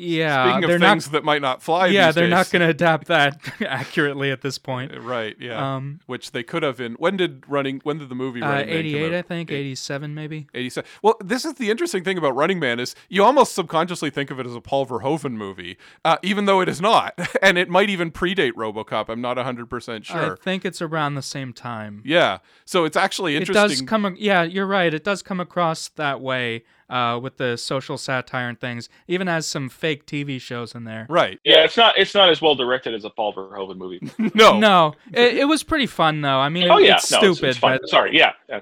yeah, 0.00 0.44
Speaking 0.44 0.64
of 0.64 0.68
they're 0.70 0.78
things 0.78 1.06
not, 1.06 1.12
that 1.12 1.24
might 1.24 1.42
not 1.42 1.62
fly, 1.62 1.88
yeah, 1.88 2.10
they're 2.10 2.24
days. 2.24 2.30
not 2.30 2.50
going 2.50 2.60
to 2.60 2.68
adapt 2.68 3.08
that 3.08 3.38
accurately 3.60 4.30
at 4.30 4.40
this 4.40 4.56
point. 4.56 4.96
Right. 4.98 5.36
Yeah. 5.38 5.76
Um, 5.76 6.00
Which 6.06 6.32
they 6.32 6.42
could 6.42 6.62
have 6.62 6.80
in. 6.80 6.94
When 6.94 7.16
did 7.16 7.44
running? 7.48 7.80
When 7.84 7.98
did 7.98 8.08
the 8.08 8.14
movie 8.14 8.40
uh, 8.40 8.48
Running 8.48 8.68
eighty-eight, 8.70 9.12
out? 9.12 9.18
I 9.18 9.22
think, 9.22 9.50
eighty-seven, 9.50 10.14
maybe. 10.14 10.46
Eighty-seven. 10.54 10.88
Well, 11.02 11.16
this 11.22 11.44
is 11.44 11.54
the 11.54 11.70
interesting 11.70 12.02
thing 12.02 12.16
about 12.16 12.34
Running 12.34 12.58
Man 12.58 12.80
is 12.80 12.94
you 13.08 13.22
almost 13.22 13.54
subconsciously 13.54 14.10
think 14.10 14.30
of 14.30 14.40
it 14.40 14.46
as 14.46 14.54
a 14.54 14.60
Paul 14.60 14.86
Verhoeven 14.86 15.32
movie, 15.32 15.76
uh, 16.04 16.16
even 16.22 16.46
though 16.46 16.60
it 16.60 16.68
is 16.68 16.80
not, 16.80 17.18
and 17.42 17.58
it 17.58 17.68
might 17.68 17.90
even 17.90 18.10
predate 18.10 18.52
RoboCop. 18.52 19.08
I'm 19.08 19.20
not 19.20 19.36
hundred 19.36 19.70
percent 19.70 20.06
sure. 20.06 20.32
I 20.32 20.36
think 20.36 20.64
it's 20.64 20.82
around 20.82 21.14
the 21.14 21.22
same 21.22 21.52
time. 21.52 22.02
Yeah. 22.04 22.38
So 22.64 22.84
it's 22.84 22.96
actually 22.96 23.36
interesting. 23.36 23.64
It 23.64 23.68
does 23.68 23.82
come. 23.82 24.16
Yeah, 24.18 24.42
you're 24.42 24.66
right. 24.66 24.92
It 24.92 25.04
does 25.04 25.22
come 25.22 25.40
across 25.40 25.88
that 25.88 26.20
way 26.20 26.64
uh, 26.90 27.18
with 27.18 27.38
the 27.38 27.56
social 27.56 27.96
satire 27.96 28.48
and 28.48 28.60
things. 28.60 28.88
Even 29.08 29.26
has 29.28 29.46
some 29.46 29.68
fake 29.70 30.04
TV 30.06 30.40
shows 30.40 30.74
in 30.74 30.84
there. 30.84 31.06
Right. 31.08 31.38
Yeah, 31.44 31.64
it's 31.64 31.76
not 31.76 31.96
it's 31.96 32.14
not 32.14 32.28
as 32.28 32.42
well 32.42 32.54
directed 32.54 32.94
as 32.94 33.04
a 33.04 33.10
Paul 33.10 33.32
Verhoeven 33.32 33.76
movie. 33.76 34.00
no. 34.34 34.58
No, 34.58 34.94
it, 35.12 35.38
it 35.38 35.44
was 35.46 35.62
pretty 35.62 35.86
fun 35.86 36.20
though. 36.20 36.38
I 36.38 36.48
mean, 36.50 36.68
oh 36.70 36.78
it- 36.78 36.86
yeah, 36.86 36.96
it's 36.96 37.10
no, 37.10 37.18
stupid, 37.18 37.30
it's, 37.32 37.42
it's 37.42 37.58
fun. 37.58 37.78
but 37.80 37.88
Sorry, 37.88 38.16
yeah, 38.16 38.32
yeah. 38.48 38.60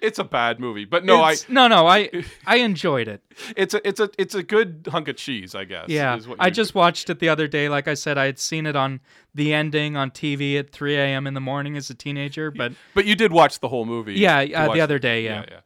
It's 0.00 0.18
a 0.18 0.24
bad 0.24 0.58
movie, 0.58 0.84
but 0.84 1.04
no, 1.04 1.22
I. 1.22 1.36
no, 1.48 1.68
no, 1.68 1.86
I 1.86 2.10
I 2.46 2.56
enjoyed 2.56 3.06
it. 3.06 3.22
It's 3.56 3.72
a 3.72 3.86
it's 3.86 4.00
a 4.00 4.10
it's 4.18 4.34
a 4.34 4.42
good 4.42 4.88
hunk 4.90 5.06
of 5.06 5.14
cheese, 5.14 5.54
I 5.54 5.62
guess. 5.62 5.84
Yeah, 5.88 6.16
is 6.16 6.26
what 6.26 6.38
I 6.40 6.46
you- 6.46 6.50
just 6.50 6.74
watched 6.74 7.08
it 7.08 7.20
the 7.20 7.28
other 7.28 7.46
day. 7.46 7.68
Like 7.68 7.86
I 7.86 7.94
said, 7.94 8.18
I 8.18 8.24
had 8.24 8.40
seen 8.40 8.66
it 8.66 8.74
on 8.74 8.98
the 9.32 9.54
ending 9.54 9.96
on 9.96 10.10
TV 10.10 10.58
at 10.58 10.72
3 10.72 10.96
a.m. 10.96 11.28
in 11.28 11.34
the 11.34 11.40
morning 11.40 11.76
as 11.76 11.88
a 11.88 11.94
teenager. 11.94 12.50
But 12.50 12.72
But 12.94 13.04
you 13.06 13.14
did 13.14 13.30
watch 13.30 13.60
the 13.60 13.68
whole 13.68 13.84
movie. 13.84 14.14
yeah, 14.14 14.40
uh, 14.40 14.72
the 14.74 14.80
other 14.80 14.98
day, 14.98 15.22
yeah. 15.24 15.42
yeah, 15.42 15.44
yeah. 15.52 15.60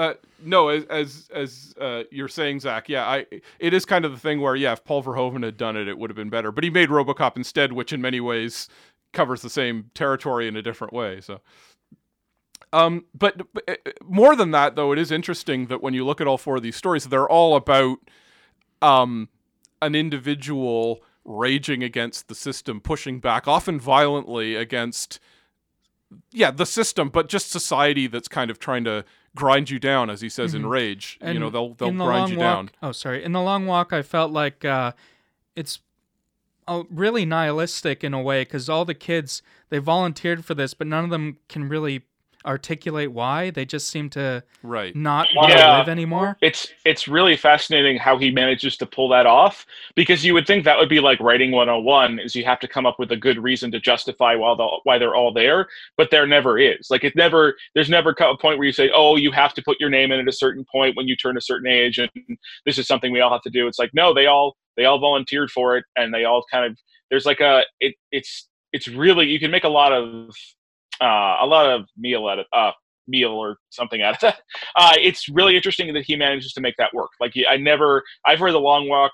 Uh, 0.00 0.14
no, 0.42 0.68
as 0.70 0.84
as 0.84 1.28
as 1.34 1.74
uh, 1.78 2.04
you're 2.10 2.26
saying, 2.26 2.60
Zach. 2.60 2.88
Yeah, 2.88 3.06
I. 3.06 3.26
It 3.58 3.74
is 3.74 3.84
kind 3.84 4.06
of 4.06 4.12
the 4.12 4.18
thing 4.18 4.40
where, 4.40 4.56
yeah, 4.56 4.72
if 4.72 4.82
Paul 4.82 5.02
Verhoeven 5.02 5.44
had 5.44 5.58
done 5.58 5.76
it, 5.76 5.88
it 5.88 5.98
would 5.98 6.08
have 6.08 6.16
been 6.16 6.30
better. 6.30 6.50
But 6.50 6.64
he 6.64 6.70
made 6.70 6.88
RoboCop 6.88 7.36
instead, 7.36 7.74
which 7.74 7.92
in 7.92 8.00
many 8.00 8.18
ways 8.18 8.68
covers 9.12 9.42
the 9.42 9.50
same 9.50 9.90
territory 9.92 10.48
in 10.48 10.56
a 10.56 10.62
different 10.62 10.94
way. 10.94 11.20
So. 11.20 11.42
Um, 12.72 13.04
but, 13.12 13.42
but 13.52 13.68
uh, 13.68 13.90
more 14.04 14.36
than 14.36 14.52
that, 14.52 14.76
though, 14.76 14.92
it 14.92 14.98
is 14.98 15.10
interesting 15.10 15.66
that 15.66 15.82
when 15.82 15.92
you 15.92 16.06
look 16.06 16.20
at 16.20 16.26
all 16.26 16.38
four 16.38 16.56
of 16.56 16.62
these 16.62 16.76
stories, 16.76 17.04
they're 17.04 17.28
all 17.28 17.56
about 17.56 17.98
um, 18.80 19.28
an 19.82 19.94
individual 19.94 21.02
raging 21.24 21.82
against 21.82 22.28
the 22.28 22.34
system, 22.34 22.80
pushing 22.80 23.18
back, 23.18 23.48
often 23.48 23.80
violently 23.80 24.54
against, 24.54 25.18
yeah, 26.32 26.50
the 26.50 26.66
system, 26.66 27.08
but 27.08 27.28
just 27.28 27.50
society 27.50 28.06
that's 28.06 28.28
kind 28.28 28.50
of 28.50 28.58
trying 28.58 28.84
to 28.84 29.04
grind 29.36 29.70
you 29.70 29.78
down, 29.78 30.10
as 30.10 30.20
he 30.20 30.28
says 30.28 30.54
in 30.54 30.62
Mhm. 30.62 30.70
Rage. 30.70 31.18
you 31.24 31.38
know, 31.38 31.50
they'll 31.50 31.74
they'll 31.74 31.92
the 31.92 32.04
grind 32.04 32.30
you 32.32 32.38
walk, 32.38 32.56
down. 32.56 32.70
Oh, 32.82 32.92
sorry. 32.92 33.22
In 33.22 33.32
the 33.32 33.40
long 33.40 33.66
walk, 33.66 33.92
I 33.92 34.02
felt 34.02 34.32
like 34.32 34.64
uh, 34.64 34.92
it's 35.54 35.80
uh, 36.66 36.82
really 36.90 37.24
nihilistic 37.24 38.02
in 38.04 38.12
a 38.14 38.20
way 38.22 38.42
because 38.42 38.68
all 38.68 38.84
the 38.84 38.94
kids 38.94 39.42
they 39.70 39.78
volunteered 39.78 40.44
for 40.44 40.54
this, 40.54 40.74
but 40.74 40.86
none 40.86 41.04
of 41.04 41.10
them 41.10 41.38
can 41.48 41.68
really 41.68 42.02
articulate 42.44 43.12
why. 43.12 43.50
They 43.50 43.64
just 43.64 43.88
seem 43.88 44.10
to 44.10 44.42
Right. 44.62 44.94
not 44.96 45.28
want 45.34 45.52
to 45.52 45.58
Yeah. 45.58 45.78
live 45.78 45.88
anymore. 45.88 46.36
It's 46.40 46.72
it's 46.84 47.06
really 47.06 47.36
fascinating 47.36 47.96
how 47.98 48.16
he 48.16 48.30
manages 48.30 48.76
to 48.78 48.86
pull 48.86 49.08
that 49.10 49.26
off 49.26 49.66
because 49.94 50.24
you 50.24 50.32
would 50.34 50.46
think 50.46 50.64
that 50.64 50.78
would 50.78 50.88
be 50.88 51.00
like 51.00 51.20
writing 51.20 51.50
101 51.52 52.18
is 52.18 52.34
you 52.34 52.44
have 52.44 52.58
to 52.60 52.68
come 52.68 52.86
up 52.86 52.98
with 52.98 53.12
a 53.12 53.16
good 53.16 53.38
reason 53.38 53.70
to 53.72 53.80
justify 53.80 54.34
why 54.34 54.54
the, 54.56 54.80
why 54.84 54.98
they're 54.98 55.14
all 55.14 55.32
there 55.32 55.68
but 55.96 56.10
there 56.10 56.26
never 56.26 56.58
is 56.58 56.88
like 56.90 57.04
it 57.04 57.14
never 57.14 57.56
there's 57.74 57.90
never 57.90 58.10
a 58.18 58.36
point 58.36 58.58
where 58.58 58.64
you 58.66 58.72
say 58.72 58.90
oh 58.94 59.16
you 59.16 59.30
have 59.30 59.52
to 59.54 59.62
put 59.62 59.78
your 59.78 59.90
name 59.90 60.10
in 60.12 60.20
at 60.20 60.28
a 60.28 60.32
certain 60.32 60.64
point 60.70 60.96
when 60.96 61.06
you 61.06 61.14
turn 61.16 61.36
a 61.36 61.40
certain 61.40 61.68
age 61.70 61.98
and 61.98 62.10
this 62.64 62.78
is 62.78 62.86
something 62.86 63.12
we 63.12 63.20
all 63.20 63.30
have 63.30 63.42
to 63.42 63.50
do 63.50 63.66
it's 63.66 63.78
like 63.78 63.90
no 63.92 64.14
they 64.14 64.26
all 64.26 64.56
they 64.76 64.84
all 64.86 64.98
volunteered 64.98 65.50
for 65.50 65.76
it 65.76 65.84
and 65.96 66.12
they 66.12 66.24
all 66.24 66.44
kind 66.50 66.64
of 66.64 66.76
there's 67.10 67.26
like 67.26 67.40
a 67.40 67.62
it 67.80 67.94
it's 68.12 68.48
it's 68.72 68.88
really 68.88 69.26
you 69.26 69.38
can 69.38 69.50
make 69.50 69.64
a 69.64 69.68
lot 69.68 69.92
of 69.92 70.34
uh, 71.00 71.36
a 71.40 71.46
lot 71.46 71.70
of 71.70 71.86
meal 71.96 72.28
out 72.28 72.40
of 72.40 72.46
uh, 72.52 72.72
meal 73.08 73.30
or 73.30 73.56
something 73.70 74.02
out 74.02 74.14
of 74.14 74.20
that. 74.20 74.40
Uh, 74.76 74.92
it's 74.96 75.28
really 75.28 75.56
interesting 75.56 75.92
that 75.92 76.04
he 76.04 76.16
manages 76.16 76.52
to 76.52 76.60
make 76.60 76.76
that 76.78 76.94
work. 76.94 77.10
Like 77.20 77.34
I 77.48 77.56
never, 77.56 78.02
I've 78.26 78.40
read 78.40 78.54
The 78.54 78.58
Long 78.58 78.88
Walk. 78.88 79.12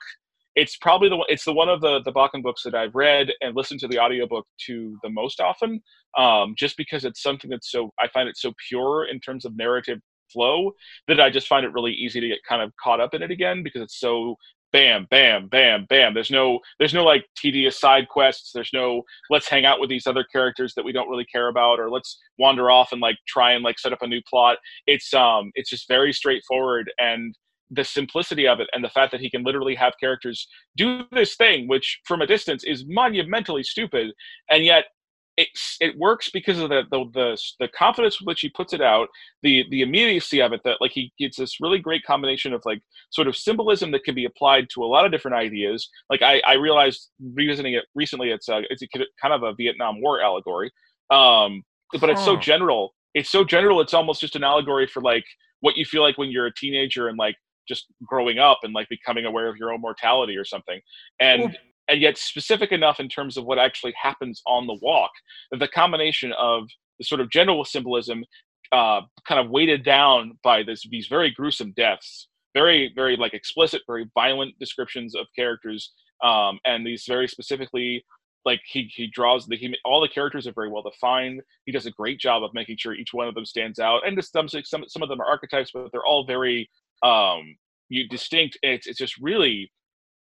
It's 0.54 0.76
probably 0.76 1.08
the 1.10 1.22
it's 1.28 1.44
the 1.44 1.52
one 1.52 1.68
of 1.68 1.82
the 1.82 2.00
the 2.02 2.12
Bachman 2.12 2.42
books 2.42 2.62
that 2.62 2.74
I've 2.74 2.94
read 2.94 3.30
and 3.42 3.54
listened 3.54 3.80
to 3.80 3.88
the 3.88 3.98
audiobook 3.98 4.46
to 4.66 4.96
the 5.02 5.10
most 5.10 5.40
often. 5.40 5.82
Um, 6.16 6.54
just 6.56 6.78
because 6.78 7.04
it's 7.04 7.22
something 7.22 7.50
that's 7.50 7.70
so 7.70 7.90
I 7.98 8.08
find 8.08 8.28
it 8.28 8.38
so 8.38 8.52
pure 8.68 9.06
in 9.10 9.20
terms 9.20 9.44
of 9.44 9.54
narrative 9.56 9.98
flow 10.32 10.72
that 11.08 11.20
I 11.20 11.30
just 11.30 11.46
find 11.46 11.64
it 11.64 11.72
really 11.72 11.92
easy 11.92 12.20
to 12.20 12.28
get 12.28 12.38
kind 12.48 12.62
of 12.62 12.72
caught 12.82 13.00
up 13.00 13.14
in 13.14 13.22
it 13.22 13.30
again 13.30 13.62
because 13.62 13.82
it's 13.82 14.00
so 14.00 14.36
bam 14.76 15.06
bam 15.10 15.48
bam 15.48 15.86
bam. 15.88 16.12
There's 16.12 16.30
no 16.30 16.60
there's 16.78 16.92
no 16.92 17.02
like 17.02 17.24
tedious 17.34 17.80
side 17.80 18.08
quests. 18.10 18.50
There's 18.52 18.70
no 18.74 19.02
let's 19.30 19.48
hang 19.48 19.64
out 19.64 19.80
with 19.80 19.88
these 19.88 20.06
other 20.06 20.22
characters 20.22 20.74
that 20.74 20.84
we 20.84 20.92
don't 20.92 21.08
really 21.08 21.24
care 21.24 21.48
about 21.48 21.80
or 21.80 21.88
let's 21.88 22.18
wander 22.38 22.70
off 22.70 22.92
and 22.92 23.00
like 23.00 23.16
try 23.26 23.52
and 23.52 23.64
like 23.64 23.78
set 23.78 23.94
up 23.94 24.02
a 24.02 24.06
new 24.06 24.20
plot. 24.28 24.58
It's 24.86 25.14
um 25.14 25.50
it's 25.54 25.70
just 25.70 25.88
very 25.88 26.12
straightforward 26.12 26.92
and 26.98 27.34
the 27.70 27.84
simplicity 27.84 28.46
of 28.46 28.60
it 28.60 28.68
and 28.74 28.84
the 28.84 28.90
fact 28.90 29.12
that 29.12 29.20
he 29.20 29.30
can 29.30 29.42
literally 29.42 29.74
have 29.74 29.94
characters 29.98 30.46
do 30.76 31.02
this 31.10 31.34
thing 31.34 31.66
which 31.66 31.98
from 32.04 32.20
a 32.20 32.26
distance 32.26 32.62
is 32.62 32.84
monumentally 32.86 33.64
stupid 33.64 34.12
and 34.50 34.64
yet 34.64 34.84
it, 35.36 35.48
it 35.80 35.98
works 35.98 36.30
because 36.30 36.58
of 36.58 36.70
the, 36.70 36.82
the 36.90 37.04
the 37.12 37.42
the 37.60 37.68
confidence 37.68 38.20
with 38.20 38.26
which 38.26 38.40
he 38.40 38.48
puts 38.48 38.72
it 38.72 38.80
out 38.80 39.08
the 39.42 39.64
the 39.70 39.82
immediacy 39.82 40.40
of 40.40 40.52
it 40.52 40.60
that 40.64 40.78
like 40.80 40.92
he 40.92 41.12
gets 41.18 41.36
this 41.36 41.60
really 41.60 41.78
great 41.78 42.02
combination 42.04 42.52
of 42.52 42.62
like 42.64 42.80
sort 43.10 43.28
of 43.28 43.36
symbolism 43.36 43.90
that 43.90 44.04
can 44.04 44.14
be 44.14 44.24
applied 44.24 44.66
to 44.70 44.82
a 44.82 44.86
lot 44.86 45.04
of 45.04 45.12
different 45.12 45.36
ideas. 45.36 45.88
Like 46.10 46.22
i 46.22 46.40
i 46.46 46.54
realized 46.54 47.10
revisiting 47.34 47.74
it 47.74 47.84
recently 47.94 48.30
it's 48.30 48.48
a, 48.48 48.62
it's 48.70 48.82
a 48.82 48.88
kind 49.20 49.34
of 49.34 49.42
a 49.42 49.54
vietnam 49.54 50.00
war 50.00 50.20
allegory 50.20 50.70
um 51.10 51.62
but 52.00 52.10
it's 52.10 52.24
so 52.24 52.36
general. 52.36 52.94
It's 53.14 53.30
so 53.30 53.44
general 53.44 53.80
it's 53.80 53.94
almost 53.94 54.20
just 54.20 54.36
an 54.36 54.44
allegory 54.44 54.86
for 54.86 55.00
like 55.02 55.24
what 55.60 55.76
you 55.76 55.84
feel 55.84 56.02
like 56.02 56.18
when 56.18 56.30
you're 56.30 56.46
a 56.46 56.54
teenager 56.54 57.08
and 57.08 57.18
like 57.18 57.36
just 57.66 57.86
growing 58.04 58.38
up 58.38 58.58
and 58.62 58.72
like 58.72 58.88
becoming 58.88 59.24
aware 59.24 59.48
of 59.48 59.56
your 59.56 59.72
own 59.72 59.80
mortality 59.80 60.36
or 60.36 60.44
something. 60.44 60.80
And 61.20 61.56
and 61.88 62.00
yet 62.00 62.18
specific 62.18 62.72
enough 62.72 63.00
in 63.00 63.08
terms 63.08 63.36
of 63.36 63.44
what 63.44 63.58
actually 63.58 63.94
happens 64.00 64.42
on 64.46 64.66
the 64.66 64.78
walk 64.82 65.10
that 65.50 65.60
the 65.60 65.68
combination 65.68 66.32
of 66.38 66.68
the 66.98 67.04
sort 67.04 67.20
of 67.20 67.30
general 67.30 67.64
symbolism 67.64 68.24
uh, 68.72 69.00
kind 69.28 69.40
of 69.40 69.50
weighted 69.50 69.84
down 69.84 70.38
by 70.42 70.62
this 70.62 70.84
these 70.90 71.06
very 71.06 71.30
gruesome 71.30 71.72
deaths 71.76 72.28
very 72.54 72.92
very 72.94 73.16
like 73.16 73.34
explicit 73.34 73.82
very 73.86 74.06
violent 74.14 74.58
descriptions 74.58 75.14
of 75.14 75.26
characters 75.36 75.92
um, 76.24 76.58
and 76.64 76.86
these 76.86 77.04
very 77.06 77.28
specifically 77.28 78.04
like 78.46 78.60
he 78.64 78.90
he 78.94 79.08
draws 79.08 79.46
the 79.46 79.56
he 79.56 79.76
all 79.84 80.00
the 80.00 80.08
characters 80.08 80.46
are 80.46 80.52
very 80.52 80.70
well 80.70 80.82
defined. 80.82 81.42
He 81.66 81.72
does 81.72 81.84
a 81.84 81.90
great 81.90 82.18
job 82.18 82.44
of 82.44 82.54
making 82.54 82.76
sure 82.78 82.94
each 82.94 83.12
one 83.12 83.28
of 83.28 83.34
them 83.34 83.44
stands 83.44 83.78
out 83.78 84.06
and 84.06 84.16
just 84.16 84.32
some 84.32 84.48
some, 84.48 84.84
some 84.86 85.02
of 85.02 85.08
them 85.10 85.20
are 85.20 85.26
archetypes 85.26 85.72
but 85.74 85.90
they're 85.92 86.06
all 86.06 86.24
very 86.24 86.70
um 87.02 87.56
you 87.88 88.08
distinct 88.08 88.56
it's 88.62 88.86
it's 88.86 88.98
just 88.98 89.18
really 89.18 89.70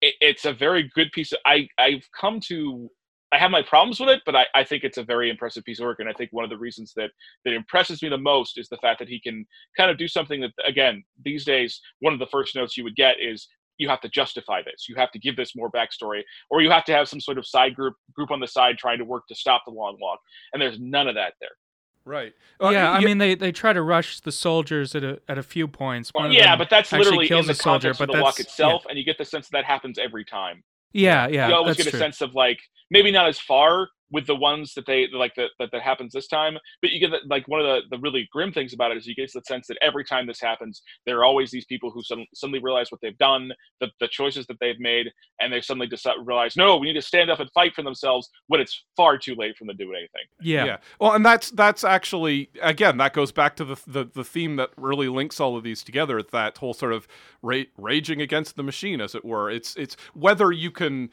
it, 0.01 0.15
it's 0.21 0.45
a 0.45 0.53
very 0.53 0.89
good 0.95 1.11
piece 1.11 1.31
of 1.31 1.39
i 1.45 1.67
i've 1.77 2.07
come 2.19 2.39
to 2.39 2.89
i 3.31 3.37
have 3.37 3.51
my 3.51 3.61
problems 3.61 3.99
with 3.99 4.09
it 4.09 4.21
but 4.25 4.35
I, 4.35 4.45
I 4.53 4.63
think 4.63 4.83
it's 4.83 4.97
a 4.97 5.03
very 5.03 5.29
impressive 5.29 5.63
piece 5.63 5.79
of 5.79 5.85
work 5.85 5.99
and 5.99 6.09
i 6.09 6.13
think 6.13 6.31
one 6.31 6.43
of 6.43 6.49
the 6.49 6.57
reasons 6.57 6.93
that 6.95 7.11
that 7.45 7.53
impresses 7.53 8.01
me 8.01 8.09
the 8.09 8.17
most 8.17 8.57
is 8.57 8.69
the 8.69 8.77
fact 8.77 8.99
that 8.99 9.09
he 9.09 9.19
can 9.19 9.45
kind 9.77 9.91
of 9.91 9.97
do 9.97 10.07
something 10.07 10.41
that 10.41 10.51
again 10.65 11.03
these 11.23 11.45
days 11.45 11.79
one 11.99 12.13
of 12.13 12.19
the 12.19 12.27
first 12.27 12.55
notes 12.55 12.77
you 12.77 12.83
would 12.83 12.95
get 12.95 13.15
is 13.21 13.47
you 13.81 13.89
have 13.89 14.01
to 14.01 14.09
justify 14.09 14.61
this. 14.61 14.85
You 14.87 14.95
have 14.95 15.11
to 15.11 15.19
give 15.19 15.35
this 15.35 15.55
more 15.55 15.71
backstory, 15.71 16.21
or 16.51 16.61
you 16.61 16.69
have 16.69 16.85
to 16.85 16.93
have 16.93 17.09
some 17.09 17.19
sort 17.19 17.39
of 17.39 17.47
side 17.47 17.75
group 17.75 17.95
group 18.13 18.29
on 18.29 18.39
the 18.39 18.47
side 18.47 18.77
trying 18.77 18.99
to 18.99 19.05
work 19.05 19.23
to 19.27 19.35
stop 19.35 19.63
the 19.65 19.73
long 19.73 19.97
walk. 19.99 20.19
And 20.53 20.61
there's 20.61 20.79
none 20.79 21.07
of 21.07 21.15
that 21.15 21.33
there. 21.41 21.49
Right. 22.03 22.33
Uh, 22.61 22.69
yeah, 22.69 22.91
I 22.91 23.03
mean 23.03 23.19
they, 23.19 23.35
they 23.35 23.51
try 23.51 23.73
to 23.73 23.81
rush 23.81 24.19
the 24.21 24.31
soldiers 24.31 24.95
at 24.95 25.03
a 25.03 25.19
at 25.27 25.37
a 25.37 25.43
few 25.43 25.67
points. 25.67 26.09
One 26.13 26.31
yeah, 26.31 26.55
but 26.55 26.69
that's 26.69 26.91
literally 26.91 27.29
in 27.29 27.45
the 27.45 27.53
soldier, 27.53 27.93
context 27.93 28.01
of 28.01 28.07
the 28.07 28.21
walk 28.21 28.39
itself, 28.39 28.83
yeah. 28.85 28.89
and 28.89 28.99
you 28.99 29.05
get 29.05 29.17
the 29.17 29.25
sense 29.25 29.49
that, 29.49 29.59
that 29.59 29.65
happens 29.65 29.99
every 29.99 30.25
time. 30.25 30.63
Yeah, 30.93 31.27
yeah. 31.27 31.47
You 31.47 31.53
always 31.53 31.77
get 31.77 31.87
a 31.87 31.91
true. 31.91 31.99
sense 31.99 32.21
of 32.21 32.33
like 32.33 32.59
maybe 32.89 33.11
not 33.11 33.27
as 33.27 33.39
far, 33.39 33.89
with 34.11 34.27
the 34.27 34.35
ones 34.35 34.73
that 34.73 34.85
they 34.85 35.07
like 35.13 35.33
that, 35.35 35.49
that 35.59 35.69
that 35.71 35.81
happens 35.81 36.13
this 36.13 36.27
time 36.27 36.57
but 36.81 36.91
you 36.91 36.99
get 36.99 37.11
that 37.11 37.27
like 37.27 37.47
one 37.47 37.59
of 37.59 37.65
the, 37.65 37.81
the 37.89 38.01
really 38.01 38.27
grim 38.31 38.51
things 38.51 38.73
about 38.73 38.91
it 38.91 38.97
is 38.97 39.07
you 39.07 39.15
get 39.15 39.31
the 39.33 39.41
sense 39.47 39.67
that 39.67 39.77
every 39.81 40.03
time 40.03 40.27
this 40.27 40.41
happens 40.41 40.81
there 41.05 41.19
are 41.19 41.25
always 41.25 41.51
these 41.51 41.65
people 41.65 41.91
who 41.91 42.01
suddenly, 42.03 42.29
suddenly 42.33 42.59
realize 42.59 42.91
what 42.91 43.01
they've 43.01 43.17
done 43.17 43.51
the, 43.79 43.87
the 43.99 44.07
choices 44.07 44.45
that 44.47 44.57
they've 44.59 44.79
made 44.79 45.07
and 45.39 45.51
they 45.51 45.61
suddenly 45.61 45.87
decide 45.87 46.15
realize 46.23 46.55
no 46.55 46.77
we 46.77 46.87
need 46.87 46.93
to 46.93 47.01
stand 47.01 47.29
up 47.29 47.39
and 47.39 47.49
fight 47.53 47.73
for 47.73 47.83
themselves 47.83 48.29
when 48.47 48.59
it's 48.59 48.83
far 48.95 49.17
too 49.17 49.35
late 49.35 49.55
for 49.57 49.65
them 49.65 49.77
to 49.77 49.85
do 49.85 49.91
anything. 49.91 50.25
Yeah. 50.41 50.65
Yeah. 50.65 50.77
Well 50.99 51.13
and 51.13 51.25
that's 51.25 51.51
that's 51.51 51.83
actually 51.83 52.49
again 52.61 52.97
that 52.97 53.13
goes 53.13 53.31
back 53.31 53.55
to 53.57 53.65
the 53.65 53.81
the, 53.87 54.05
the 54.05 54.23
theme 54.23 54.55
that 54.57 54.71
really 54.77 55.07
links 55.07 55.39
all 55.39 55.55
of 55.55 55.63
these 55.63 55.83
together 55.83 56.21
that 56.21 56.57
whole 56.57 56.73
sort 56.73 56.93
of 56.93 57.07
ra- 57.41 57.63
raging 57.77 58.21
against 58.21 58.55
the 58.55 58.63
machine 58.63 59.01
as 59.01 59.15
it 59.15 59.23
were. 59.23 59.49
It's 59.49 59.75
it's 59.75 59.95
whether 60.13 60.51
you 60.51 60.71
can 60.71 61.09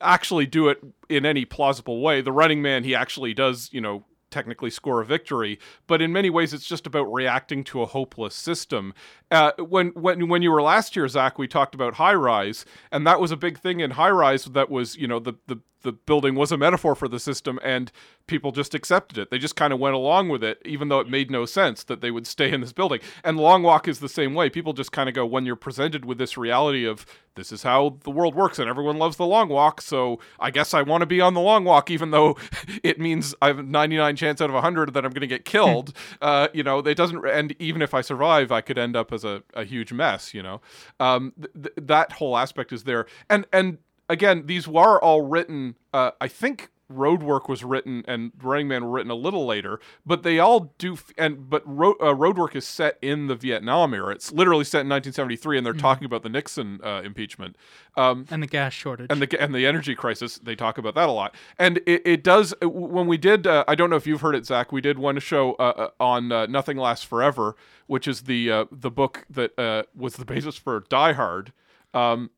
actually 0.00 0.46
do 0.46 0.68
it 0.68 0.82
in 1.08 1.24
any 1.24 1.44
plausible 1.44 2.00
way. 2.00 2.20
The 2.20 2.32
running 2.32 2.62
man, 2.62 2.84
he 2.84 2.94
actually 2.94 3.34
does, 3.34 3.70
you 3.72 3.80
know, 3.80 4.04
technically 4.30 4.70
score 4.70 5.00
a 5.00 5.04
victory, 5.04 5.58
but 5.86 6.02
in 6.02 6.12
many 6.12 6.28
ways 6.30 6.52
it's 6.52 6.66
just 6.66 6.86
about 6.86 7.04
reacting 7.04 7.64
to 7.64 7.82
a 7.82 7.86
hopeless 7.86 8.34
system. 8.34 8.92
Uh, 9.30 9.52
when 9.58 9.88
when 9.90 10.28
when 10.28 10.42
you 10.42 10.50
were 10.50 10.62
last 10.62 10.96
year, 10.96 11.08
Zach, 11.08 11.38
we 11.38 11.48
talked 11.48 11.74
about 11.74 11.94
high 11.94 12.14
rise, 12.14 12.64
and 12.90 13.06
that 13.06 13.20
was 13.20 13.30
a 13.30 13.36
big 13.36 13.58
thing 13.58 13.80
in 13.80 13.92
high 13.92 14.10
rise. 14.10 14.44
That 14.44 14.70
was 14.70 14.96
you 14.96 15.06
know 15.06 15.18
the 15.20 15.34
the 15.46 15.60
the 15.82 15.92
building 15.92 16.34
was 16.34 16.52
a 16.52 16.56
metaphor 16.56 16.94
for 16.94 17.08
the 17.08 17.20
system 17.20 17.58
and 17.62 17.92
people 18.26 18.50
just 18.50 18.74
accepted 18.74 19.18
it. 19.18 19.30
They 19.30 19.38
just 19.38 19.56
kind 19.56 19.72
of 19.72 19.78
went 19.78 19.94
along 19.94 20.28
with 20.28 20.42
it, 20.42 20.60
even 20.64 20.88
though 20.88 21.00
it 21.00 21.08
made 21.08 21.30
no 21.30 21.46
sense 21.46 21.84
that 21.84 22.00
they 22.00 22.10
would 22.10 22.26
stay 22.26 22.52
in 22.52 22.60
this 22.60 22.72
building. 22.72 23.00
And 23.22 23.38
Long 23.38 23.62
Walk 23.62 23.86
is 23.86 24.00
the 24.00 24.08
same 24.08 24.34
way. 24.34 24.50
People 24.50 24.72
just 24.72 24.92
kind 24.92 25.08
of 25.08 25.14
go, 25.14 25.24
when 25.24 25.46
you're 25.46 25.56
presented 25.56 26.04
with 26.04 26.18
this 26.18 26.36
reality 26.36 26.84
of 26.84 27.06
this 27.36 27.52
is 27.52 27.62
how 27.62 27.98
the 28.02 28.10
world 28.10 28.34
works 28.34 28.58
and 28.58 28.68
everyone 28.68 28.96
loves 28.96 29.16
the 29.16 29.26
long 29.26 29.48
walk, 29.48 29.80
so 29.82 30.18
I 30.40 30.50
guess 30.50 30.74
I 30.74 30.82
want 30.82 31.02
to 31.02 31.06
be 31.06 31.20
on 31.20 31.34
the 31.34 31.40
long 31.40 31.64
walk, 31.64 31.90
even 31.90 32.10
though 32.10 32.36
it 32.82 32.98
means 32.98 33.34
I 33.40 33.48
have 33.48 33.58
a 33.58 33.62
99 33.62 34.16
chance 34.16 34.40
out 34.40 34.50
of 34.50 34.54
100 34.54 34.94
that 34.94 35.04
I'm 35.04 35.12
going 35.12 35.20
to 35.20 35.26
get 35.26 35.44
killed. 35.44 35.92
uh, 36.20 36.48
you 36.52 36.62
know, 36.62 36.78
it 36.78 36.96
doesn't, 36.96 37.24
and 37.26 37.54
even 37.58 37.82
if 37.82 37.94
I 37.94 38.00
survive, 38.00 38.50
I 38.50 38.60
could 38.62 38.78
end 38.78 38.96
up 38.96 39.12
as 39.12 39.24
a, 39.24 39.42
a 39.54 39.64
huge 39.64 39.92
mess, 39.92 40.34
you 40.34 40.42
know. 40.42 40.60
Um, 40.98 41.34
th- 41.36 41.74
that 41.76 42.12
whole 42.12 42.36
aspect 42.36 42.72
is 42.72 42.84
there. 42.84 43.06
And, 43.30 43.46
and, 43.52 43.78
again, 44.08 44.46
these 44.46 44.68
were 44.68 45.02
all 45.02 45.22
written. 45.22 45.76
Uh, 45.92 46.12
I 46.20 46.28
think 46.28 46.70
Roadwork 46.92 47.48
was 47.48 47.64
written 47.64 48.04
and 48.06 48.30
Running 48.40 48.68
Man 48.68 48.84
were 48.84 48.90
written 48.92 49.10
a 49.10 49.16
little 49.16 49.44
later, 49.44 49.80
but 50.04 50.22
they 50.22 50.38
all 50.38 50.72
do. 50.78 50.92
F- 50.92 51.12
and 51.18 51.50
but 51.50 51.62
Ro- 51.66 51.96
uh, 52.00 52.14
Roadwork 52.14 52.54
is 52.54 52.66
set 52.66 52.96
in 53.02 53.26
the 53.26 53.34
Vietnam 53.34 53.92
era. 53.92 54.14
It's 54.14 54.30
literally 54.30 54.64
set 54.64 54.80
in 54.82 54.88
1973, 54.88 55.58
and 55.58 55.66
they're 55.66 55.72
mm-hmm. 55.72 55.80
talking 55.80 56.04
about 56.04 56.22
the 56.22 56.28
Nixon 56.28 56.80
uh, 56.84 57.02
impeachment 57.04 57.56
um, 57.96 58.26
and 58.30 58.42
the 58.42 58.46
gas 58.46 58.72
shortage 58.72 59.08
and 59.10 59.20
the 59.20 59.40
and 59.40 59.54
the 59.54 59.66
energy 59.66 59.94
crisis. 59.94 60.38
They 60.38 60.54
talk 60.54 60.78
about 60.78 60.94
that 60.94 61.08
a 61.08 61.12
lot, 61.12 61.34
and 61.58 61.78
it, 61.86 62.02
it 62.04 62.22
does. 62.22 62.54
Uh, 62.62 62.68
when 62.68 63.08
we 63.08 63.16
did, 63.16 63.46
uh, 63.46 63.64
I 63.66 63.74
don't 63.74 63.90
know 63.90 63.96
if 63.96 64.06
you've 64.06 64.20
heard 64.20 64.36
it, 64.36 64.46
Zach. 64.46 64.70
We 64.70 64.80
did 64.80 64.98
one 64.98 65.18
show 65.18 65.54
uh, 65.54 65.90
on 65.98 66.28
Nothing 66.28 66.76
Lasts 66.76 67.04
Forever, 67.04 67.56
which 67.88 68.06
is 68.06 68.22
the 68.22 68.68
the 68.70 68.90
book 68.90 69.26
that 69.30 69.86
was 69.94 70.16
the 70.16 70.24
basis 70.24 70.56
for 70.56 70.84
Die 70.88 71.12
Hard. 71.14 71.52
Um, 71.94 72.30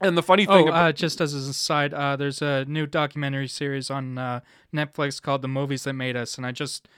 and 0.00 0.16
the 0.16 0.22
funny 0.22 0.46
thing, 0.46 0.66
oh, 0.66 0.68
about- 0.68 0.88
uh, 0.88 0.92
just 0.92 1.20
as 1.20 1.34
an 1.34 1.50
aside, 1.50 1.94
uh, 1.94 2.16
there's 2.16 2.42
a 2.42 2.64
new 2.66 2.86
documentary 2.86 3.48
series 3.48 3.90
on 3.90 4.18
uh, 4.18 4.40
Netflix 4.74 5.20
called 5.20 5.42
"The 5.42 5.48
Movies 5.48 5.84
That 5.84 5.94
Made 5.94 6.16
Us," 6.16 6.36
and 6.36 6.46
I 6.46 6.52
just 6.52 6.88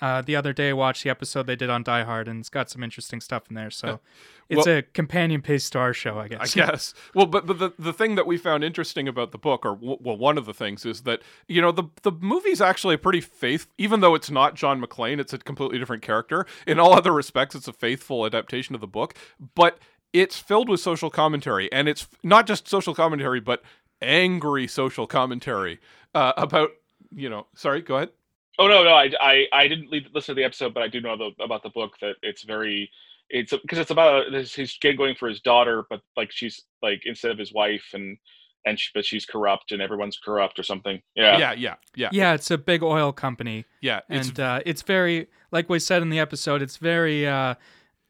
uh, 0.00 0.22
the 0.22 0.34
other 0.34 0.52
day 0.52 0.72
watched 0.72 1.04
the 1.04 1.10
episode 1.10 1.46
they 1.46 1.56
did 1.56 1.68
on 1.68 1.82
Die 1.82 2.02
Hard, 2.04 2.26
and 2.26 2.40
it's 2.40 2.48
got 2.48 2.70
some 2.70 2.82
interesting 2.82 3.20
stuff 3.20 3.44
in 3.50 3.54
there. 3.54 3.70
So 3.70 4.00
it's 4.48 4.66
well, 4.66 4.78
a 4.78 4.82
companion 4.82 5.42
piece 5.42 5.68
to 5.70 5.78
our 5.78 5.92
show, 5.92 6.18
I 6.18 6.28
guess. 6.28 6.56
I 6.56 6.66
guess. 6.66 6.94
Well, 7.14 7.26
but 7.26 7.46
but 7.46 7.58
the, 7.58 7.72
the 7.78 7.92
thing 7.92 8.14
that 8.14 8.26
we 8.26 8.38
found 8.38 8.64
interesting 8.64 9.06
about 9.08 9.30
the 9.32 9.38
book, 9.38 9.66
or 9.66 9.74
w- 9.74 9.98
well, 10.00 10.16
one 10.16 10.38
of 10.38 10.46
the 10.46 10.54
things 10.54 10.86
is 10.86 11.02
that 11.02 11.20
you 11.48 11.60
know 11.60 11.70
the 11.70 11.84
the 12.02 12.12
movie's 12.12 12.60
actually 12.60 12.94
a 12.94 12.98
pretty 12.98 13.20
faith, 13.20 13.66
even 13.76 14.00
though 14.00 14.14
it's 14.14 14.30
not 14.30 14.54
John 14.54 14.80
McClane, 14.80 15.20
it's 15.20 15.32
a 15.32 15.38
completely 15.38 15.78
different 15.78 16.02
character. 16.02 16.46
In 16.66 16.80
all 16.80 16.94
other 16.94 17.12
respects, 17.12 17.54
it's 17.54 17.68
a 17.68 17.72
faithful 17.72 18.24
adaptation 18.24 18.74
of 18.74 18.80
the 18.80 18.86
book, 18.86 19.14
but 19.54 19.78
it's 20.12 20.38
filled 20.38 20.68
with 20.68 20.80
social 20.80 21.10
commentary, 21.10 21.70
and 21.72 21.88
it's 21.88 22.08
not 22.22 22.46
just 22.46 22.68
social 22.68 22.94
commentary, 22.94 23.40
but 23.40 23.62
angry 24.02 24.66
social 24.66 25.06
commentary 25.06 25.78
uh, 26.14 26.32
about 26.36 26.70
you 27.14 27.28
know. 27.28 27.46
Sorry, 27.54 27.82
go 27.82 27.96
ahead. 27.96 28.10
Oh 28.58 28.66
no, 28.66 28.84
no, 28.84 28.90
I 28.90 29.10
I, 29.20 29.46
I 29.52 29.68
didn't 29.68 29.90
listen 29.90 30.34
to 30.34 30.40
the 30.40 30.44
episode, 30.44 30.74
but 30.74 30.82
I 30.82 30.88
do 30.88 31.00
know 31.00 31.16
the, 31.16 31.42
about 31.42 31.62
the 31.62 31.70
book 31.70 31.96
that 32.00 32.16
it's 32.22 32.42
very 32.42 32.90
it's 33.30 33.52
because 33.52 33.78
it's 33.78 33.90
about 33.90 34.30
this, 34.32 34.54
he's 34.54 34.76
going 34.78 35.14
for 35.14 35.28
his 35.28 35.40
daughter, 35.40 35.84
but 35.88 36.00
like 36.16 36.30
she's 36.32 36.64
like 36.82 37.02
instead 37.04 37.30
of 37.30 37.38
his 37.38 37.52
wife 37.52 37.84
and 37.94 38.18
and 38.66 38.78
she, 38.78 38.90
but 38.92 39.04
she's 39.06 39.24
corrupt 39.24 39.72
and 39.72 39.80
everyone's 39.80 40.18
corrupt 40.18 40.58
or 40.58 40.62
something. 40.62 41.00
Yeah, 41.14 41.38
yeah, 41.38 41.52
yeah, 41.52 41.74
yeah. 41.94 42.08
Yeah, 42.12 42.34
it's 42.34 42.50
a 42.50 42.58
big 42.58 42.82
oil 42.82 43.12
company. 43.12 43.64
Yeah, 43.80 44.00
it's, 44.10 44.28
and 44.28 44.40
uh, 44.40 44.60
it's 44.66 44.82
very 44.82 45.28
like 45.52 45.68
we 45.70 45.78
said 45.78 46.02
in 46.02 46.10
the 46.10 46.18
episode. 46.18 46.60
It's 46.60 46.76
very 46.76 47.26
uh, 47.26 47.54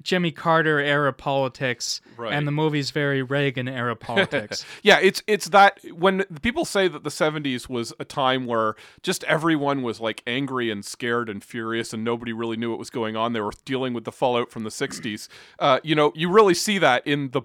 Jimmy 0.02 0.30
Carter 0.30 0.78
era 0.78 1.12
politics, 1.12 2.00
right. 2.16 2.32
and 2.32 2.46
the 2.46 2.52
movie's 2.52 2.90
very 2.90 3.22
Reagan 3.22 3.68
era 3.68 3.96
politics. 4.10 4.64
yeah, 4.82 4.98
it's 5.00 5.22
it's 5.26 5.48
that 5.50 5.80
when 5.92 6.24
people 6.42 6.64
say 6.64 6.88
that 6.88 7.04
the 7.04 7.10
'70s 7.10 7.68
was 7.68 7.92
a 7.98 8.04
time 8.04 8.46
where 8.46 8.74
just 9.02 9.24
everyone 9.24 9.82
was 9.82 10.00
like 10.00 10.22
angry 10.26 10.70
and 10.70 10.84
scared 10.84 11.28
and 11.28 11.44
furious, 11.44 11.92
and 11.92 12.04
nobody 12.04 12.32
really 12.32 12.56
knew 12.56 12.70
what 12.70 12.78
was 12.78 12.90
going 12.90 13.16
on. 13.16 13.32
They 13.32 13.40
were 13.40 13.52
dealing 13.64 13.92
with 13.92 14.04
the 14.04 14.12
fallout 14.12 14.50
from 14.50 14.64
the 14.64 14.70
'60s. 14.70 15.28
Uh, 15.58 15.80
you 15.82 15.94
know, 15.94 16.12
you 16.14 16.30
really 16.30 16.54
see 16.54 16.78
that 16.78 17.06
in 17.06 17.30
the 17.30 17.42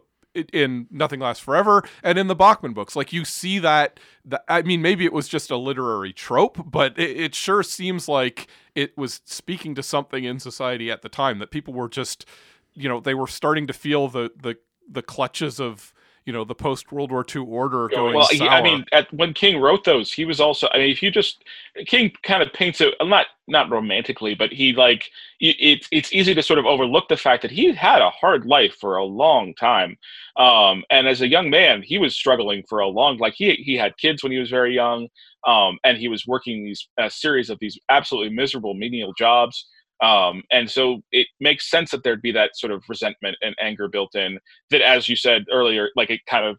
in 0.53 0.87
Nothing 0.91 1.19
Lasts 1.19 1.43
Forever 1.43 1.83
and 2.03 2.17
in 2.17 2.27
the 2.27 2.35
Bachman 2.35 2.73
books. 2.73 2.95
Like 2.95 3.13
you 3.13 3.25
see 3.25 3.59
that, 3.59 3.99
I 4.47 4.61
mean, 4.61 4.81
maybe 4.81 5.05
it 5.05 5.13
was 5.13 5.27
just 5.27 5.51
a 5.51 5.57
literary 5.57 6.13
trope, 6.13 6.69
but 6.69 6.97
it, 6.97 7.17
it, 7.17 7.35
sure 7.35 7.63
seems 7.63 8.07
like 8.07 8.47
it 8.75 8.97
was 8.97 9.21
speaking 9.25 9.75
to 9.75 9.83
something 9.83 10.23
in 10.23 10.39
society 10.39 10.91
at 10.91 11.01
the 11.01 11.09
time 11.09 11.39
that 11.39 11.51
people 11.51 11.73
were 11.73 11.89
just, 11.89 12.25
you 12.73 12.89
know, 12.89 12.99
they 12.99 13.13
were 13.13 13.27
starting 13.27 13.67
to 13.67 13.73
feel 13.73 14.07
the 14.07 14.31
the 14.35 14.57
the 14.89 15.01
clutches 15.01 15.59
of 15.59 15.93
you 16.25 16.33
know 16.33 16.43
the 16.43 16.55
post 16.55 16.91
World 16.91 17.11
War 17.11 17.23
II 17.23 17.43
order 17.43 17.87
going. 17.87 18.15
Well, 18.15 18.27
he, 18.31 18.41
I 18.41 18.61
mean, 18.61 18.83
at, 18.91 19.11
when 19.13 19.33
King 19.33 19.61
wrote 19.61 19.83
those, 19.83 20.11
he 20.11 20.25
was 20.25 20.39
also. 20.39 20.67
I 20.73 20.79
mean, 20.79 20.89
if 20.89 21.03
you 21.03 21.11
just 21.11 21.43
King 21.85 22.11
kind 22.23 22.41
of 22.41 22.51
paints 22.51 22.81
it 22.81 22.95
not 22.99 23.27
not 23.47 23.69
romantically, 23.69 24.33
but 24.33 24.51
he 24.51 24.73
like 24.73 25.11
it's 25.39 25.87
it's 25.91 26.11
easy 26.11 26.33
to 26.33 26.41
sort 26.41 26.57
of 26.57 26.65
overlook 26.65 27.09
the 27.09 27.17
fact 27.17 27.43
that 27.43 27.51
he 27.51 27.71
had 27.73 28.01
a 28.01 28.09
hard 28.09 28.45
life 28.47 28.75
for 28.81 28.97
a 28.97 29.03
long 29.05 29.53
time, 29.53 29.97
um, 30.37 30.83
and 30.89 31.07
as 31.07 31.21
a 31.21 31.27
young 31.27 31.51
man, 31.51 31.83
he 31.83 31.99
was 31.99 32.15
struggling 32.15 32.63
for 32.67 32.79
a 32.79 32.87
long. 32.87 33.17
Like 33.19 33.35
he 33.35 33.53
he 33.53 33.75
had 33.75 33.95
kids 33.97 34.23
when 34.23 34.31
he 34.31 34.39
was 34.39 34.49
very 34.49 34.73
young, 34.73 35.07
um, 35.45 35.77
and 35.83 35.95
he 35.95 36.07
was 36.07 36.25
working 36.25 36.65
these 36.65 36.87
a 36.97 37.09
series 37.09 37.51
of 37.51 37.59
these 37.59 37.77
absolutely 37.89 38.33
miserable 38.33 38.73
menial 38.73 39.13
jobs. 39.15 39.67
Um, 40.01 40.43
and 40.51 40.69
so 40.69 41.01
it 41.11 41.27
makes 41.39 41.69
sense 41.69 41.91
that 41.91 42.03
there'd 42.03 42.21
be 42.21 42.31
that 42.33 42.57
sort 42.57 42.71
of 42.71 42.83
resentment 42.89 43.37
and 43.41 43.55
anger 43.59 43.87
built 43.87 44.15
in 44.15 44.39
that, 44.69 44.81
as 44.81 45.07
you 45.07 45.15
said 45.15 45.45
earlier, 45.51 45.89
like 45.95 46.09
it 46.09 46.21
kind 46.29 46.45
of 46.45 46.57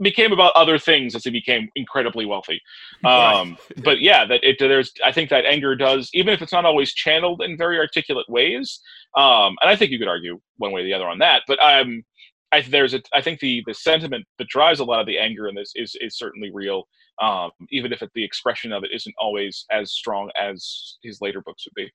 became 0.00 0.32
about 0.32 0.52
other 0.56 0.78
things 0.78 1.14
as 1.14 1.24
he 1.24 1.30
became 1.30 1.68
incredibly 1.76 2.26
wealthy. 2.26 2.60
Um, 3.04 3.58
but 3.82 4.00
yeah, 4.00 4.24
that 4.24 4.44
it, 4.44 4.56
there's, 4.60 4.92
I 5.04 5.10
think 5.10 5.28
that 5.30 5.44
anger 5.44 5.74
does, 5.74 6.08
even 6.14 6.32
if 6.32 6.40
it's 6.40 6.52
not 6.52 6.64
always 6.64 6.94
channeled 6.94 7.42
in 7.42 7.56
very 7.56 7.78
articulate 7.78 8.28
ways. 8.28 8.80
Um, 9.16 9.56
and 9.60 9.68
I 9.68 9.74
think 9.74 9.90
you 9.90 9.98
could 9.98 10.08
argue 10.08 10.40
one 10.58 10.70
way 10.70 10.82
or 10.82 10.84
the 10.84 10.94
other 10.94 11.08
on 11.08 11.18
that, 11.18 11.42
but 11.48 11.58
um, 11.60 12.04
I, 12.52 12.60
there's 12.60 12.94
a, 12.94 13.02
I 13.12 13.20
think 13.22 13.40
the, 13.40 13.62
the 13.66 13.74
sentiment 13.74 14.24
that 14.38 14.46
drives 14.48 14.78
a 14.78 14.84
lot 14.84 15.00
of 15.00 15.06
the 15.06 15.18
anger 15.18 15.48
in 15.48 15.56
this 15.56 15.72
is, 15.74 15.96
is 16.00 16.16
certainly 16.16 16.52
real. 16.52 16.84
Um, 17.20 17.50
even 17.70 17.92
if 17.92 18.02
it, 18.02 18.10
the 18.14 18.24
expression 18.24 18.72
of 18.72 18.84
it 18.84 18.92
isn't 18.94 19.14
always 19.18 19.64
as 19.72 19.92
strong 19.92 20.30
as 20.36 20.98
his 21.02 21.20
later 21.20 21.42
books 21.44 21.64
would 21.66 21.74
be. 21.74 21.90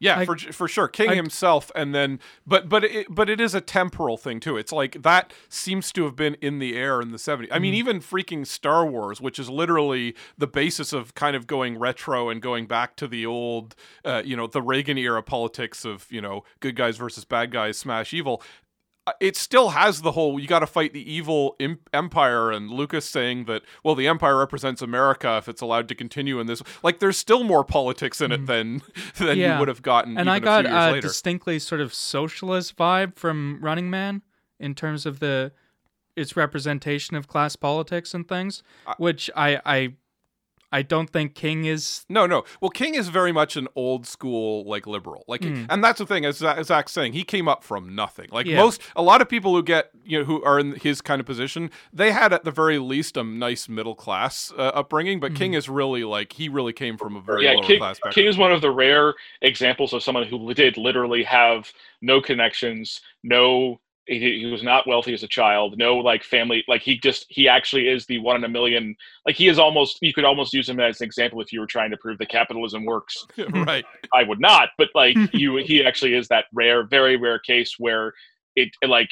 Yeah, 0.00 0.20
I, 0.20 0.24
for 0.24 0.36
for 0.38 0.66
sure, 0.66 0.88
King 0.88 1.10
I, 1.10 1.14
himself, 1.14 1.70
and 1.74 1.94
then 1.94 2.20
but 2.46 2.70
but 2.70 2.84
it, 2.84 3.06
but 3.10 3.28
it 3.28 3.38
is 3.38 3.54
a 3.54 3.60
temporal 3.60 4.16
thing 4.16 4.40
too. 4.40 4.56
It's 4.56 4.72
like 4.72 5.02
that 5.02 5.34
seems 5.50 5.92
to 5.92 6.04
have 6.04 6.16
been 6.16 6.38
in 6.40 6.58
the 6.58 6.74
air 6.74 7.02
in 7.02 7.12
the 7.12 7.18
'70s. 7.18 7.48
I 7.52 7.58
mean, 7.58 7.74
mm-hmm. 7.74 7.78
even 7.78 8.00
freaking 8.00 8.46
Star 8.46 8.86
Wars, 8.86 9.20
which 9.20 9.38
is 9.38 9.50
literally 9.50 10.16
the 10.38 10.46
basis 10.46 10.94
of 10.94 11.14
kind 11.14 11.36
of 11.36 11.46
going 11.46 11.78
retro 11.78 12.30
and 12.30 12.40
going 12.40 12.66
back 12.66 12.96
to 12.96 13.06
the 13.06 13.26
old, 13.26 13.76
uh, 14.02 14.22
you 14.24 14.36
know, 14.36 14.46
the 14.46 14.62
Reagan 14.62 14.96
era 14.96 15.22
politics 15.22 15.84
of 15.84 16.06
you 16.10 16.22
know 16.22 16.44
good 16.60 16.76
guys 16.76 16.96
versus 16.96 17.26
bad 17.26 17.50
guys, 17.50 17.76
smash 17.76 18.14
evil 18.14 18.42
it 19.20 19.36
still 19.36 19.70
has 19.70 20.02
the 20.02 20.12
whole 20.12 20.38
you 20.38 20.46
got 20.46 20.60
to 20.60 20.66
fight 20.66 20.92
the 20.92 21.12
evil 21.12 21.56
imp- 21.58 21.88
empire 21.92 22.50
and 22.50 22.70
lucas 22.70 23.04
saying 23.04 23.44
that 23.44 23.62
well 23.84 23.94
the 23.94 24.06
empire 24.06 24.36
represents 24.38 24.82
america 24.82 25.36
if 25.38 25.48
it's 25.48 25.60
allowed 25.60 25.88
to 25.88 25.94
continue 25.94 26.38
in 26.40 26.46
this 26.46 26.62
like 26.82 26.98
there's 26.98 27.16
still 27.16 27.44
more 27.44 27.64
politics 27.64 28.20
in 28.20 28.32
it 28.32 28.42
mm. 28.42 28.46
than 28.46 28.82
than 29.16 29.38
yeah. 29.38 29.54
you 29.54 29.58
would 29.58 29.68
have 29.68 29.82
gotten 29.82 30.18
and 30.18 30.30
i 30.30 30.38
got 30.38 30.66
a 30.66 31.00
distinctly 31.00 31.58
sort 31.58 31.80
of 31.80 31.92
socialist 31.94 32.76
vibe 32.76 33.16
from 33.16 33.58
running 33.60 33.90
man 33.90 34.22
in 34.58 34.74
terms 34.74 35.06
of 35.06 35.20
the 35.20 35.52
its 36.16 36.36
representation 36.36 37.16
of 37.16 37.28
class 37.28 37.56
politics 37.56 38.14
and 38.14 38.28
things, 38.28 38.62
I- 38.86 38.94
which 38.98 39.30
I 39.34 39.60
I 39.64 39.94
I 40.72 40.82
don't 40.82 41.10
think 41.10 41.34
King 41.34 41.64
is. 41.64 42.04
No, 42.08 42.26
no. 42.26 42.44
Well, 42.60 42.70
King 42.70 42.94
is 42.94 43.08
very 43.08 43.32
much 43.32 43.56
an 43.56 43.66
old 43.74 44.06
school 44.06 44.64
like 44.64 44.86
liberal, 44.86 45.24
like, 45.26 45.40
Mm. 45.40 45.66
and 45.68 45.82
that's 45.82 45.98
the 45.98 46.06
thing. 46.06 46.24
As, 46.24 46.42
as 46.42 46.68
Zach's 46.68 46.92
saying, 46.92 47.12
he 47.12 47.24
came 47.24 47.48
up 47.48 47.64
from 47.64 47.94
nothing. 47.94 48.28
Like 48.30 48.46
Yeah. 48.46 48.56
most, 48.56 48.80
a 48.94 49.02
lot 49.02 49.20
of 49.20 49.28
people 49.28 49.54
who 49.54 49.62
get 49.62 49.90
you 50.04 50.18
know 50.18 50.24
who 50.24 50.42
are 50.44 50.58
in 50.60 50.72
his 50.76 51.00
kind 51.00 51.18
of 51.20 51.26
position, 51.26 51.70
they 51.92 52.12
had 52.12 52.32
at 52.32 52.44
the 52.44 52.50
very 52.50 52.78
least 52.78 53.16
a 53.16 53.24
nice 53.24 53.68
middle 53.68 53.94
class 53.94 54.52
uh, 54.56 54.62
upbringing. 54.74 55.18
But 55.20 55.34
King 55.34 55.54
is 55.54 55.68
really 55.68 56.04
like 56.04 56.32
he 56.32 56.48
really 56.48 56.72
came 56.72 56.96
from 56.96 57.16
a 57.16 57.20
very 57.20 57.44
yeah, 57.44 57.52
lower 57.52 57.64
King, 57.64 57.78
class 57.78 57.96
background. 57.96 58.14
King 58.14 58.26
is 58.26 58.38
one 58.38 58.52
of 58.52 58.60
the 58.60 58.70
rare 58.70 59.14
examples 59.42 59.92
of 59.92 60.02
someone 60.02 60.24
who 60.24 60.54
did 60.54 60.76
literally 60.76 61.22
have 61.24 61.72
no 62.02 62.20
connections, 62.20 63.00
no. 63.24 63.80
He, 64.10 64.40
he 64.40 64.46
was 64.46 64.62
not 64.62 64.86
wealthy 64.86 65.14
as 65.14 65.22
a 65.22 65.28
child. 65.28 65.78
No, 65.78 65.96
like 65.96 66.24
family. 66.24 66.64
Like 66.68 66.82
he 66.82 66.98
just 66.98 67.26
he 67.28 67.48
actually 67.48 67.88
is 67.88 68.06
the 68.06 68.18
one 68.18 68.36
in 68.36 68.44
a 68.44 68.48
million. 68.48 68.94
Like 69.26 69.36
he 69.36 69.48
is 69.48 69.58
almost. 69.58 69.98
You 70.02 70.12
could 70.12 70.24
almost 70.24 70.52
use 70.52 70.68
him 70.68 70.80
as 70.80 71.00
an 71.00 71.06
example 71.06 71.40
if 71.40 71.52
you 71.52 71.60
were 71.60 71.66
trying 71.66 71.90
to 71.90 71.96
prove 71.96 72.18
that 72.18 72.28
capitalism 72.28 72.84
works. 72.84 73.24
right. 73.52 73.84
I 74.12 74.24
would 74.24 74.40
not, 74.40 74.70
but 74.76 74.88
like 74.94 75.16
you, 75.32 75.56
he 75.56 75.84
actually 75.84 76.14
is 76.14 76.28
that 76.28 76.46
rare, 76.52 76.86
very 76.86 77.16
rare 77.16 77.38
case 77.38 77.74
where 77.78 78.12
it, 78.56 78.70
it, 78.82 78.88
like 78.88 79.10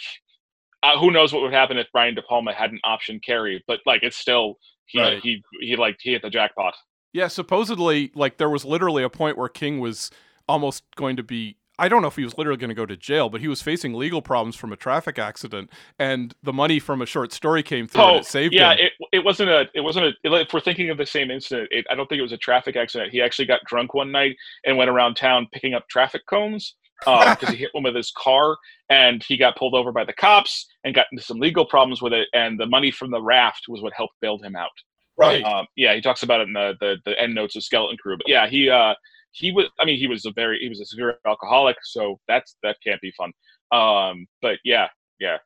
uh, 0.82 0.98
who 0.98 1.10
knows 1.10 1.32
what 1.32 1.42
would 1.42 1.52
happen 1.52 1.78
if 1.78 1.86
Brian 1.92 2.14
De 2.14 2.22
Palma 2.22 2.52
had 2.52 2.70
an 2.70 2.80
option 2.84 3.20
Carrie 3.24 3.62
but 3.66 3.80
like 3.86 4.02
it's 4.02 4.16
still 4.16 4.58
he 4.88 5.00
Right. 5.00 5.22
he 5.22 5.42
he 5.60 5.76
like 5.76 5.98
he 6.00 6.12
hit 6.12 6.22
the 6.22 6.30
jackpot. 6.30 6.74
Yeah, 7.12 7.28
supposedly, 7.28 8.10
like 8.14 8.36
there 8.38 8.50
was 8.50 8.64
literally 8.64 9.02
a 9.02 9.10
point 9.10 9.38
where 9.38 9.48
King 9.48 9.80
was 9.80 10.10
almost 10.48 10.84
going 10.96 11.16
to 11.16 11.22
be. 11.22 11.56
I 11.78 11.88
don't 11.88 12.02
know 12.02 12.08
if 12.08 12.16
he 12.16 12.24
was 12.24 12.36
literally 12.36 12.58
going 12.58 12.70
to 12.70 12.74
go 12.74 12.86
to 12.86 12.96
jail, 12.96 13.28
but 13.28 13.40
he 13.40 13.48
was 13.48 13.62
facing 13.62 13.94
legal 13.94 14.20
problems 14.22 14.56
from 14.56 14.72
a 14.72 14.76
traffic 14.76 15.18
accident, 15.18 15.70
and 15.98 16.34
the 16.42 16.52
money 16.52 16.78
from 16.80 17.00
a 17.02 17.06
short 17.06 17.32
story 17.32 17.62
came 17.62 17.86
through 17.86 18.02
and 18.04 18.16
Oh, 18.16 18.18
it 18.18 18.24
saved 18.24 18.54
yeah, 18.54 18.72
him. 18.72 18.78
it 18.80 18.92
it 19.12 19.24
wasn't 19.24 19.50
a 19.50 19.68
it 19.74 19.80
wasn't 19.80 20.06
a 20.06 20.12
if 20.24 20.52
we're 20.52 20.60
thinking 20.60 20.90
of 20.90 20.98
the 20.98 21.06
same 21.06 21.30
incident, 21.30 21.68
it, 21.70 21.86
I 21.90 21.94
don't 21.94 22.08
think 22.08 22.18
it 22.18 22.22
was 22.22 22.32
a 22.32 22.36
traffic 22.38 22.76
accident. 22.76 23.12
He 23.12 23.22
actually 23.22 23.46
got 23.46 23.60
drunk 23.66 23.94
one 23.94 24.10
night 24.12 24.36
and 24.64 24.76
went 24.76 24.90
around 24.90 25.14
town 25.16 25.46
picking 25.52 25.74
up 25.74 25.88
traffic 25.88 26.22
cones 26.28 26.74
because 27.04 27.50
he 27.50 27.56
hit 27.56 27.70
one 27.72 27.84
with 27.84 27.94
his 27.94 28.10
car 28.16 28.56
and 28.90 29.22
he 29.22 29.36
got 29.36 29.56
pulled 29.56 29.74
over 29.74 29.92
by 29.92 30.04
the 30.04 30.12
cops 30.14 30.66
and 30.84 30.94
got 30.94 31.06
into 31.12 31.22
some 31.22 31.38
legal 31.38 31.64
problems 31.64 32.02
with 32.02 32.12
it. 32.12 32.26
And 32.32 32.58
the 32.58 32.66
money 32.66 32.90
from 32.90 33.10
the 33.10 33.22
raft 33.22 33.66
was 33.68 33.82
what 33.82 33.92
helped 33.96 34.14
bail 34.20 34.38
him 34.38 34.56
out. 34.56 34.70
Right. 35.16 35.42
Um, 35.44 35.66
yeah, 35.76 35.94
he 35.94 36.00
talks 36.00 36.22
about 36.22 36.40
it 36.40 36.48
in 36.48 36.52
the, 36.54 36.74
the 36.80 36.96
the 37.04 37.20
end 37.20 37.34
notes 37.34 37.56
of 37.56 37.62
Skeleton 37.64 37.96
Crew. 37.98 38.16
But 38.16 38.28
yeah, 38.28 38.48
he 38.48 38.68
uh 38.70 38.94
he 39.38 39.52
was 39.52 39.66
I 39.80 39.84
mean 39.84 39.98
he 39.98 40.06
was 40.06 40.24
a 40.26 40.32
very 40.32 40.58
he 40.60 40.68
was 40.68 40.80
a 40.80 40.84
severe 40.86 41.18
alcoholic, 41.26 41.76
so 41.82 42.18
that's 42.28 42.56
that 42.62 42.76
can't 42.84 43.00
be 43.00 43.12
fun. 43.12 43.32
Um, 43.72 44.26
but 44.42 44.58
yeah, 44.64 44.88
yeah. 45.20 45.38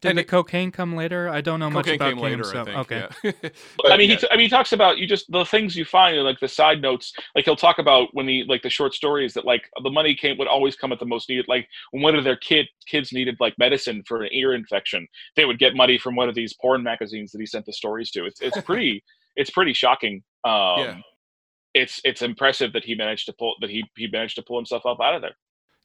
Did 0.00 0.10
And 0.10 0.18
the 0.18 0.22
it- 0.22 0.28
cocaine 0.28 0.70
come 0.70 0.94
later? 0.94 1.28
I 1.28 1.40
don't 1.40 1.58
know 1.58 1.70
much 1.70 1.88
about 1.88 1.98
came 2.10 2.14
King 2.18 2.22
later, 2.24 2.36
himself. 2.36 2.68
I 2.68 2.84
think. 2.84 2.92
okay. 2.92 3.08
yeah. 3.42 3.50
I 3.92 3.96
mean, 3.96 4.08
yeah. 4.10 4.14
he 4.14 4.20
t- 4.20 4.28
I 4.30 4.36
mean, 4.36 4.44
he 4.44 4.48
talks 4.48 4.72
about 4.72 4.98
you 4.98 5.08
just 5.08 5.30
the 5.32 5.44
things 5.44 5.74
you 5.74 5.84
find, 5.84 6.16
like 6.22 6.38
the 6.38 6.46
side 6.46 6.80
notes. 6.80 7.12
Like 7.34 7.44
he'll 7.44 7.56
talk 7.56 7.78
about 7.80 8.08
when 8.12 8.28
he 8.28 8.44
like 8.46 8.62
the 8.62 8.70
short 8.70 8.94
stories 8.94 9.34
that 9.34 9.44
like 9.44 9.62
the 9.82 9.90
money 9.90 10.14
came 10.14 10.38
would 10.38 10.46
always 10.46 10.76
come 10.76 10.92
at 10.92 11.00
the 11.00 11.04
most 11.06 11.28
needed. 11.28 11.46
Like 11.48 11.66
when 11.90 12.02
one 12.04 12.14
of 12.14 12.22
their 12.22 12.36
kid 12.36 12.66
kids 12.86 13.12
needed 13.12 13.36
like 13.40 13.54
medicine 13.58 14.04
for 14.06 14.22
an 14.22 14.28
ear 14.30 14.54
infection, 14.54 15.08
they 15.34 15.44
would 15.44 15.58
get 15.58 15.74
money 15.74 15.98
from 15.98 16.14
one 16.14 16.28
of 16.28 16.36
these 16.36 16.54
porn 16.60 16.82
magazines 16.84 17.32
that 17.32 17.40
he 17.40 17.46
sent 17.46 17.66
the 17.66 17.72
stories 17.72 18.12
to. 18.12 18.24
It's 18.24 18.40
it's 18.40 18.60
pretty 18.62 19.02
it's 19.34 19.50
pretty 19.50 19.72
shocking. 19.72 20.22
Um, 20.44 20.78
Yeah. 20.78 20.98
It's 21.74 22.00
it's 22.04 22.22
impressive 22.22 22.72
that 22.72 22.84
he 22.84 22.94
managed 22.94 23.26
to 23.26 23.32
pull 23.32 23.54
that 23.60 23.70
he 23.70 23.84
he 23.96 24.08
managed 24.08 24.36
to 24.36 24.42
pull 24.42 24.58
himself 24.58 24.86
up 24.86 25.00
out 25.00 25.14
of 25.14 25.22
there. 25.22 25.36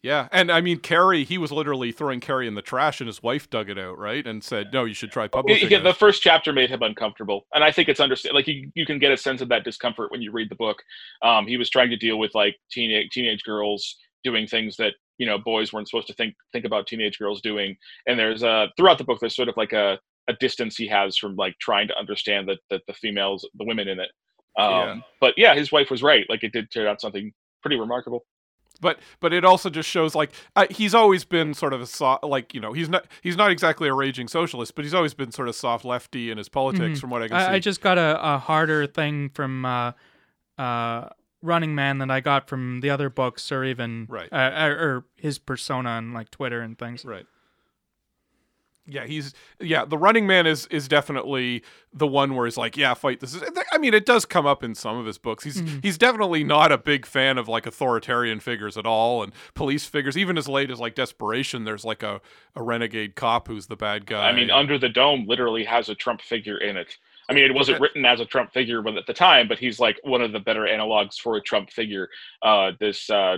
Yeah, 0.03 0.27
and 0.33 0.51
I 0.51 0.59
mean, 0.59 0.79
Carrie, 0.79 1.23
he 1.23 1.37
was 1.37 1.49
literally 1.49 1.93
throwing 1.93 2.19
Carrie 2.19 2.45
in 2.45 2.55
the 2.55 2.61
trash, 2.61 2.99
and 2.99 3.07
his 3.07 3.23
wife 3.23 3.49
dug 3.49 3.69
it 3.69 3.79
out, 3.79 3.97
right, 3.97 4.27
and 4.27 4.43
said, 4.43 4.73
"No, 4.73 4.83
you 4.83 4.93
should 4.93 5.13
try 5.13 5.29
publishing." 5.29 5.71
Yeah, 5.71 5.79
the 5.79 5.93
first 5.93 6.21
chapter 6.21 6.51
made 6.51 6.69
him 6.69 6.81
uncomfortable, 6.81 7.47
and 7.53 7.63
I 7.63 7.71
think 7.71 7.87
it's 7.87 8.01
understand. 8.01 8.35
Like 8.35 8.45
you, 8.47 8.69
you 8.75 8.85
can 8.85 8.99
get 8.99 9.13
a 9.13 9.17
sense 9.17 9.39
of 9.39 9.47
that 9.47 9.63
discomfort 9.63 10.11
when 10.11 10.21
you 10.21 10.33
read 10.33 10.49
the 10.49 10.55
book. 10.55 10.83
Um, 11.21 11.47
he 11.47 11.55
was 11.55 11.69
trying 11.69 11.89
to 11.89 11.95
deal 11.95 12.19
with 12.19 12.35
like 12.35 12.57
teenage 12.69 13.11
teenage 13.11 13.43
girls 13.45 13.95
doing 14.25 14.45
things 14.45 14.75
that 14.75 14.93
you 15.19 15.25
know 15.25 15.37
boys 15.37 15.71
weren't 15.71 15.87
supposed 15.87 16.07
to 16.07 16.13
think 16.15 16.35
think 16.51 16.65
about 16.65 16.85
teenage 16.85 17.17
girls 17.17 17.39
doing. 17.39 17.77
And 18.05 18.19
there's 18.19 18.43
a 18.43 18.67
throughout 18.75 18.97
the 18.97 19.05
book, 19.05 19.19
there's 19.21 19.37
sort 19.37 19.47
of 19.47 19.55
like 19.55 19.71
a 19.71 19.97
a 20.27 20.33
distance 20.33 20.75
he 20.75 20.87
has 20.87 21.17
from 21.17 21.37
like 21.37 21.57
trying 21.59 21.87
to 21.87 21.97
understand 21.97 22.49
that 22.49 22.59
that 22.69 22.81
the 22.87 22.93
females, 22.93 23.47
the 23.55 23.63
women 23.65 23.87
in 23.87 24.01
it. 24.01 24.09
Um, 24.57 24.71
Yeah. 24.71 24.95
But 25.19 25.33
yeah, 25.37 25.55
his 25.55 25.71
wife 25.71 25.89
was 25.89 26.03
right. 26.03 26.25
Like 26.29 26.43
it 26.43 26.51
did 26.53 26.69
turn 26.71 26.87
out 26.87 27.01
something 27.01 27.33
pretty 27.61 27.77
remarkable. 27.79 28.25
but 28.81 28.99
but 29.21 29.31
it 29.31 29.45
also 29.45 29.69
just 29.69 29.87
shows 29.89 30.13
like 30.15 30.31
uh, 30.55 30.65
he's 30.69 30.93
always 30.93 31.23
been 31.23 31.53
sort 31.53 31.73
of 31.73 31.79
a 31.81 31.85
soft, 31.85 32.23
like 32.23 32.53
you 32.53 32.59
know, 32.59 32.73
he's 32.73 32.89
not 32.89 33.05
he's 33.21 33.37
not 33.37 33.51
exactly 33.51 33.87
a 33.87 33.93
raging 33.93 34.27
socialist, 34.27 34.75
but 34.75 34.83
he's 34.83 34.93
always 34.93 35.13
been 35.13 35.31
sort 35.31 35.47
of 35.47 35.55
soft 35.55 35.85
lefty 35.85 36.29
in 36.31 36.37
his 36.37 36.49
politics, 36.49 36.97
Mhm. 36.97 37.01
from 37.01 37.09
what 37.11 37.21
I 37.23 37.27
can 37.29 37.39
see. 37.39 37.45
I, 37.45 37.53
I 37.53 37.59
just 37.59 37.81
got 37.81 37.97
a, 37.97 38.19
a 38.33 38.37
harder 38.39 38.85
thing 38.87 39.29
from 39.29 39.63
uh, 39.63 39.91
uh, 40.57 41.09
Running 41.41 41.75
Man 41.75 41.97
than 41.99 42.09
I 42.11 42.19
got 42.19 42.47
from 42.49 42.81
the 42.81 42.89
other 42.89 43.09
books, 43.09 43.51
or 43.51 43.63
even 43.63 44.07
Right. 44.09 44.27
uh, 44.31 44.65
or, 44.65 44.71
or 44.71 45.05
his 45.17 45.39
persona 45.39 45.89
on 45.89 46.13
like 46.13 46.29
Twitter 46.31 46.61
and 46.61 46.77
things. 46.77 47.05
Right. 47.05 47.25
Yeah, 48.85 49.05
he's 49.05 49.33
yeah. 49.61 49.85
The 49.85 49.97
Running 49.97 50.27
Man 50.27 50.45
is 50.45 50.65
is 50.67 50.89
definitely 50.89 51.63
the 51.93 52.05
one 52.05 52.35
where 52.35 52.45
he's 52.45 52.57
like, 52.57 52.75
yeah, 52.75 52.93
fight 52.93 53.21
this. 53.21 53.41
I 53.71 53.77
mean, 53.77 53.93
it 53.93 54.05
does 54.05 54.25
come 54.25 54.45
up 54.45 54.61
in 54.61 54.75
some 54.75 54.97
of 54.97 55.05
his 55.05 55.17
books. 55.17 55.45
He's 55.45 55.61
Mhm. 55.61 55.81
he's 55.83 55.97
definitely 55.97 56.43
not 56.43 56.71
a 56.71 56.77
big 56.77 57.05
fan 57.05 57.37
of 57.37 57.47
like 57.47 57.65
authoritarian 57.65 58.41
figures 58.41 58.77
at 58.77 58.85
all, 58.85 59.23
and 59.23 59.31
police 59.53 59.85
figures. 59.85 60.17
Even 60.17 60.37
as 60.37 60.49
late 60.49 60.69
as 60.69 60.81
like 60.81 60.95
Desperation, 60.95 61.63
there's 61.63 61.85
like 61.85 62.03
a, 62.03 62.19
a 62.55 62.61
renegade 62.61 63.15
cop 63.15 63.47
who's 63.47 63.67
the 63.67 63.77
bad 63.77 64.05
guy. 64.05 64.27
I 64.27 64.33
mean, 64.33 64.51
Under 64.51 64.77
the 64.77 64.89
Dome 64.89 65.25
literally 65.27 65.63
has 65.63 65.87
a 65.87 65.95
Trump 65.95 66.21
figure 66.21 66.57
in 66.57 66.75
it. 66.75 66.97
I 67.29 67.33
mean, 67.33 67.45
it 67.45 67.53
wasn't 67.53 67.79
written 67.79 68.03
as 68.05 68.19
a 68.19 68.25
Trump 68.25 68.51
figure 68.51 68.81
when- 68.81 68.97
at 68.97 69.05
the 69.07 69.13
time, 69.13 69.47
but 69.47 69.59
he's 69.59 69.79
like 69.79 69.97
one 70.03 70.21
of 70.21 70.33
the 70.33 70.41
better 70.41 70.63
analogs 70.63 71.15
for 71.21 71.37
a 71.37 71.41
Trump 71.41 71.69
figure. 71.71 72.09
Uh, 72.41 72.73
this 72.81 73.09
uh, 73.09 73.37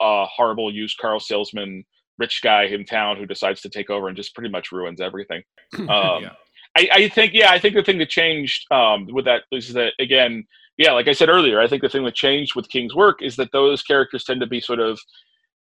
uh, 0.00 0.24
horrible 0.24 0.72
used 0.72 0.96
car 0.96 1.20
salesman, 1.20 1.84
rich 2.20 2.40
guy 2.42 2.64
in 2.64 2.84
town 2.84 3.16
who 3.16 3.26
decides 3.26 3.60
to 3.62 3.68
take 3.68 3.90
over 3.90 4.06
and 4.06 4.16
just 4.16 4.34
pretty 4.34 4.50
much 4.50 4.70
ruins 4.70 5.00
everything. 5.00 5.42
Um, 5.78 6.22
Yeah. 6.22 6.32
I, 6.76 6.88
I 6.92 7.08
think, 7.08 7.32
yeah, 7.34 7.50
I 7.50 7.58
think 7.58 7.74
the 7.74 7.82
thing 7.82 7.98
that 7.98 8.10
changed 8.10 8.64
um, 8.70 9.08
with 9.10 9.24
that 9.24 9.42
is 9.50 9.72
that 9.72 9.92
again, 9.98 10.44
yeah, 10.78 10.92
like 10.92 11.08
I 11.08 11.12
said 11.12 11.28
earlier, 11.28 11.60
I 11.60 11.66
think 11.66 11.82
the 11.82 11.88
thing 11.88 12.04
that 12.04 12.14
changed 12.14 12.54
with 12.54 12.68
King's 12.68 12.94
work 12.94 13.22
is 13.22 13.34
that 13.36 13.50
those 13.52 13.82
characters 13.82 14.24
tend 14.24 14.40
to 14.40 14.46
be 14.46 14.60
sort 14.60 14.78
of, 14.78 14.98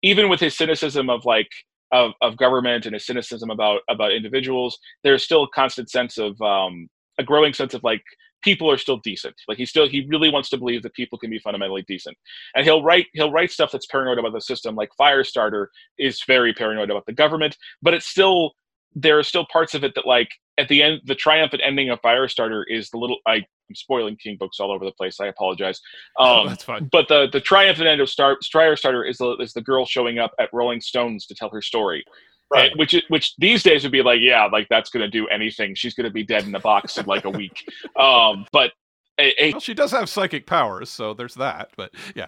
even 0.03 0.29
with 0.29 0.39
his 0.39 0.57
cynicism 0.57 1.09
of 1.09 1.25
like 1.25 1.49
of, 1.93 2.13
of 2.21 2.37
government 2.37 2.85
and 2.85 2.93
his 2.93 3.07
cynicism 3.07 3.51
about 3.51 3.81
about 3.89 4.13
individuals, 4.13 4.79
there's 5.03 5.25
still 5.25 5.45
a 5.45 5.49
constant 5.55 5.89
sense 5.91 6.19
of 6.19 6.39
um, 6.43 6.89
a 7.19 7.25
growing 7.25 7.55
sense 7.55 7.75
of 7.75 7.83
like 7.83 8.03
people 8.43 8.71
are 8.71 8.79
still 8.79 8.99
decent. 8.99 9.35
Like 9.49 9.59
he 9.59 9.67
still 9.67 9.89
he 9.89 10.07
really 10.09 10.31
wants 10.31 10.49
to 10.51 10.57
believe 10.57 10.83
that 10.83 10.95
people 10.95 11.19
can 11.19 11.31
be 11.31 11.39
fundamentally 11.39 11.85
decent, 11.89 12.17
and 12.55 12.65
he'll 12.65 12.83
write 12.83 13.07
he'll 13.15 13.33
write 13.33 13.51
stuff 13.51 13.71
that's 13.73 13.87
paranoid 13.87 14.19
about 14.19 14.33
the 14.33 14.41
system. 14.41 14.75
Like 14.75 14.91
Firestarter 15.01 15.67
is 15.99 16.23
very 16.27 16.53
paranoid 16.53 16.91
about 16.91 17.07
the 17.07 17.13
government, 17.13 17.57
but 17.83 17.95
it's 17.95 18.07
still 18.07 18.53
there 18.95 19.19
are 19.19 19.23
still 19.23 19.47
parts 19.53 19.75
of 19.75 19.85
it 19.85 19.95
that 19.95 20.07
like 20.07 20.29
at 20.57 20.69
the 20.69 20.83
end 20.83 21.01
the 21.05 21.15
triumphant 21.15 21.63
ending 21.65 21.91
of 21.91 22.01
Firestarter 22.03 22.65
is 22.69 22.91
the 22.91 22.99
little 22.99 23.19
I. 23.27 23.45
I'm 23.71 23.75
spoiling 23.75 24.17
King 24.17 24.39
books 24.41 24.61
all 24.61 24.73
over 24.73 24.83
the 24.87 24.93
place. 24.93 25.21
I 25.21 25.27
apologize. 25.27 25.79
Oh, 26.19 26.41
Um, 26.41 26.47
that's 26.49 26.65
fine. 26.65 26.89
but 26.91 27.07
the 27.09 27.29
the 27.31 27.41
triumphant 27.41 27.87
end 27.87 28.01
of 28.01 28.09
Star 28.09 28.39
Firestarter 28.55 29.07
is 29.09 29.19
the 29.19 29.37
is 29.41 29.53
the 29.53 29.61
girl 29.61 29.85
showing 29.85 30.19
up 30.19 30.33
at 30.41 30.49
Rolling 30.55 30.81
Stones 30.81 31.27
to 31.27 31.35
tell 31.35 31.51
her 31.51 31.61
story. 31.61 32.03
Right. 32.51 32.71
And- 32.71 32.79
which 32.79 32.95
which 33.09 33.35
these 33.37 33.63
days 33.63 33.83
would 33.83 33.93
be 33.93 34.03
like, 34.03 34.21
yeah, 34.21 34.47
like 34.47 34.67
that's 34.71 34.91
gonna 34.91 35.09
do 35.09 35.27
anything. 35.29 35.75
She's 35.75 35.95
gonna 35.95 36.11
be 36.11 36.25
dead 36.25 36.45
in 36.45 36.53
the 36.53 36.59
box 36.61 36.97
in 36.99 37.07
like 37.07 37.25
a 37.25 37.31
week. 37.31 37.69
Um, 37.99 38.47
but 38.53 38.73
a, 39.21 39.35
a, 39.45 39.51
Well, 39.53 39.61
she 39.61 39.75
does 39.75 39.91
have 39.91 40.09
psychic 40.09 40.47
powers, 40.47 40.89
so 40.91 41.13
there's 41.15 41.35
that. 41.35 41.71
But 41.77 41.93
yeah, 42.15 42.27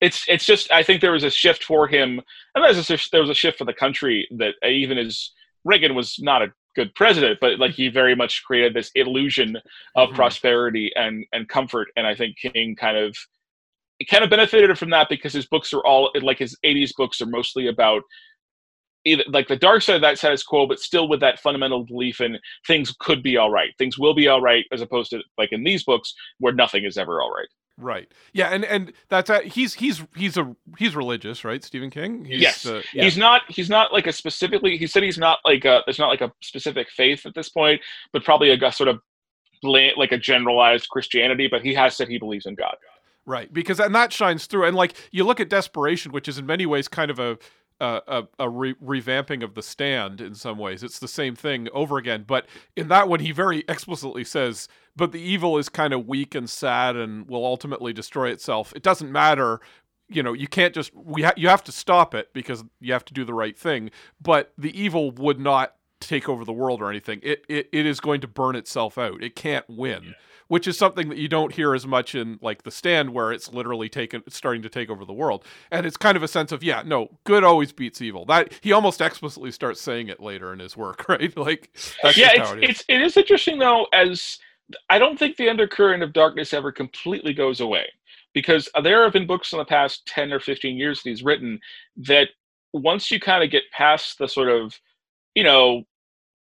it's 0.00 0.24
it's 0.28 0.44
just 0.46 0.70
I 0.70 0.82
think 0.82 1.00
there 1.00 1.12
was 1.12 1.24
a 1.24 1.30
shift 1.30 1.64
for 1.64 1.86
him, 1.88 2.20
and 2.54 2.64
there's 2.64 2.90
a, 2.90 2.98
there 3.12 3.20
was 3.20 3.30
a 3.30 3.34
shift 3.34 3.58
for 3.58 3.64
the 3.64 3.72
country 3.74 4.26
that 4.38 4.54
even 4.66 4.96
as 4.98 5.32
Reagan 5.64 5.94
was 5.94 6.16
not 6.20 6.42
a 6.42 6.48
good 6.76 6.94
president, 6.94 7.38
but 7.40 7.58
like 7.58 7.72
he 7.72 7.88
very 7.88 8.14
much 8.14 8.42
created 8.46 8.74
this 8.74 8.90
illusion 8.94 9.56
of 9.96 10.10
Mhm. 10.10 10.14
prosperity 10.14 10.92
and 10.94 11.24
and 11.32 11.48
comfort, 11.48 11.88
and 11.96 12.06
I 12.06 12.14
think 12.14 12.36
King 12.38 12.76
kind 12.76 12.96
of 12.96 13.16
he 13.98 14.04
kind 14.04 14.22
of 14.22 14.30
benefited 14.30 14.78
from 14.78 14.90
that 14.90 15.08
because 15.08 15.32
his 15.32 15.46
books 15.46 15.72
are 15.72 15.80
all 15.84 16.10
like 16.22 16.38
his 16.38 16.56
80s 16.64 16.92
books 16.96 17.20
are 17.20 17.26
mostly 17.26 17.66
about 17.68 18.02
either 19.06 19.24
like 19.28 19.48
the 19.48 19.56
dark 19.56 19.80
side 19.82 19.96
of 19.96 20.02
that 20.02 20.18
status 20.18 20.42
quo 20.42 20.66
but 20.66 20.78
still 20.80 21.08
with 21.08 21.20
that 21.20 21.38
fundamental 21.40 21.84
belief 21.84 22.20
in 22.20 22.38
things 22.66 22.94
could 22.98 23.22
be 23.22 23.36
all 23.36 23.50
right 23.50 23.70
things 23.78 23.98
will 23.98 24.14
be 24.14 24.28
all 24.28 24.40
right 24.40 24.66
as 24.72 24.82
opposed 24.82 25.10
to 25.10 25.20
like 25.38 25.52
in 25.52 25.64
these 25.64 25.84
books 25.84 26.14
where 26.38 26.52
nothing 26.52 26.84
is 26.84 26.98
ever 26.98 27.22
all 27.22 27.32
right 27.32 27.48
right. 27.78 28.10
Yeah, 28.32 28.48
and 28.48 28.64
and 28.64 28.92
that's 29.10 29.28
uh, 29.28 29.40
he's 29.40 29.74
he's 29.74 30.02
he's 30.16 30.38
a 30.38 30.56
he's 30.78 30.96
religious, 30.96 31.44
right? 31.44 31.62
Stephen 31.62 31.90
King. 31.90 32.24
He's, 32.24 32.40
Yes. 32.40 32.64
uh, 32.66 32.80
yeah. 32.94 33.04
he's 33.04 33.18
not 33.18 33.42
he's 33.48 33.68
not 33.68 33.92
like 33.92 34.06
a 34.06 34.12
specifically 34.12 34.78
he 34.78 34.86
said 34.86 35.02
he's 35.02 35.18
not 35.18 35.40
like 35.44 35.64
a 35.66 35.82
there's 35.84 35.98
not 35.98 36.08
like 36.08 36.22
a 36.22 36.32
specific 36.40 36.88
faith 36.90 37.26
at 37.26 37.34
this 37.34 37.50
point 37.50 37.80
but 38.12 38.24
probably 38.24 38.50
a, 38.50 38.72
sort 38.72 38.88
of 38.88 39.00
bland, 39.62 39.92
like 39.98 40.12
a 40.12 40.18
generalized 40.18 40.88
christianity 40.88 41.48
but 41.48 41.62
he 41.62 41.74
has 41.74 41.94
said 41.96 42.08
he 42.08 42.18
believes 42.18 42.46
in 42.46 42.54
god 42.54 42.76
Right, 43.26 43.52
because 43.52 43.80
and 43.80 43.92
that 43.96 44.12
shines 44.12 44.46
through. 44.46 44.66
And 44.66 44.76
like 44.76 44.94
you 45.10 45.24
look 45.24 45.40
at 45.40 45.48
Desperation, 45.50 46.12
which 46.12 46.28
is 46.28 46.38
in 46.38 46.46
many 46.46 46.64
ways 46.64 46.86
kind 46.86 47.10
of 47.10 47.18
a 47.18 47.36
a, 47.80 48.24
a, 48.38 48.48
re- 48.48 48.74
revamping 48.74 49.42
of 49.42 49.54
the 49.54 49.62
stand 49.62 50.20
in 50.20 50.34
some 50.34 50.58
ways. 50.58 50.82
It's 50.82 50.98
the 50.98 51.08
same 51.08 51.34
thing 51.36 51.68
over 51.72 51.98
again, 51.98 52.24
but 52.26 52.46
in 52.76 52.88
that 52.88 53.08
one, 53.08 53.20
he 53.20 53.32
very 53.32 53.64
explicitly 53.68 54.24
says, 54.24 54.68
"But 54.94 55.12
the 55.12 55.20
evil 55.20 55.58
is 55.58 55.68
kind 55.68 55.92
of 55.92 56.06
weak 56.06 56.34
and 56.34 56.48
sad, 56.48 56.96
and 56.96 57.28
will 57.28 57.44
ultimately 57.44 57.92
destroy 57.92 58.30
itself. 58.30 58.72
It 58.74 58.82
doesn't 58.82 59.10
matter." 59.10 59.60
You 60.08 60.22
know, 60.22 60.32
you 60.32 60.46
can't 60.46 60.72
just 60.72 60.94
we 60.94 61.22
ha- 61.22 61.34
you 61.36 61.48
have 61.48 61.64
to 61.64 61.72
stop 61.72 62.14
it 62.14 62.32
because 62.32 62.64
you 62.80 62.92
have 62.92 63.04
to 63.06 63.14
do 63.14 63.24
the 63.24 63.34
right 63.34 63.58
thing. 63.58 63.90
But 64.20 64.52
the 64.56 64.78
evil 64.80 65.10
would 65.10 65.40
not 65.40 65.74
take 66.00 66.28
over 66.28 66.44
the 66.44 66.52
world 66.52 66.80
or 66.80 66.88
anything. 66.90 67.20
It 67.22 67.44
it, 67.48 67.68
it 67.72 67.86
is 67.86 67.98
going 67.98 68.20
to 68.20 68.28
burn 68.28 68.54
itself 68.54 68.98
out. 68.98 69.22
It 69.22 69.34
can't 69.34 69.68
win. 69.68 70.04
Yeah 70.04 70.12
which 70.48 70.66
is 70.66 70.78
something 70.78 71.08
that 71.08 71.18
you 71.18 71.28
don't 71.28 71.52
hear 71.52 71.74
as 71.74 71.86
much 71.86 72.14
in 72.14 72.38
like 72.42 72.62
the 72.62 72.70
stand 72.70 73.12
where 73.12 73.32
it's 73.32 73.52
literally 73.52 73.88
taken 73.88 74.22
it's 74.26 74.36
starting 74.36 74.62
to 74.62 74.68
take 74.68 74.90
over 74.90 75.04
the 75.04 75.12
world. 75.12 75.44
And 75.70 75.86
it's 75.86 75.96
kind 75.96 76.16
of 76.16 76.22
a 76.22 76.28
sense 76.28 76.52
of 76.52 76.62
yeah 76.62 76.82
no 76.84 77.08
good 77.24 77.44
always 77.44 77.72
beats 77.72 78.00
evil. 78.00 78.24
That 78.24 78.52
he 78.60 78.72
almost 78.72 79.00
explicitly 79.00 79.50
starts 79.50 79.80
saying 79.80 80.08
it 80.08 80.20
later 80.20 80.52
in 80.52 80.58
his 80.58 80.76
work 80.76 81.08
right? 81.08 81.36
Like 81.36 81.70
yeah 82.16 82.30
it's, 82.34 82.50
it 82.52 82.64
is. 82.64 82.70
it's 82.70 82.84
it 82.88 83.02
is 83.02 83.16
interesting 83.16 83.58
though 83.58 83.86
as 83.92 84.38
i 84.90 84.98
don't 84.98 85.18
think 85.18 85.36
the 85.36 85.48
undercurrent 85.48 86.02
of 86.02 86.12
darkness 86.12 86.52
ever 86.52 86.72
completely 86.72 87.32
goes 87.32 87.60
away 87.60 87.86
because 88.34 88.68
there 88.82 89.02
have 89.02 89.12
been 89.12 89.26
books 89.26 89.52
in 89.52 89.58
the 89.58 89.64
past 89.64 90.06
10 90.06 90.32
or 90.32 90.40
15 90.40 90.76
years 90.76 91.02
that 91.02 91.10
he's 91.10 91.22
written 91.22 91.58
that 91.96 92.28
once 92.72 93.10
you 93.10 93.18
kind 93.20 93.42
of 93.42 93.50
get 93.50 93.62
past 93.72 94.18
the 94.18 94.28
sort 94.28 94.48
of 94.48 94.78
you 95.34 95.44
know 95.44 95.82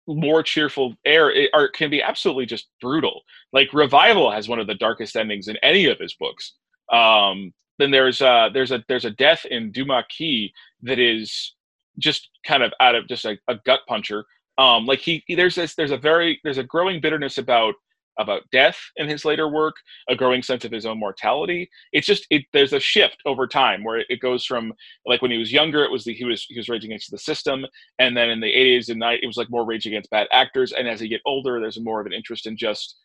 more 0.06 0.42
cheerful 0.42 0.94
air 1.04 1.30
it, 1.30 1.50
can 1.74 1.90
be 1.90 2.02
absolutely 2.02 2.46
just 2.46 2.68
brutal. 2.80 3.22
Like 3.52 3.72
Revival 3.72 4.30
has 4.30 4.48
one 4.48 4.58
of 4.58 4.66
the 4.66 4.74
darkest 4.74 5.16
endings 5.16 5.48
in 5.48 5.56
any 5.62 5.86
of 5.86 5.98
his 5.98 6.14
books. 6.14 6.54
Um, 6.92 7.52
then 7.78 7.90
there's 7.90 8.20
uh, 8.20 8.50
there's 8.52 8.70
a 8.70 8.84
there's 8.88 9.04
a 9.04 9.10
death 9.10 9.44
in 9.50 9.72
Duma 9.72 10.04
Key 10.08 10.52
that 10.82 10.98
is 10.98 11.54
just 11.98 12.28
kind 12.46 12.62
of 12.62 12.72
out 12.80 12.94
of 12.94 13.08
just 13.08 13.24
a, 13.24 13.36
a 13.48 13.56
gut 13.64 13.80
puncher. 13.88 14.24
Um, 14.58 14.86
like 14.86 15.00
he 15.00 15.24
there's 15.28 15.54
this 15.54 15.74
there's 15.74 15.90
a 15.90 15.96
very 15.96 16.40
there's 16.44 16.58
a 16.58 16.64
growing 16.64 17.00
bitterness 17.00 17.38
about 17.38 17.74
about 18.18 18.42
death 18.52 18.78
in 18.96 19.08
his 19.08 19.24
later 19.24 19.48
work, 19.48 19.74
a 20.08 20.16
growing 20.16 20.42
sense 20.42 20.64
of 20.64 20.72
his 20.72 20.86
own 20.86 20.98
mortality. 20.98 21.68
It's 21.92 22.06
just 22.06 22.26
it, 22.30 22.44
there's 22.52 22.72
a 22.72 22.80
shift 22.80 23.16
over 23.26 23.46
time 23.46 23.84
where 23.84 24.04
it 24.08 24.20
goes 24.20 24.44
from 24.44 24.72
like 25.06 25.22
when 25.22 25.30
he 25.30 25.38
was 25.38 25.52
younger, 25.52 25.84
it 25.84 25.90
was 25.90 26.04
the, 26.04 26.14
he 26.14 26.24
was 26.24 26.44
he 26.48 26.58
was 26.58 26.68
raging 26.68 26.90
against 26.90 27.10
the 27.10 27.18
system, 27.18 27.64
and 27.98 28.16
then 28.16 28.30
in 28.30 28.40
the 28.40 28.52
80s 28.52 28.88
and 28.88 29.00
90s, 29.00 29.18
it 29.22 29.26
was 29.26 29.36
like 29.36 29.50
more 29.50 29.64
rage 29.64 29.86
against 29.86 30.10
bad 30.10 30.28
actors. 30.32 30.72
And 30.72 30.88
as 30.88 31.00
he 31.00 31.08
get 31.08 31.22
older, 31.26 31.60
there's 31.60 31.80
more 31.80 32.00
of 32.00 32.06
an 32.06 32.12
interest 32.12 32.46
in 32.46 32.56
just 32.56 32.96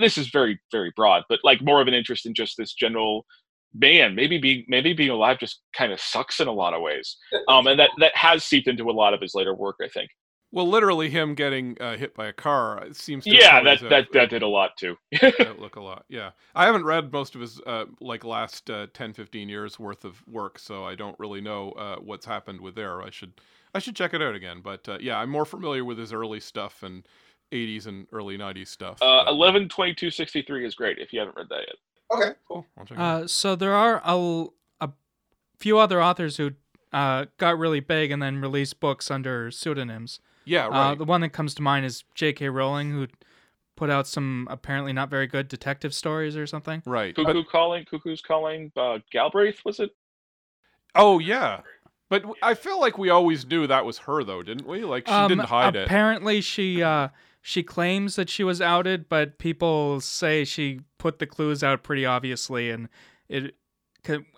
this 0.00 0.18
is 0.18 0.28
very 0.28 0.58
very 0.72 0.92
broad, 0.96 1.22
but 1.28 1.40
like 1.44 1.62
more 1.62 1.80
of 1.80 1.88
an 1.88 1.94
interest 1.94 2.26
in 2.26 2.34
just 2.34 2.56
this 2.56 2.72
general 2.74 3.24
man 3.78 4.14
maybe 4.14 4.38
being 4.38 4.64
maybe 4.68 4.92
being 4.92 5.10
alive 5.10 5.38
just 5.38 5.60
kind 5.76 5.92
of 5.92 6.00
sucks 6.00 6.40
in 6.40 6.48
a 6.48 6.52
lot 6.52 6.72
of 6.72 6.80
ways 6.80 7.16
um 7.48 7.66
and 7.66 7.78
that 7.78 7.90
that 7.98 8.14
has 8.16 8.44
seeped 8.44 8.68
into 8.68 8.88
a 8.88 8.92
lot 8.92 9.12
of 9.12 9.20
his 9.20 9.34
later 9.34 9.54
work 9.54 9.76
i 9.82 9.88
think 9.88 10.08
well, 10.52 10.68
literally, 10.68 11.10
him 11.10 11.34
getting 11.34 11.76
uh, 11.80 11.96
hit 11.96 12.14
by 12.14 12.26
a 12.26 12.32
car 12.32 12.82
uh, 12.82 12.92
seems. 12.92 13.24
to 13.24 13.36
Yeah, 13.36 13.62
that 13.62 13.80
that 13.88 14.06
that 14.12 14.30
did 14.30 14.42
a 14.42 14.48
lot 14.48 14.76
too. 14.76 14.96
look 15.58 15.76
a 15.76 15.80
lot. 15.80 16.04
Yeah, 16.08 16.30
I 16.54 16.66
haven't 16.66 16.84
read 16.84 17.12
most 17.12 17.34
of 17.34 17.40
his 17.40 17.60
uh, 17.66 17.86
like 18.00 18.24
last 18.24 18.70
uh, 18.70 18.86
10, 18.94 19.12
15 19.12 19.48
years 19.48 19.78
worth 19.78 20.04
of 20.04 20.22
work, 20.26 20.58
so 20.58 20.84
I 20.84 20.94
don't 20.94 21.18
really 21.18 21.40
know 21.40 21.72
uh, 21.72 21.96
what's 21.96 22.26
happened 22.26 22.60
with 22.60 22.74
there. 22.74 23.02
I 23.02 23.10
should 23.10 23.32
I 23.74 23.80
should 23.80 23.96
check 23.96 24.14
it 24.14 24.22
out 24.22 24.34
again. 24.34 24.60
But 24.62 24.88
uh, 24.88 24.98
yeah, 25.00 25.18
I'm 25.18 25.30
more 25.30 25.44
familiar 25.44 25.84
with 25.84 25.98
his 25.98 26.12
early 26.12 26.40
stuff 26.40 26.82
and 26.82 27.06
80s 27.52 27.86
and 27.86 28.06
early 28.12 28.38
90s 28.38 28.68
stuff. 28.68 28.98
Uh, 29.02 29.24
but, 29.24 29.30
11 29.30 29.68
22 29.68 30.10
63 30.10 30.66
is 30.66 30.74
great 30.74 30.98
if 30.98 31.12
you 31.12 31.18
haven't 31.20 31.36
read 31.36 31.48
that 31.50 31.64
yet. 31.66 31.76
Okay, 32.10 32.38
cool. 32.46 32.64
Uh, 32.96 33.26
so 33.26 33.56
there 33.56 33.74
are 33.74 34.00
a, 34.04 34.46
a 34.80 34.90
few 35.58 35.78
other 35.78 36.00
authors 36.00 36.36
who 36.36 36.52
uh, 36.92 37.26
got 37.36 37.58
really 37.58 37.80
big 37.80 38.10
and 38.10 38.22
then 38.22 38.40
released 38.40 38.78
books 38.80 39.10
under 39.10 39.50
pseudonyms. 39.50 40.20
Yeah, 40.46 40.66
uh, 40.66 40.70
right. 40.70 40.90
Uh, 40.92 40.94
the 40.94 41.04
one 41.04 41.20
that 41.20 41.30
comes 41.30 41.54
to 41.56 41.62
mind 41.62 41.84
is 41.84 42.04
J.K. 42.14 42.48
Rowling, 42.48 42.92
who 42.92 43.08
put 43.76 43.90
out 43.90 44.06
some 44.06 44.48
apparently 44.50 44.92
not 44.92 45.10
very 45.10 45.26
good 45.26 45.48
detective 45.48 45.92
stories 45.92 46.36
or 46.36 46.46
something. 46.46 46.82
Right. 46.86 47.14
Cuckoo 47.14 47.42
but, 47.42 47.50
calling, 47.50 47.84
Cuckoo's 47.84 48.22
calling. 48.22 48.72
Uh, 48.76 49.00
Galbraith 49.12 49.60
was 49.64 49.80
it? 49.80 49.90
Oh 50.94 51.18
yeah. 51.18 51.60
But 52.08 52.24
I 52.40 52.54
feel 52.54 52.80
like 52.80 52.96
we 52.96 53.10
always 53.10 53.44
knew 53.44 53.66
that 53.66 53.84
was 53.84 53.98
her, 53.98 54.22
though, 54.22 54.42
didn't 54.42 54.66
we? 54.66 54.84
Like 54.84 55.08
she 55.08 55.12
um, 55.12 55.28
didn't 55.28 55.46
hide 55.46 55.74
apparently 55.74 55.82
it. 55.82 55.86
Apparently, 55.86 56.40
she 56.40 56.82
uh, 56.82 57.08
she 57.42 57.62
claims 57.62 58.16
that 58.16 58.30
she 58.30 58.44
was 58.44 58.60
outed, 58.60 59.08
but 59.08 59.38
people 59.38 60.00
say 60.00 60.44
she 60.44 60.80
put 60.98 61.18
the 61.18 61.26
clues 61.26 61.62
out 61.64 61.82
pretty 61.82 62.06
obviously, 62.06 62.70
and 62.70 62.88
it 63.28 63.56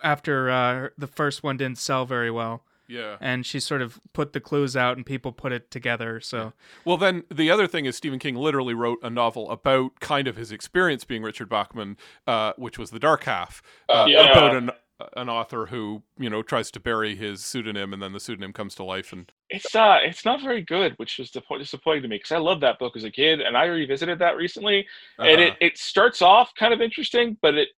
after 0.03 0.49
uh, 0.49 0.89
the 0.97 1.07
first 1.07 1.43
one 1.43 1.57
didn't 1.57 1.77
sell 1.77 2.05
very 2.05 2.31
well. 2.31 2.63
Yeah. 2.89 3.17
And 3.21 3.45
she 3.45 3.59
sort 3.59 3.81
of 3.81 3.99
put 4.13 4.33
the 4.33 4.39
clues 4.39 4.75
out 4.75 4.97
and 4.97 5.05
people 5.05 5.31
put 5.31 5.51
it 5.51 5.69
together. 5.69 6.19
So 6.19 6.37
yeah. 6.37 6.51
Well 6.83 6.97
then 6.97 7.23
the 7.31 7.51
other 7.51 7.67
thing 7.67 7.85
is 7.85 7.95
Stephen 7.95 8.19
King 8.19 8.35
literally 8.35 8.73
wrote 8.73 8.97
a 9.03 9.09
novel 9.09 9.49
about 9.51 9.99
kind 9.99 10.27
of 10.27 10.35
his 10.35 10.51
experience 10.51 11.05
being 11.05 11.21
Richard 11.21 11.49
Bachman, 11.49 11.97
uh, 12.25 12.53
which 12.57 12.79
was 12.79 12.89
The 12.89 12.99
Dark 12.99 13.23
Half. 13.23 13.61
Uh, 13.87 14.05
yeah. 14.07 14.31
About 14.31 14.55
an 14.55 14.71
an 15.15 15.29
author 15.29 15.67
who, 15.67 16.03
you 16.17 16.29
know, 16.29 16.41
tries 16.41 16.69
to 16.71 16.79
bury 16.79 17.15
his 17.15 17.45
pseudonym 17.45 17.93
and 17.93 18.01
then 18.01 18.11
the 18.11 18.19
pseudonym 18.19 18.51
comes 18.51 18.75
to 18.75 18.83
life 18.83 19.13
and 19.13 19.31
it's 19.49 19.73
uh 19.73 19.99
it's 20.03 20.25
not 20.25 20.41
very 20.41 20.61
good, 20.61 20.93
which 20.97 21.17
was 21.17 21.31
disappointing 21.31 22.01
to 22.01 22.09
me 22.09 22.17
because 22.17 22.31
I 22.31 22.37
loved 22.37 22.61
that 22.63 22.79
book 22.79 22.97
as 22.97 23.03
a 23.05 23.11
kid 23.11 23.39
and 23.39 23.55
I 23.55 23.65
revisited 23.65 24.19
that 24.19 24.35
recently. 24.35 24.85
Uh-huh. 25.17 25.29
And 25.29 25.39
it, 25.41 25.53
it 25.61 25.77
starts 25.77 26.21
off 26.21 26.51
kind 26.55 26.73
of 26.73 26.81
interesting, 26.81 27.37
but 27.41 27.53
it 27.53 27.69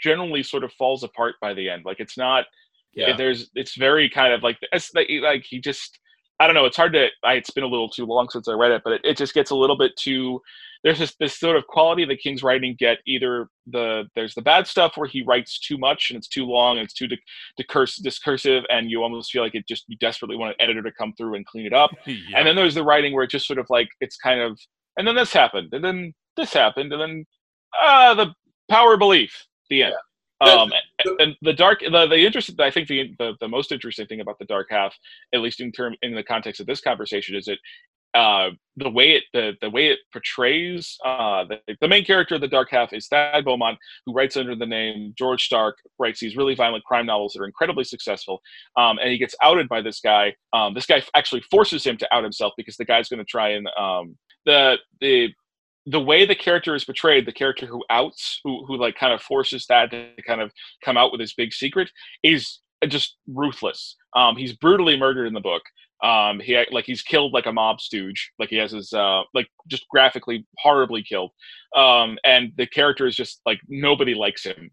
generally 0.00 0.42
sort 0.42 0.64
of 0.64 0.72
falls 0.74 1.02
apart 1.02 1.36
by 1.40 1.54
the 1.54 1.68
end. 1.68 1.84
Like 1.84 2.00
it's 2.00 2.18
not 2.18 2.44
yeah. 2.92 3.16
there's 3.16 3.50
it's 3.54 3.76
very 3.76 4.08
kind 4.08 4.32
of 4.32 4.42
like 4.42 4.58
it's 4.72 4.92
like, 4.94 5.08
like 5.22 5.44
he 5.48 5.60
just 5.60 5.98
I 6.40 6.46
don't 6.46 6.54
know. 6.54 6.66
It's 6.66 6.76
hard 6.76 6.92
to. 6.92 7.08
I, 7.24 7.34
it's 7.34 7.50
been 7.50 7.64
a 7.64 7.68
little 7.68 7.88
too 7.88 8.06
long 8.06 8.28
since 8.30 8.46
I 8.46 8.52
read 8.52 8.70
it, 8.70 8.82
but 8.84 8.92
it, 8.92 9.00
it 9.02 9.16
just 9.16 9.34
gets 9.34 9.50
a 9.50 9.56
little 9.56 9.76
bit 9.76 9.92
too. 9.98 10.40
There's 10.84 11.00
this 11.00 11.16
this 11.18 11.36
sort 11.36 11.56
of 11.56 11.66
quality 11.66 12.04
that 12.04 12.20
King's 12.20 12.44
writing 12.44 12.76
get 12.78 12.98
either 13.06 13.48
the 13.66 14.04
there's 14.14 14.34
the 14.34 14.42
bad 14.42 14.68
stuff 14.68 14.96
where 14.96 15.08
he 15.08 15.24
writes 15.24 15.58
too 15.58 15.76
much 15.76 16.10
and 16.10 16.16
it's 16.16 16.28
too 16.28 16.44
long 16.44 16.78
and 16.78 16.84
it's 16.84 16.94
too 16.94 17.08
discursive, 17.56 18.04
discursive 18.04 18.62
and 18.70 18.88
you 18.88 19.02
almost 19.02 19.32
feel 19.32 19.42
like 19.42 19.56
it 19.56 19.66
just 19.66 19.84
you 19.88 19.96
desperately 19.98 20.36
want 20.36 20.50
an 20.50 20.62
editor 20.62 20.82
to 20.82 20.92
come 20.92 21.12
through 21.18 21.34
and 21.34 21.44
clean 21.46 21.66
it 21.66 21.72
up. 21.72 21.90
yeah. 22.06 22.14
And 22.36 22.46
then 22.46 22.54
there's 22.54 22.76
the 22.76 22.84
writing 22.84 23.12
where 23.12 23.24
it 23.24 23.30
just 23.30 23.48
sort 23.48 23.58
of 23.58 23.66
like 23.68 23.88
it's 24.00 24.16
kind 24.16 24.40
of 24.40 24.56
and 24.96 25.06
then 25.08 25.16
this 25.16 25.32
happened 25.32 25.70
and 25.72 25.84
then 25.84 26.14
this 26.36 26.52
happened 26.52 26.92
and 26.92 27.02
then 27.02 27.24
ah 27.74 28.10
uh, 28.10 28.14
the 28.14 28.32
power 28.70 28.96
belief 28.96 29.46
the 29.70 29.82
end. 29.82 29.94
Yeah. 29.94 29.98
Um, 30.40 30.72
and 31.18 31.36
the 31.42 31.52
dark, 31.52 31.80
the, 31.80 32.06
the 32.06 32.24
interesting, 32.24 32.56
I 32.60 32.70
think 32.70 32.88
the, 32.88 33.14
the, 33.18 33.34
the 33.40 33.48
most 33.48 33.72
interesting 33.72 34.06
thing 34.06 34.20
about 34.20 34.38
the 34.38 34.44
dark 34.44 34.68
half, 34.70 34.94
at 35.34 35.40
least 35.40 35.60
in 35.60 35.72
term 35.72 35.94
in 36.02 36.14
the 36.14 36.22
context 36.22 36.60
of 36.60 36.66
this 36.66 36.80
conversation, 36.80 37.34
is 37.34 37.46
that 37.46 37.58
uh, 38.14 38.50
the 38.76 38.88
way 38.88 39.12
it 39.12 39.24
the, 39.32 39.52
the 39.60 39.68
way 39.68 39.88
it 39.88 39.98
portrays 40.12 40.96
uh, 41.04 41.44
the, 41.44 41.76
the 41.80 41.88
main 41.88 42.04
character 42.04 42.36
of 42.36 42.40
the 42.40 42.48
dark 42.48 42.68
half 42.70 42.92
is 42.92 43.06
Thad 43.08 43.44
Beaumont, 43.44 43.78
who 44.06 44.12
writes 44.12 44.36
under 44.36 44.56
the 44.56 44.66
name 44.66 45.12
George 45.16 45.44
Stark, 45.44 45.76
writes 45.98 46.20
these 46.20 46.36
really 46.36 46.54
violent 46.54 46.84
crime 46.84 47.06
novels 47.06 47.34
that 47.34 47.42
are 47.42 47.46
incredibly 47.46 47.84
successful, 47.84 48.40
um, 48.76 48.98
and 48.98 49.10
he 49.10 49.18
gets 49.18 49.34
outed 49.42 49.68
by 49.68 49.82
this 49.82 50.00
guy. 50.00 50.34
Um, 50.52 50.74
this 50.74 50.86
guy 50.86 51.02
actually 51.14 51.42
forces 51.50 51.84
him 51.84 51.96
to 51.98 52.14
out 52.14 52.22
himself 52.22 52.54
because 52.56 52.76
the 52.76 52.84
guy's 52.84 53.08
going 53.08 53.18
to 53.18 53.24
try 53.24 53.50
and 53.50 53.68
um, 53.78 54.16
the 54.46 54.78
the 55.00 55.28
the 55.88 56.00
way 56.00 56.26
the 56.26 56.34
character 56.34 56.74
is 56.74 56.84
portrayed, 56.84 57.26
the 57.26 57.32
character 57.32 57.66
who 57.66 57.82
outs, 57.90 58.40
who 58.44 58.64
who 58.66 58.76
like 58.76 58.96
kind 58.96 59.12
of 59.12 59.22
forces 59.22 59.64
that 59.68 59.90
to 59.90 60.10
kind 60.26 60.40
of 60.40 60.52
come 60.84 60.96
out 60.96 61.10
with 61.10 61.20
his 61.20 61.34
big 61.34 61.52
secret, 61.52 61.90
is 62.22 62.60
just 62.86 63.16
ruthless. 63.26 63.96
Um, 64.14 64.36
he's 64.36 64.52
brutally 64.52 64.98
murdered 64.98 65.26
in 65.26 65.34
the 65.34 65.40
book. 65.40 65.62
Um, 66.04 66.40
he 66.40 66.62
like 66.70 66.84
he's 66.84 67.02
killed 67.02 67.32
like 67.32 67.46
a 67.46 67.52
mob 67.52 67.80
stooge, 67.80 68.30
like 68.38 68.50
he 68.50 68.56
has 68.56 68.72
his 68.72 68.92
uh, 68.92 69.22
like 69.34 69.48
just 69.66 69.88
graphically 69.88 70.46
horribly 70.58 71.02
killed. 71.02 71.32
Um, 71.74 72.18
and 72.24 72.52
the 72.56 72.66
character 72.66 73.06
is 73.06 73.16
just 73.16 73.40
like 73.46 73.58
nobody 73.68 74.14
likes 74.14 74.44
him. 74.44 74.70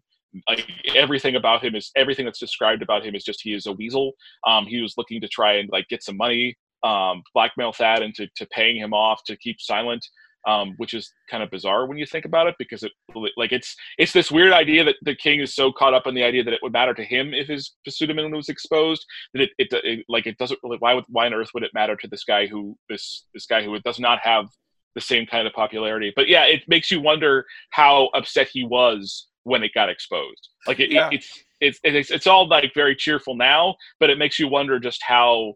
Like 0.48 0.68
everything 0.94 1.36
about 1.36 1.64
him 1.64 1.74
is 1.74 1.90
everything 1.96 2.26
Thad's 2.26 2.38
described 2.38 2.82
about 2.82 3.04
him 3.04 3.14
is 3.14 3.24
just 3.24 3.40
he 3.42 3.54
is 3.54 3.66
a 3.66 3.72
weasel. 3.72 4.12
Um, 4.46 4.66
he 4.66 4.82
was 4.82 4.94
looking 4.98 5.20
to 5.22 5.28
try 5.28 5.54
and 5.54 5.70
like 5.72 5.88
get 5.88 6.02
some 6.02 6.18
money, 6.18 6.56
um, 6.84 7.22
blackmail 7.32 7.72
Thad 7.72 8.02
into 8.02 8.28
to 8.36 8.46
paying 8.48 8.76
him 8.76 8.92
off 8.92 9.22
to 9.24 9.36
keep 9.38 9.60
silent 9.60 10.06
um, 10.46 10.74
which 10.76 10.94
is 10.94 11.12
kind 11.28 11.42
of 11.42 11.50
bizarre 11.50 11.86
when 11.86 11.98
you 11.98 12.06
think 12.06 12.24
about 12.24 12.46
it 12.46 12.54
because 12.58 12.82
it 12.82 12.92
like 13.36 13.52
it's 13.52 13.74
it's 13.98 14.12
this 14.12 14.30
weird 14.30 14.52
idea 14.52 14.84
that 14.84 14.96
the 15.02 15.14
king 15.14 15.40
is 15.40 15.54
so 15.54 15.72
caught 15.72 15.94
up 15.94 16.06
in 16.06 16.14
the 16.14 16.22
idea 16.22 16.44
that 16.44 16.54
it 16.54 16.60
would 16.62 16.72
matter 16.72 16.94
to 16.94 17.04
him 17.04 17.34
if 17.34 17.48
his 17.48 17.72
pseudonym 17.88 18.30
was 18.30 18.48
exposed 18.48 19.04
that 19.34 19.42
it, 19.42 19.50
it, 19.58 19.68
it 19.84 20.04
like 20.08 20.26
it 20.26 20.38
doesn't 20.38 20.60
really 20.62 20.76
why 20.78 20.94
would 20.94 21.04
why 21.08 21.26
on 21.26 21.34
earth 21.34 21.50
would 21.52 21.64
it 21.64 21.74
matter 21.74 21.96
to 21.96 22.08
this 22.08 22.24
guy 22.24 22.46
who 22.46 22.76
this 22.88 23.26
this 23.34 23.46
guy 23.46 23.62
who 23.62 23.78
does 23.80 23.98
not 23.98 24.20
have 24.20 24.46
the 24.94 25.00
same 25.00 25.26
kind 25.26 25.46
of 25.46 25.52
popularity 25.52 26.12
but 26.14 26.28
yeah 26.28 26.44
it 26.44 26.62
makes 26.68 26.90
you 26.90 27.00
wonder 27.00 27.44
how 27.70 28.06
upset 28.14 28.48
he 28.52 28.64
was 28.64 29.28
when 29.42 29.62
it 29.62 29.72
got 29.74 29.88
exposed 29.88 30.48
like 30.66 30.80
it, 30.80 30.90
yeah. 30.90 31.08
it, 31.08 31.14
it's 31.14 31.44
it's 31.60 31.80
it's 31.82 32.10
it's 32.10 32.26
all 32.26 32.48
like 32.48 32.72
very 32.74 32.94
cheerful 32.94 33.36
now 33.36 33.74
but 34.00 34.10
it 34.10 34.18
makes 34.18 34.38
you 34.38 34.48
wonder 34.48 34.78
just 34.78 35.02
how 35.02 35.54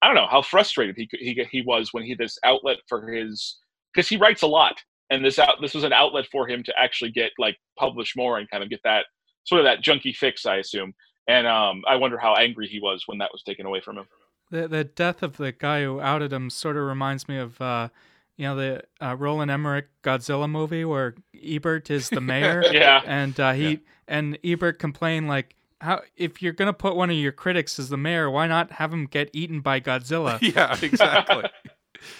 I 0.00 0.06
don't 0.06 0.16
know 0.16 0.28
how 0.30 0.42
frustrated 0.42 0.96
he 0.96 1.08
he 1.18 1.44
he 1.50 1.62
was 1.62 1.92
when 1.92 2.04
he 2.04 2.14
this 2.14 2.38
outlet 2.44 2.78
for 2.88 3.10
his 3.10 3.58
because 3.98 4.08
he 4.08 4.16
writes 4.16 4.42
a 4.42 4.46
lot, 4.46 4.80
and 5.10 5.24
this 5.24 5.40
out 5.40 5.56
this 5.60 5.74
was 5.74 5.82
an 5.82 5.92
outlet 5.92 6.26
for 6.30 6.46
him 6.48 6.62
to 6.62 6.72
actually 6.78 7.10
get 7.10 7.32
like 7.36 7.56
publish 7.76 8.14
more 8.16 8.38
and 8.38 8.48
kind 8.48 8.62
of 8.62 8.70
get 8.70 8.80
that 8.84 9.06
sort 9.42 9.60
of 9.60 9.64
that 9.64 9.82
junky 9.82 10.14
fix, 10.14 10.46
I 10.46 10.56
assume. 10.58 10.94
And 11.26 11.48
um, 11.48 11.82
I 11.88 11.96
wonder 11.96 12.16
how 12.16 12.34
angry 12.36 12.68
he 12.68 12.78
was 12.80 13.02
when 13.06 13.18
that 13.18 13.30
was 13.32 13.42
taken 13.42 13.66
away 13.66 13.80
from 13.80 13.98
him. 13.98 14.04
The 14.52 14.68
the 14.68 14.84
death 14.84 15.24
of 15.24 15.36
the 15.36 15.50
guy 15.50 15.82
who 15.82 16.00
outed 16.00 16.32
him 16.32 16.48
sort 16.48 16.76
of 16.76 16.84
reminds 16.84 17.26
me 17.28 17.38
of 17.38 17.60
uh, 17.60 17.88
you 18.36 18.44
know 18.46 18.54
the 18.54 18.82
uh, 19.04 19.16
Roland 19.16 19.50
Emmerich 19.50 19.88
Godzilla 20.04 20.48
movie 20.48 20.84
where 20.84 21.16
Ebert 21.42 21.90
is 21.90 22.08
the 22.08 22.20
mayor. 22.20 22.62
Yeah. 22.72 23.02
And 23.04 23.38
uh, 23.40 23.52
he 23.52 23.70
Yeah. 23.70 23.76
and 24.06 24.38
Ebert 24.44 24.78
complained 24.78 25.26
like, 25.26 25.56
how 25.80 26.02
if 26.16 26.40
you're 26.40 26.52
gonna 26.52 26.72
put 26.72 26.94
one 26.94 27.10
of 27.10 27.16
your 27.16 27.32
critics 27.32 27.80
as 27.80 27.88
the 27.88 27.96
mayor, 27.96 28.30
why 28.30 28.46
not 28.46 28.70
have 28.72 28.92
him 28.92 29.06
get 29.06 29.28
eaten 29.32 29.60
by 29.60 29.80
Godzilla? 29.80 30.38
yeah, 30.54 30.76
exactly. 30.80 31.42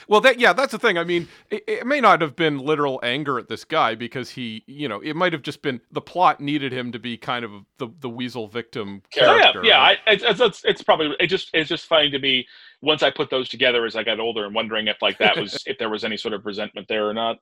well, 0.09 0.21
that 0.23 0.39
yeah, 0.39 0.53
that's 0.53 0.73
the 0.73 0.79
thing. 0.79 0.99
I 0.99 1.05
mean, 1.05 1.29
it, 1.51 1.65
it 1.67 1.87
may 1.87 2.01
not 2.01 2.21
have 2.21 2.37
been 2.37 2.59
literal 2.59 3.01
anger 3.03 3.39
at 3.39 3.49
this 3.49 3.65
guy 3.65 3.95
because 3.95 4.31
he, 4.31 4.65
you 4.67 4.89
know, 4.89 5.01
it 5.01 5.15
might 5.15 5.33
have 5.33 5.43
just 5.43 5.63
been 5.63 5.81
the 5.93 6.01
plot 6.01 6.41
needed 6.41 6.73
him 6.73 6.93
to 6.93 6.99
be 6.99 7.17
kind 7.17 7.45
of 7.45 7.51
the 7.79 7.89
the 8.01 8.09
weasel 8.09 8.49
victim 8.49 9.03
yeah, 9.17 9.25
character. 9.25 9.65
yeah. 9.65 9.79
right? 9.79 9.99
I, 10.07 10.13
it's, 10.13 10.25
it's, 10.25 10.41
it's, 10.41 10.65
it's 10.65 10.83
probably 10.83 11.15
it 11.21 11.27
just 11.29 11.51
it's 11.53 11.69
just 11.69 11.87
funny 11.87 12.11
to 12.11 12.19
me 12.19 12.47
once 12.81 13.03
I 13.03 13.11
put 13.11 13.31
those 13.31 13.49
together 13.49 13.85
as 13.85 13.97
I 13.97 14.03
got 14.03 14.21
older 14.21 14.45
and 14.45 14.55
wondering 14.55 14.89
if 14.89 15.01
like 15.03 15.19
that 15.19 15.37
was 15.37 15.63
if 15.67 15.79
there 15.79 15.91
was 15.91 16.05
any 16.05 16.17
sort 16.17 16.35
of 16.35 16.47
resentment 16.47 16.89
there 16.89 17.09
or 17.09 17.15
not. 17.15 17.39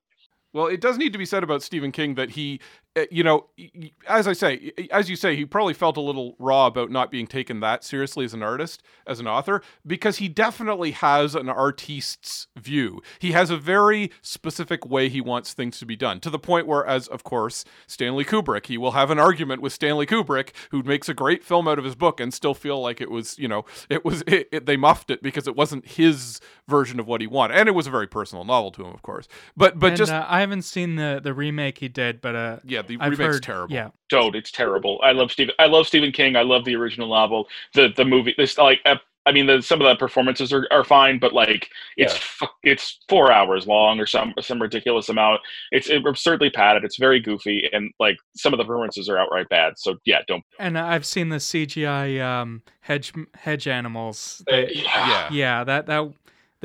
Well, 0.57 0.69
it 0.69 0.81
does 0.81 0.97
need 0.97 1.13
to 1.13 1.19
be 1.19 1.27
said 1.27 1.43
about 1.43 1.63
Stephen 1.63 1.93
King 1.93 2.15
that 2.15 2.31
he, 2.31 2.61
uh, 2.97 3.03
you 3.11 3.23
know, 3.23 3.49
as 4.09 4.27
I 4.27 4.33
say, 4.33 4.73
as 4.91 5.11
you 5.11 5.15
say, 5.15 5.37
he 5.37 5.45
probably 5.45 5.75
felt 5.75 5.99
a 5.99 6.01
little 6.01 6.35
raw 6.39 6.67
about 6.67 6.91
not 6.91 7.11
being 7.11 7.27
taken 7.27 7.61
that 7.61 7.85
seriously 7.85 8.25
as 8.25 8.33
an 8.33 8.43
artist, 8.43 8.83
as 9.07 9.21
an 9.21 9.27
author, 9.27 9.61
because 9.87 10.17
he 10.17 10.29
definitely 10.29 10.93
has 10.93 11.35
an 11.35 11.51
artist's 11.51 12.47
view. 12.57 13.03
He 13.19 13.33
has 13.33 13.51
a 13.51 13.59
very 13.59 14.11
specific 14.23 14.87
way 14.87 15.11
he 15.11 15.21
wants 15.21 15.53
things 15.53 15.79
to 15.81 15.85
be 15.85 15.95
done, 15.95 16.21
to 16.21 16.31
the 16.31 16.39
point 16.39 16.67
where, 16.67 16.87
as 16.87 17.07
of 17.07 17.23
course, 17.23 17.67
Stanley 17.87 18.25
Kubrick, 18.25 18.65
he 18.65 18.79
will 18.79 18.93
have 18.93 19.11
an 19.11 19.19
argument 19.19 19.61
with 19.61 19.75
Stanley 19.75 20.07
Kubrick, 20.07 20.53
who 20.71 20.83
makes 20.83 21.07
a 21.07 21.15
great 21.15 21.45
film 21.45 21.69
out 21.69 21.79
of 21.79 21.85
his 21.85 21.95
book 21.95 22.19
and 22.19 22.33
still 22.33 22.55
feel 22.55 22.81
like 22.81 23.03
it 23.03 23.11
was, 23.11 23.39
you 23.39 23.47
know, 23.47 23.67
it 23.91 24.07
was, 24.07 24.23
it, 24.27 24.49
it, 24.51 24.65
they 24.65 24.79
muffed 24.79 25.11
it 25.11 25.23
because 25.23 25.47
it 25.47 25.55
wasn't 25.55 25.87
his 25.87 26.41
version 26.67 26.99
of 26.99 27.07
what 27.07 27.21
he 27.21 27.27
wanted. 27.27 27.59
And 27.59 27.69
it 27.69 27.73
was 27.73 27.87
a 27.87 27.91
very 27.91 28.07
personal 28.07 28.47
novel 28.47 28.71
to 28.71 28.87
him, 28.87 28.95
of 28.95 29.03
course. 29.03 29.29
But, 29.55 29.79
but 29.79 29.89
and, 29.89 29.97
just, 29.99 30.13
uh, 30.13 30.25
I 30.27 30.46
haven't 30.47 30.63
seen 30.63 30.97
the 30.97 31.21
the 31.23 31.35
remake 31.35 31.79
he 31.79 31.89
did, 31.89 32.21
but 32.21 32.35
uh, 32.35 32.59
yeah, 32.65 32.83
the 32.83 32.97
I've 33.01 33.13
remake's 33.13 33.35
heard, 33.37 33.43
terrible. 33.43 33.75
Yeah, 33.75 33.91
Don't. 34.09 34.35
It's 34.35 34.51
terrible. 34.51 35.01
I 35.03 35.13
love 35.13 35.31
Stephen. 35.33 35.55
I 35.59 35.67
love 35.67 35.87
Stephen 35.87 36.13
King. 36.13 36.37
I 36.37 36.43
love 36.43 36.65
the 36.65 36.77
original 36.77 37.09
novel. 37.09 37.49
The 37.75 37.89
the 37.97 38.05
movie. 38.05 38.35
This 38.39 38.57
like. 38.59 38.81
ep- 38.85 39.03
I 39.29 39.33
mean, 39.33 39.47
the, 39.47 39.61
some 39.61 39.81
of 39.81 39.89
the 39.89 39.97
performances 39.97 40.53
are, 40.53 40.69
are 40.71 40.85
fine, 40.85 41.19
but 41.19 41.33
like 41.33 41.69
it's 41.97 42.13
Yeah. 42.15 42.21
fu- 42.23 42.47
it's 42.63 43.01
four 43.09 43.33
hours 43.33 43.67
long 43.67 43.99
or 43.99 44.07
some 44.07 44.33
some 44.41 44.63
ridiculous 44.63 45.09
amount. 45.09 45.41
It's 45.73 45.91
absurdly 45.91 46.49
padded. 46.49 46.85
It's 46.85 46.97
very 46.97 47.19
goofy, 47.19 47.69
and 47.73 47.91
like 47.99 48.17
some 48.37 48.55
of 48.55 48.59
the 48.59 48.65
performances 48.65 49.09
are 49.09 49.19
outright 49.19 49.49
bad. 49.49 49.73
So 49.79 49.97
yeah, 50.05 50.21
don't. 50.29 50.45
and 50.61 50.79
I've 50.79 51.05
seen 51.05 51.31
the 51.31 51.39
CGI 51.39 52.23
um, 52.23 52.63
hedge 52.83 53.13
hedge 53.35 53.67
animals. 53.67 54.45
They, 54.49 54.71
yeah. 54.75 55.29
yeah, 55.33 55.65
that 55.65 55.87
that 55.87 56.09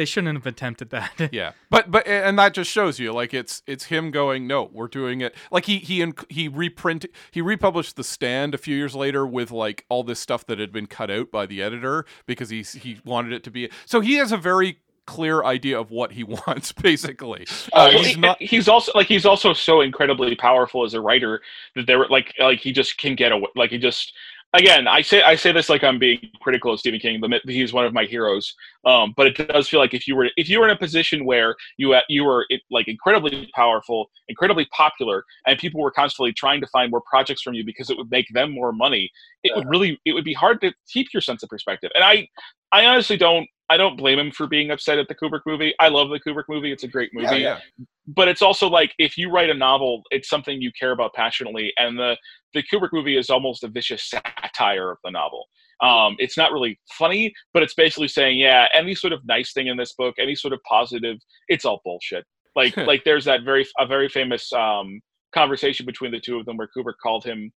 they 0.02 0.06
shouldn't 0.06 0.36
have 0.36 0.48
attempted 0.48 0.90
that. 0.90 1.12
Yeah, 1.32 1.52
but 1.70 1.92
but 1.92 2.08
and 2.08 2.40
that 2.40 2.56
just 2.56 2.72
shows 2.72 2.98
you 3.00 3.14
like 3.14 3.36
it's 3.36 3.62
it's 3.68 3.86
him 3.86 4.10
going 4.10 4.48
no, 4.48 4.72
we're 4.74 4.88
doing 4.88 5.22
it. 5.22 5.36
Like 5.52 5.66
he 5.66 5.78
he 5.78 6.00
inc- 6.00 6.26
he 6.32 6.48
reprint 6.48 7.06
he 7.30 7.40
republished 7.40 7.96
the 7.98 8.04
stand 8.04 8.56
a 8.56 8.58
few 8.58 8.76
years 8.76 8.96
later 8.96 9.28
with 9.28 9.52
like 9.52 9.86
all 9.90 10.04
this 10.04 10.20
stuff 10.20 10.44
that 10.48 10.58
had 10.58 10.72
been 10.72 10.88
cut 10.88 11.12
out 11.12 11.30
by 11.30 11.46
the 11.46 11.62
editor 11.62 12.06
because 12.26 12.50
he 12.50 12.64
he 12.64 13.00
wanted 13.06 13.32
it 13.32 13.44
to 13.44 13.52
be. 13.52 13.70
So 13.86 14.02
he 14.02 14.16
has 14.16 14.32
a 14.32 14.38
very 14.38 14.80
clear 15.06 15.44
idea 15.44 15.80
of 15.80 15.92
what 15.92 16.14
he 16.14 16.24
wants 16.48 16.72
basically. 16.72 17.46
Uh, 17.74 17.92
he's 17.92 18.08
he- 18.08 18.20
not 18.20 18.42
he's 18.42 18.68
also 18.68 18.92
like 18.96 19.06
he's 19.06 19.26
also 19.28 19.54
so 19.54 19.82
incredibly 19.82 20.36
powerful 20.36 20.84
as 20.84 20.96
a 20.96 21.02
writer 21.02 21.42
that 21.76 21.86
there 21.86 22.00
were 22.00 22.08
like 22.10 22.34
like 22.40 22.60
he 22.60 22.72
just 22.72 22.98
can 22.98 23.14
get 23.14 23.32
away 23.32 23.50
like 23.56 23.70
he 23.70 23.78
just 23.78 24.14
again 24.54 24.88
i 24.88 25.02
say 25.02 25.22
i 25.24 25.36
say 25.36 25.52
this 25.52 25.70
like 25.70 25.84
i'm 25.84 25.98
being 25.98 26.20
critical 26.42 26.74
of 26.74 26.80
stephen 26.80 27.00
king 27.00 27.20
but 27.22 27.32
he's 27.46 27.74
one 27.74 27.86
of 27.86 27.94
my 27.94 28.06
heroes. 28.06 28.54
Um, 28.84 29.14
but 29.16 29.28
it 29.28 29.48
does 29.48 29.70
feel 29.70 29.80
like 29.80 29.94
if 29.94 30.08
you 30.08 30.16
were 30.16 30.30
if 30.38 30.50
you 30.50 30.60
were 30.60 30.66
in 30.66 30.72
a 30.72 30.78
position 30.78 31.26
where 31.26 31.56
you 31.78 31.96
you 32.10 32.24
were 32.24 32.48
like 32.72 32.88
incredibly 32.88 33.50
powerful 33.54 34.10
incredibly 34.28 34.66
popular 34.76 35.24
and 35.46 35.60
people 35.60 35.82
were 35.82 35.92
constantly 35.92 36.34
trying 36.34 36.62
to 36.62 36.68
find 36.68 36.92
more 36.92 37.02
projects 37.02 37.42
from 37.42 37.54
you 37.54 37.64
because 37.64 37.90
it 37.90 37.98
would 37.98 38.10
make 38.10 38.28
them 38.34 38.52
more 38.52 38.74
money 38.74 39.10
it 39.44 39.56
would 39.56 39.70
really 39.70 40.00
it 40.06 40.14
would 40.14 40.26
be 40.26 40.34
hard 40.34 40.60
to 40.62 40.74
keep 40.92 41.08
your 41.14 41.22
sense 41.22 41.44
of 41.44 41.50
perspective. 41.50 41.92
And 41.96 42.04
i 42.04 42.28
i 42.72 42.86
honestly 42.86 43.18
don't 43.18 43.48
I 43.72 43.78
don't 43.78 43.96
blame 43.96 44.20
him 44.20 44.32
for 44.32 44.48
being 44.48 44.70
upset 44.70 45.00
at 45.00 45.08
the 45.08 45.16
Kubrick 45.16 45.44
movie. 45.46 45.74
I 45.80 45.88
love 45.88 46.10
the 46.10 46.20
Kubrick 46.20 46.44
movie. 46.50 46.74
It's 46.74 46.84
a 46.84 46.90
great 46.90 47.10
movie 47.14 47.38
yeah, 47.38 47.60
but 48.06 48.28
it's 48.28 48.42
also 48.42 48.68
like 48.68 48.94
if 49.00 49.18
you 49.18 49.32
write 49.32 49.50
a 49.50 49.54
novel, 49.54 50.02
it's 50.12 50.28
something 50.28 50.62
you 50.62 50.72
care 50.78 50.92
about 50.92 51.14
passionately, 51.14 51.72
and 51.78 51.98
the 51.98 52.18
the 52.54 52.64
Kubrick 52.64 52.90
movie 52.92 53.18
is 53.18 53.30
almost 53.30 53.64
a 53.64 53.70
vicious 53.70 54.10
satire 54.10 54.92
of 54.92 54.98
the 55.06 55.12
novel. 55.12 55.46
Um, 55.82 56.18
it's 56.20 56.38
not 56.38 56.52
really 56.52 56.78
funny, 56.98 57.34
but 57.54 57.64
it's 57.64 57.74
basically 57.74 58.10
saying, 58.10 58.38
yeah, 58.38 58.68
any 58.74 58.94
sort 58.94 59.14
of 59.14 59.22
nice 59.26 59.54
thing 59.54 59.68
in 59.68 59.78
this 59.78 59.94
book, 59.94 60.16
any 60.20 60.36
sort 60.36 60.54
of 60.54 60.60
positive, 60.68 61.18
it's 61.48 61.64
all 61.64 61.80
bullshit. 61.86 62.26
Like 62.58 62.76
like 62.92 63.04
there's 63.06 63.26
that 63.26 63.44
very 63.46 63.66
a 63.80 63.88
very 63.88 64.10
famous 64.10 64.52
um, 64.52 65.00
conversation 65.34 65.86
between 65.86 66.12
the 66.12 66.20
two 66.20 66.38
of 66.38 66.46
them 66.46 66.58
where 66.58 66.68
Kubrick 66.76 67.00
called 67.02 67.24
him 67.24 67.52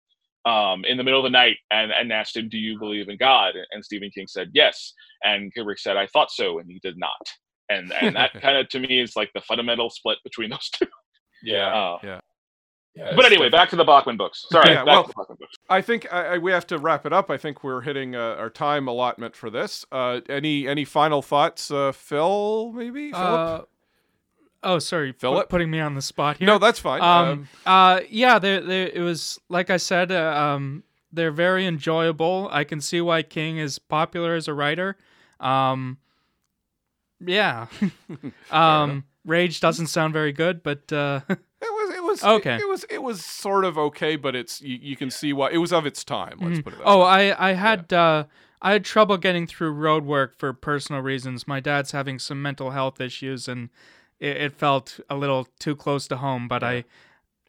um, 0.46 0.84
in 0.84 0.96
the 0.96 1.04
middle 1.04 1.20
of 1.20 1.24
the 1.24 1.30
night 1.30 1.56
and, 1.70 1.90
and 1.92 2.12
asked 2.12 2.36
him, 2.36 2.48
"Do 2.48 2.58
you 2.58 2.78
believe 2.78 3.08
in 3.08 3.16
God?" 3.16 3.54
And 3.72 3.84
Stephen 3.84 4.10
King 4.10 4.26
said, 4.26 4.50
"Yes," 4.54 4.92
and 5.22 5.52
Kubrick 5.54 5.78
said, 5.78 5.96
"I 5.96 6.06
thought 6.08 6.30
so," 6.30 6.58
and 6.58 6.70
he 6.70 6.78
did 6.82 6.98
not. 6.98 7.12
And 7.70 7.92
and 7.92 8.14
that 8.16 8.32
kind 8.42 8.58
of 8.58 8.68
to 8.70 8.80
me 8.80 9.00
is 9.00 9.16
like 9.16 9.30
the 9.34 9.40
fundamental 9.40 9.90
split 9.90 10.18
between 10.24 10.50
those 10.50 10.68
two. 10.70 10.86
Yeah. 11.42 11.66
Uh, 11.74 11.98
yeah. 12.02 12.20
yeah 12.94 13.12
but 13.14 13.26
it's 13.26 13.34
anyway, 13.34 13.50
back 13.50 13.68
to 13.68 13.76
the 13.76 13.84
Bachman 13.84 14.16
books. 14.16 14.46
Sorry, 14.50 14.70
Yeah, 14.70 14.76
back 14.76 14.86
well- 14.86 15.02
to 15.02 15.08
the 15.08 15.14
Bachman 15.14 15.36
books. 15.38 15.54
I 15.68 15.82
think 15.82 16.10
I, 16.10 16.26
I, 16.36 16.38
we 16.38 16.52
have 16.52 16.66
to 16.68 16.78
wrap 16.78 17.04
it 17.04 17.12
up. 17.12 17.30
I 17.30 17.36
think 17.36 17.62
we're 17.62 17.82
hitting 17.82 18.16
uh, 18.16 18.36
our 18.38 18.48
time 18.48 18.88
allotment 18.88 19.36
for 19.36 19.50
this. 19.50 19.84
Uh, 19.92 20.20
any 20.30 20.66
any 20.66 20.86
final 20.86 21.20
thoughts, 21.20 21.70
uh, 21.70 21.92
Phil? 21.92 22.72
Maybe 22.72 23.12
Philip. 23.12 23.68
Oh, 24.64 24.78
sorry, 24.78 25.12
pu- 25.12 25.20
Philip? 25.20 25.48
putting 25.48 25.70
me 25.70 25.80
on 25.80 25.94
the 25.94 26.02
spot 26.02 26.38
here. 26.38 26.46
no, 26.46 26.58
that's 26.58 26.78
fine. 26.78 27.02
Um, 27.02 27.48
uh, 27.66 28.00
yeah, 28.08 28.38
they 28.38 28.58
they 28.60 28.92
it 28.92 29.00
was 29.00 29.38
like 29.48 29.70
I 29.70 29.76
said, 29.76 30.10
uh, 30.10 30.34
um, 30.36 30.82
they're 31.12 31.30
very 31.30 31.66
enjoyable. 31.66 32.48
I 32.50 32.64
can 32.64 32.80
see 32.80 33.00
why 33.00 33.22
King 33.22 33.58
is 33.58 33.78
popular 33.78 34.34
as 34.34 34.48
a 34.48 34.54
writer. 34.54 34.96
Um, 35.38 35.98
yeah. 37.20 37.66
um, 38.50 39.04
Rage 39.24 39.60
doesn't 39.60 39.86
sound 39.86 40.12
very 40.12 40.32
good, 40.32 40.62
but 40.62 40.92
uh, 40.92 41.20
It 41.64 41.72
was. 41.72 41.94
It 41.94 42.02
was 42.02 42.24
Okay. 42.24 42.54
It, 42.56 42.60
it 42.60 42.68
was. 42.68 42.84
It 42.90 43.02
was 43.02 43.24
sort 43.24 43.64
of 43.64 43.78
okay, 43.78 44.16
but 44.16 44.36
it's 44.36 44.60
you, 44.60 44.78
you 44.80 44.96
can 44.96 45.10
see 45.10 45.32
why 45.32 45.50
it 45.50 45.58
was 45.58 45.72
of 45.72 45.86
its 45.86 46.04
time. 46.04 46.38
Let's 46.40 46.60
put 46.60 46.74
it. 46.74 46.78
That 46.78 46.84
oh, 46.86 47.00
way. 47.00 47.32
I 47.32 47.50
I 47.50 47.52
had 47.54 47.92
uh, 47.92 48.24
I 48.60 48.72
had 48.72 48.84
trouble 48.84 49.16
getting 49.16 49.46
through 49.46 49.72
road 49.72 50.04
work 50.04 50.36
for 50.36 50.52
personal 50.52 51.00
reasons. 51.00 51.48
My 51.48 51.60
dad's 51.60 51.92
having 51.92 52.18
some 52.18 52.42
mental 52.42 52.70
health 52.70 53.00
issues, 53.00 53.48
and 53.48 53.70
it, 54.20 54.36
it 54.36 54.52
felt 54.52 55.00
a 55.10 55.16
little 55.16 55.48
too 55.58 55.76
close 55.76 56.06
to 56.08 56.16
home. 56.16 56.48
But 56.48 56.62
I 56.62 56.84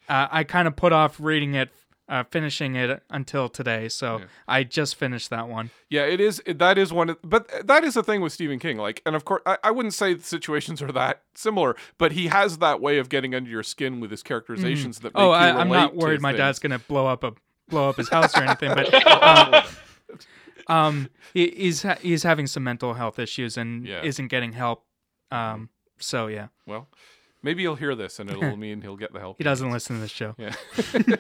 uh, 0.10 0.28
I 0.32 0.44
kind 0.44 0.68
of 0.68 0.76
put 0.76 0.94
off 0.94 1.20
reading 1.20 1.54
it. 1.56 1.70
Uh, 2.08 2.24
finishing 2.30 2.76
it 2.76 3.02
until 3.10 3.50
today, 3.50 3.90
so 3.90 4.20
Yeah. 4.20 4.26
I 4.48 4.64
just 4.64 4.94
finished 4.96 5.32
that 5.32 5.48
one. 5.50 5.72
Yeah, 5.90 6.04
it 6.04 6.22
is. 6.22 6.40
That 6.46 6.78
is 6.78 6.94
one. 6.94 7.10
Of, 7.10 7.18
but 7.24 7.50
that 7.66 7.84
is 7.84 7.96
the 7.96 8.04
thing 8.04 8.22
with 8.22 8.32
Stephen 8.32 8.60
King. 8.60 8.78
Like, 8.78 9.02
and 9.08 9.16
of 9.16 9.26
course, 9.26 9.42
I, 9.48 9.58
I 9.64 9.72
wouldn't 9.72 9.96
say 9.96 10.14
the 10.14 10.22
situations 10.24 10.84
are 10.84 10.92
that 10.92 11.24
similar, 11.34 11.76
but 11.98 12.12
he 12.12 12.28
has 12.28 12.60
that 12.60 12.80
way 12.80 13.00
of 13.00 13.10
getting 13.10 13.34
under 13.34 13.50
your 13.50 13.64
skin 13.64 14.00
with 14.02 14.12
his 14.12 14.22
characterizations 14.22 15.00
that. 15.00 15.16
Make 15.16 15.20
Oh, 15.24 15.30
you 15.30 15.34
I, 15.34 15.60
I'm 15.60 15.68
not 15.68 15.96
worried 15.96 16.22
my 16.22 16.30
things. 16.34 16.38
dad's 16.38 16.60
gonna 16.60 16.78
blow 16.78 17.08
up 17.08 17.24
a 17.24 17.34
blow 17.70 17.90
up 17.90 17.96
his 17.98 18.10
house 18.10 18.38
or 18.38 18.44
anything, 18.44 18.70
but 18.76 18.94
um, 19.24 19.64
um, 20.68 21.10
he, 21.34 21.50
he's 21.58 21.82
ha- 21.82 21.98
he's 22.02 22.22
having 22.22 22.48
some 22.48 22.64
mental 22.64 22.94
health 22.94 23.20
issues 23.20 23.58
and 23.58 23.86
Yeah. 23.86 24.02
isn't 24.04 24.28
getting 24.28 24.54
help. 24.54 24.86
Um, 25.32 25.70
so 26.00 26.28
yeah, 26.28 26.48
Well, 26.66 26.88
maybe 27.44 27.64
he'll 27.64 27.76
hear 27.76 27.96
this, 27.96 28.20
and 28.20 28.30
it'll 28.30 28.56
mean 28.66 28.82
he'll 28.82 28.98
get 28.98 29.14
the 29.14 29.20
help. 29.20 29.38
he 29.38 29.44
doesn't 29.44 29.72
listen 29.72 29.96
to 29.98 30.02
this 30.02 30.12
show. 30.12 30.36
Yeah. 30.38 30.54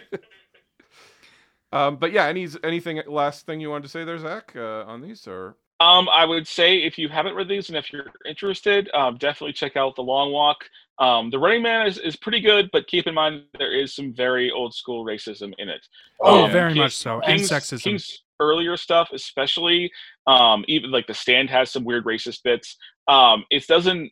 um, 1.71 1.97
but 1.97 2.11
yeah, 2.11 2.25
any 2.27 2.47
anything 2.63 3.01
last 3.07 3.45
thing 3.45 3.59
you 3.59 3.69
wanted 3.69 3.83
to 3.83 3.89
say 3.89 4.03
there, 4.03 4.17
Zach, 4.19 4.53
uh, 4.55 4.83
on 4.85 5.01
these 5.01 5.27
or 5.27 5.55
Um, 5.79 6.07
I 6.09 6.25
would 6.25 6.47
say 6.47 6.77
if 6.83 6.97
you 6.97 7.09
haven't 7.09 7.35
read 7.35 7.47
these 7.49 7.69
and 7.69 7.77
if 7.77 7.91
you're 7.91 8.05
interested, 8.25 8.89
um, 8.93 9.17
definitely 9.17 9.53
check 9.53 9.75
out 9.75 9.95
The 9.95 10.03
Long 10.03 10.31
Walk. 10.31 10.63
Um, 10.97 11.29
the 11.29 11.37
Running 11.37 11.61
Man 11.61 11.85
is, 11.87 11.97
is 11.97 12.15
pretty 12.15 12.39
good, 12.39 12.69
but 12.71 12.87
keep 12.87 13.05
in 13.07 13.13
mind 13.13 13.43
there 13.57 13.73
is 13.77 13.93
some 13.93 14.13
very 14.13 14.49
old 14.49 14.73
school 14.73 15.03
racism 15.03 15.53
in 15.57 15.67
it. 15.67 15.85
Oh, 16.21 16.45
Um, 16.45 16.51
very 16.51 16.71
King- 16.71 16.81
much 16.83 16.93
so, 16.95 17.19
and 17.19 17.37
King's- 17.39 17.49
sexism. 17.49 17.83
King's 17.83 18.21
earlier 18.39 18.77
stuff, 18.77 19.09
especially, 19.11 19.91
um, 20.27 20.63
even 20.69 20.91
like 20.91 21.07
The 21.07 21.13
Stand 21.13 21.49
has 21.49 21.69
some 21.71 21.83
weird 21.83 22.05
racist 22.05 22.43
bits. 22.43 22.77
Um, 23.09 23.43
it 23.49 23.67
doesn't. 23.67 24.11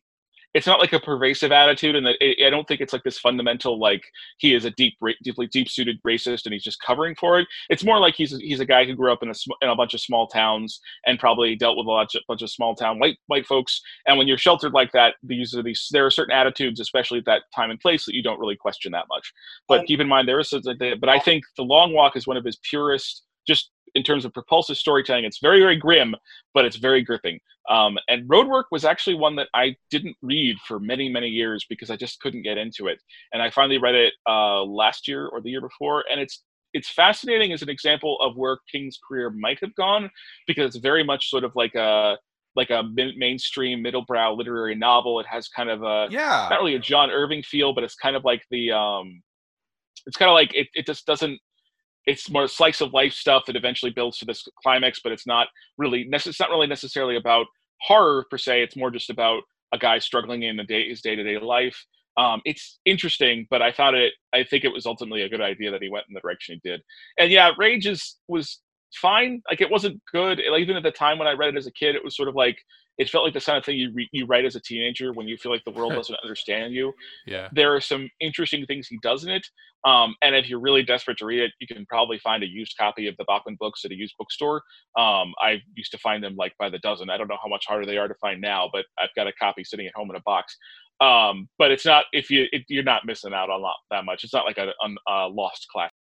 It's 0.53 0.67
not 0.67 0.79
like 0.79 0.93
a 0.93 0.99
pervasive 0.99 1.51
attitude, 1.51 1.95
and 1.95 2.05
that 2.05 2.17
I 2.21 2.49
don't 2.49 2.67
think 2.67 2.81
it's 2.81 2.93
like 2.93 3.03
this 3.03 3.17
fundamental 3.19 3.79
like 3.79 4.03
he 4.37 4.53
is 4.53 4.65
a 4.65 4.71
deep, 4.71 4.95
deeply 5.23 5.47
deep-suited 5.47 6.01
racist, 6.03 6.45
and 6.45 6.53
he's 6.53 6.63
just 6.63 6.81
covering 6.81 7.15
for 7.15 7.39
it. 7.39 7.47
It's 7.69 7.83
more 7.83 7.99
like 7.99 8.15
he's 8.15 8.37
he's 8.37 8.59
a 8.59 8.65
guy 8.65 8.85
who 8.85 8.95
grew 8.95 9.11
up 9.11 9.23
in 9.23 9.29
a 9.29 9.33
sm- 9.33 9.59
in 9.61 9.69
a 9.69 9.75
bunch 9.75 9.93
of 9.93 10.01
small 10.01 10.27
towns 10.27 10.79
and 11.05 11.19
probably 11.19 11.55
dealt 11.55 11.77
with 11.77 11.87
a 11.87 11.89
lot, 11.89 12.09
bunch 12.27 12.41
of 12.41 12.49
small 12.49 12.75
town 12.75 12.99
white 12.99 13.17
white 13.27 13.45
folks. 13.45 13.81
And 14.07 14.17
when 14.17 14.27
you're 14.27 14.37
sheltered 14.37 14.73
like 14.73 14.91
that, 14.93 15.15
these 15.23 15.55
are 15.55 15.63
these 15.63 15.87
there 15.91 16.05
are 16.05 16.11
certain 16.11 16.35
attitudes, 16.35 16.79
especially 16.79 17.19
at 17.19 17.25
that 17.25 17.43
time 17.55 17.71
and 17.71 17.79
place, 17.79 18.05
that 18.05 18.15
you 18.15 18.23
don't 18.23 18.39
really 18.39 18.55
question 18.55 18.91
that 18.91 19.05
much. 19.09 19.33
But 19.67 19.81
Um, 19.81 19.85
keep 19.87 19.99
in 19.99 20.07
mind 20.07 20.27
there 20.27 20.39
is 20.39 20.53
a. 20.53 20.61
But 20.99 21.09
I 21.09 21.19
think 21.19 21.43
the 21.57 21.63
long 21.63 21.93
walk 21.93 22.15
is 22.15 22.27
one 22.27 22.37
of 22.37 22.45
his 22.45 22.57
purest, 22.57 23.23
just 23.47 23.71
in 23.95 24.03
terms 24.03 24.25
of 24.25 24.33
propulsive 24.33 24.77
storytelling, 24.77 25.25
it's 25.25 25.39
very 25.39 25.59
very 25.59 25.77
grim, 25.77 26.15
but 26.53 26.65
it's 26.65 26.77
very 26.77 27.01
gripping. 27.01 27.39
Um, 27.69 27.97
and 28.09 28.27
Roadwork 28.29 28.65
was 28.71 28.83
actually 28.83 29.15
one 29.15 29.35
that 29.37 29.47
I 29.53 29.75
didn't 29.89 30.17
read 30.21 30.57
for 30.67 30.79
many 30.79 31.09
many 31.09 31.27
years 31.27 31.65
because 31.69 31.89
I 31.89 31.95
just 31.95 32.19
couldn't 32.19 32.43
get 32.43 32.57
into 32.57 32.87
it. 32.87 32.99
And 33.31 33.41
I 33.41 33.49
finally 33.49 33.77
read 33.77 33.95
it 33.95 34.13
uh, 34.27 34.63
last 34.63 35.07
year 35.07 35.27
or 35.27 35.41
the 35.41 35.49
year 35.49 35.61
before, 35.61 36.03
and 36.11 36.19
it's 36.19 36.43
it's 36.73 36.89
fascinating 36.89 37.53
as 37.53 37.61
an 37.61 37.69
example 37.69 38.17
of 38.19 38.35
where 38.35 38.57
King's 38.71 38.97
career 39.07 39.29
might 39.29 39.59
have 39.61 39.75
gone 39.75 40.09
because 40.47 40.75
it's 40.75 40.83
very 40.83 41.03
much 41.03 41.29
sort 41.29 41.43
of 41.43 41.55
like 41.55 41.75
a 41.75 42.17
like 42.55 42.69
a 42.69 42.83
mainstream 42.93 43.83
middlebrow 43.83 44.35
literary 44.35 44.75
novel. 44.75 45.19
It 45.19 45.25
has 45.27 45.47
kind 45.47 45.69
of 45.69 45.83
a 45.83 46.07
yeah, 46.11 46.47
not 46.49 46.59
really 46.59 46.75
a 46.75 46.79
John 46.79 47.09
Irving 47.09 47.43
feel, 47.43 47.73
but 47.73 47.83
it's 47.83 47.95
kind 47.95 48.15
of 48.15 48.23
like 48.23 48.43
the 48.51 48.71
um, 48.71 49.21
it's 50.05 50.17
kind 50.17 50.29
of 50.29 50.35
like 50.35 50.53
it, 50.53 50.67
it 50.73 50.85
just 50.85 51.05
doesn't. 51.05 51.39
It's 52.05 52.29
more 52.29 52.47
slice 52.47 52.81
of 52.81 52.93
life 52.93 53.13
stuff 53.13 53.43
that 53.47 53.55
eventually 53.55 53.91
builds 53.91 54.17
to 54.19 54.25
this 54.25 54.45
climax, 54.61 54.99
but 55.03 55.11
it's 55.11 55.27
not 55.27 55.47
really. 55.77 56.07
It's 56.11 56.39
not 56.39 56.49
really 56.49 56.67
necessarily 56.67 57.15
about 57.15 57.47
horror 57.81 58.25
per 58.29 58.37
se. 58.37 58.63
It's 58.63 58.75
more 58.75 58.91
just 58.91 59.09
about 59.09 59.43
a 59.73 59.77
guy 59.77 59.99
struggling 59.99 60.43
in 60.43 60.57
the 60.57 60.63
day, 60.63 60.87
his 60.87 61.01
day 61.01 61.15
to 61.15 61.23
day 61.23 61.37
life. 61.39 61.77
Um, 62.17 62.41
it's 62.45 62.79
interesting, 62.85 63.47
but 63.49 63.61
I 63.61 63.71
thought 63.71 63.95
it. 63.95 64.13
I 64.33 64.43
think 64.43 64.63
it 64.63 64.73
was 64.73 64.85
ultimately 64.85 65.23
a 65.23 65.29
good 65.29 65.41
idea 65.41 65.71
that 65.71 65.81
he 65.81 65.89
went 65.89 66.05
in 66.07 66.13
the 66.13 66.21
direction 66.21 66.59
he 66.61 66.69
did. 66.69 66.81
And 67.17 67.31
yeah, 67.31 67.51
Rage 67.57 67.87
is 67.87 68.17
was 68.27 68.59
fine. 69.01 69.41
Like 69.49 69.61
it 69.61 69.71
wasn't 69.71 70.01
good. 70.11 70.41
Like, 70.51 70.61
even 70.61 70.75
at 70.75 70.83
the 70.83 70.91
time 70.91 71.17
when 71.17 71.27
I 71.27 71.33
read 71.33 71.49
it 71.49 71.57
as 71.57 71.67
a 71.67 71.71
kid, 71.71 71.95
it 71.95 72.03
was 72.03 72.15
sort 72.15 72.29
of 72.29 72.35
like 72.35 72.57
it 72.97 73.09
felt 73.09 73.23
like 73.23 73.33
the 73.33 73.41
kind 73.41 73.57
of 73.57 73.65
thing 73.65 73.77
you 73.77 73.91
re- 73.93 74.09
you 74.11 74.25
write 74.25 74.45
as 74.45 74.55
a 74.55 74.61
teenager 74.61 75.13
when 75.13 75.27
you 75.27 75.37
feel 75.37 75.51
like 75.51 75.63
the 75.65 75.71
world 75.71 75.93
doesn't 75.95 76.17
understand 76.23 76.73
you. 76.73 76.93
Yeah, 77.25 77.49
there 77.51 77.75
are 77.75 77.81
some 77.81 78.09
interesting 78.19 78.65
things 78.65 78.87
he 78.87 78.99
does 79.01 79.23
in 79.23 79.31
it. 79.31 79.45
Um, 79.85 80.15
and 80.21 80.33
if 80.33 80.47
you're 80.47 80.61
really 80.61 80.83
desperate 80.83 81.17
to 81.17 81.25
read 81.25 81.41
it, 81.41 81.51
you 81.59 81.67
can 81.67 81.85
probably 81.87 82.17
find 82.19 82.41
a 82.41 82.47
used 82.47 82.75
copy 82.79 83.07
of 83.07 83.17
the 83.17 83.25
Bachman 83.25 83.57
books 83.59 83.83
at 83.83 83.91
a 83.91 83.95
used 83.95 84.15
bookstore. 84.17 84.61
Um, 84.97 85.33
I 85.41 85.61
used 85.75 85.91
to 85.91 85.97
find 85.97 86.23
them 86.23 86.35
like 86.37 86.53
by 86.57 86.69
the 86.69 86.79
dozen. 86.79 87.09
I 87.09 87.17
don't 87.17 87.27
know 87.27 87.37
how 87.41 87.49
much 87.49 87.65
harder 87.67 87.85
they 87.85 87.97
are 87.97 88.07
to 88.07 88.15
find 88.21 88.39
now, 88.39 88.69
but 88.71 88.85
I've 88.97 89.13
got 89.15 89.27
a 89.27 89.33
copy 89.33 89.63
sitting 89.63 89.85
at 89.85 89.93
home 89.95 90.09
in 90.09 90.15
a 90.15 90.21
box. 90.21 90.55
Um, 91.01 91.49
but 91.57 91.71
it's 91.71 91.85
not 91.85 92.05
if 92.13 92.29
you 92.29 92.45
it, 92.51 92.63
you're 92.69 92.83
not 92.83 93.05
missing 93.05 93.33
out 93.33 93.49
on 93.49 93.61
lot, 93.61 93.75
that 93.91 94.05
much. 94.05 94.23
It's 94.23 94.33
not 94.33 94.45
like 94.45 94.57
a, 94.57 94.67
a, 94.67 95.11
a 95.11 95.27
lost 95.27 95.67
classic. 95.71 95.92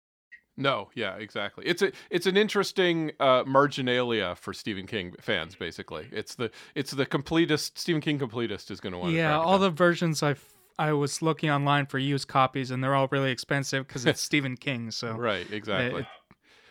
No, 0.57 0.91
yeah, 0.95 1.17
exactly. 1.17 1.65
It's 1.67 1.81
a 1.81 1.93
it's 2.11 2.27
an 2.27 2.37
interesting 2.37 3.13
uh, 3.19 3.43
marginalia 3.47 4.35
for 4.37 4.53
Stephen 4.53 4.87
King 4.87 5.15
fans. 5.21 5.55
Basically, 5.55 6.09
it's 6.13 6.35
the 6.35 6.51
it's 6.75 6.91
the 6.91 7.07
completest 7.07 7.79
Stephen 7.79 8.03
King 8.03 8.19
completist 8.19 8.71
is 8.71 8.81
going 8.81 8.93
to 8.93 8.99
want. 8.99 9.15
Yeah, 9.15 9.39
all 9.39 9.59
the 9.59 9.71
versions 9.71 10.23
I 10.23 10.35
I 10.79 10.93
was 10.93 11.23
looking 11.23 11.51
online 11.51 11.87
for 11.87 11.99
used 11.99 12.29
copies, 12.29 12.71
and 12.71 12.83
they're 12.83 12.95
all 12.95 13.09
really 13.11 13.31
expensive 13.31 13.87
because 13.87 14.05
it's 14.05 14.21
Stephen 14.31 14.57
King. 14.57 14.91
So 14.91 15.13
right, 15.13 15.51
exactly. 15.51 16.03
It, 16.03 16.07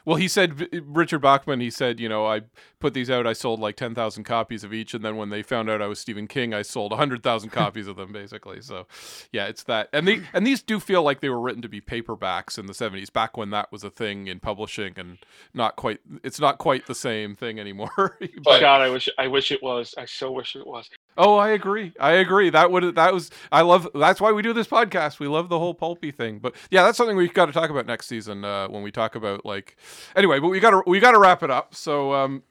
well, 0.06 0.16
he 0.16 0.28
said 0.28 0.68
Richard 0.86 1.20
Bachman. 1.20 1.60
He 1.60 1.70
said, 1.70 2.00
you 2.00 2.10
know, 2.10 2.26
I 2.26 2.42
put 2.80 2.94
these 2.94 3.10
out. 3.10 3.28
I 3.28 3.34
sold 3.34 3.60
like 3.60 3.76
ten 3.76 3.94
thousand 3.94 4.24
copies 4.24 4.64
of 4.64 4.74
each, 4.74 4.94
and 4.94 5.04
then 5.04 5.18
when 5.18 5.30
they 5.30 5.44
found 5.44 5.70
out 5.70 5.82
I 5.82 5.88
was 5.88 6.00
Stephen 6.00 6.28
King, 6.28 6.54
I 6.54 6.62
sold 6.62 6.94
hundred 6.94 7.24
thousand 7.24 7.50
copies 7.52 7.88
of 7.88 7.96
them, 7.96 8.12
basically. 8.12 8.62
So, 8.62 8.88
yeah, 9.32 9.48
it's 9.48 9.64
that. 9.64 9.90
And 9.94 10.08
the 10.08 10.24
and 10.34 10.46
these 10.46 10.62
do 10.62 10.80
feel 10.80 11.04
like 11.04 11.20
they 11.20 11.30
were 11.30 11.40
written 11.40 11.62
to 11.62 11.70
be 11.70 11.82
paperbacks 11.82 12.58
in 12.58 12.66
the 12.66 12.74
seventies, 12.74 13.10
back 13.10 13.38
when 13.38 13.50
that 13.52 13.72
was 13.72 13.84
a 13.84 13.90
thing 13.90 14.28
in 14.28 14.40
publishing, 14.40 14.94
and 14.98 15.20
not 15.54 15.76
quite. 15.76 16.00
It's 16.24 16.40
not 16.40 16.58
quite 16.58 16.88
the 16.88 16.96
same 16.96 17.36
thing 17.36 17.60
anymore. 17.60 18.18
but, 18.44 18.60
God, 18.60 18.82
I 18.82 18.90
wish 18.90 19.10
I 19.18 19.28
wish 19.28 19.52
it 19.52 19.62
was. 19.62 19.94
I 19.98 20.06
so 20.06 20.32
wish 20.32 20.56
it 20.56 20.66
was. 20.66 20.90
Oh, 21.18 21.36
I 21.38 21.50
agree. 21.50 21.94
I 22.00 22.14
agree. 22.14 22.50
That 22.50 22.72
would 22.72 22.96
that 22.96 23.14
was 23.14 23.32
I 23.52 23.62
love. 23.62 23.88
That's 23.94 24.22
why 24.22 24.32
we 24.32 24.42
do 24.42 24.54
this 24.54 24.68
podcast. 24.68 25.20
We 25.20 25.28
love 25.28 25.50
the 25.50 25.60
whole 25.60 25.74
pulpy 25.74 26.12
thing. 26.12 26.40
But 26.40 26.56
yeah, 26.70 26.84
that's 26.84 26.98
something 26.98 27.18
we've 27.18 27.34
got 27.34 27.48
to 27.48 27.52
talk 27.52 27.70
about 27.70 27.86
next 27.86 28.08
season 28.08 28.46
uh, 28.46 28.68
when 28.70 28.82
we 28.82 28.92
talk 28.92 29.16
about 29.16 29.46
like. 29.46 29.78
Anyway, 30.16 30.40
but 30.40 30.48
we 30.48 30.60
got 30.60 30.72
to 30.72 30.84
we 30.88 31.00
got 31.00 31.12
to 31.12 31.20
wrap 31.20 31.44
it 31.44 31.52
up. 31.52 31.76
So 31.76 32.14
um, 32.14 32.44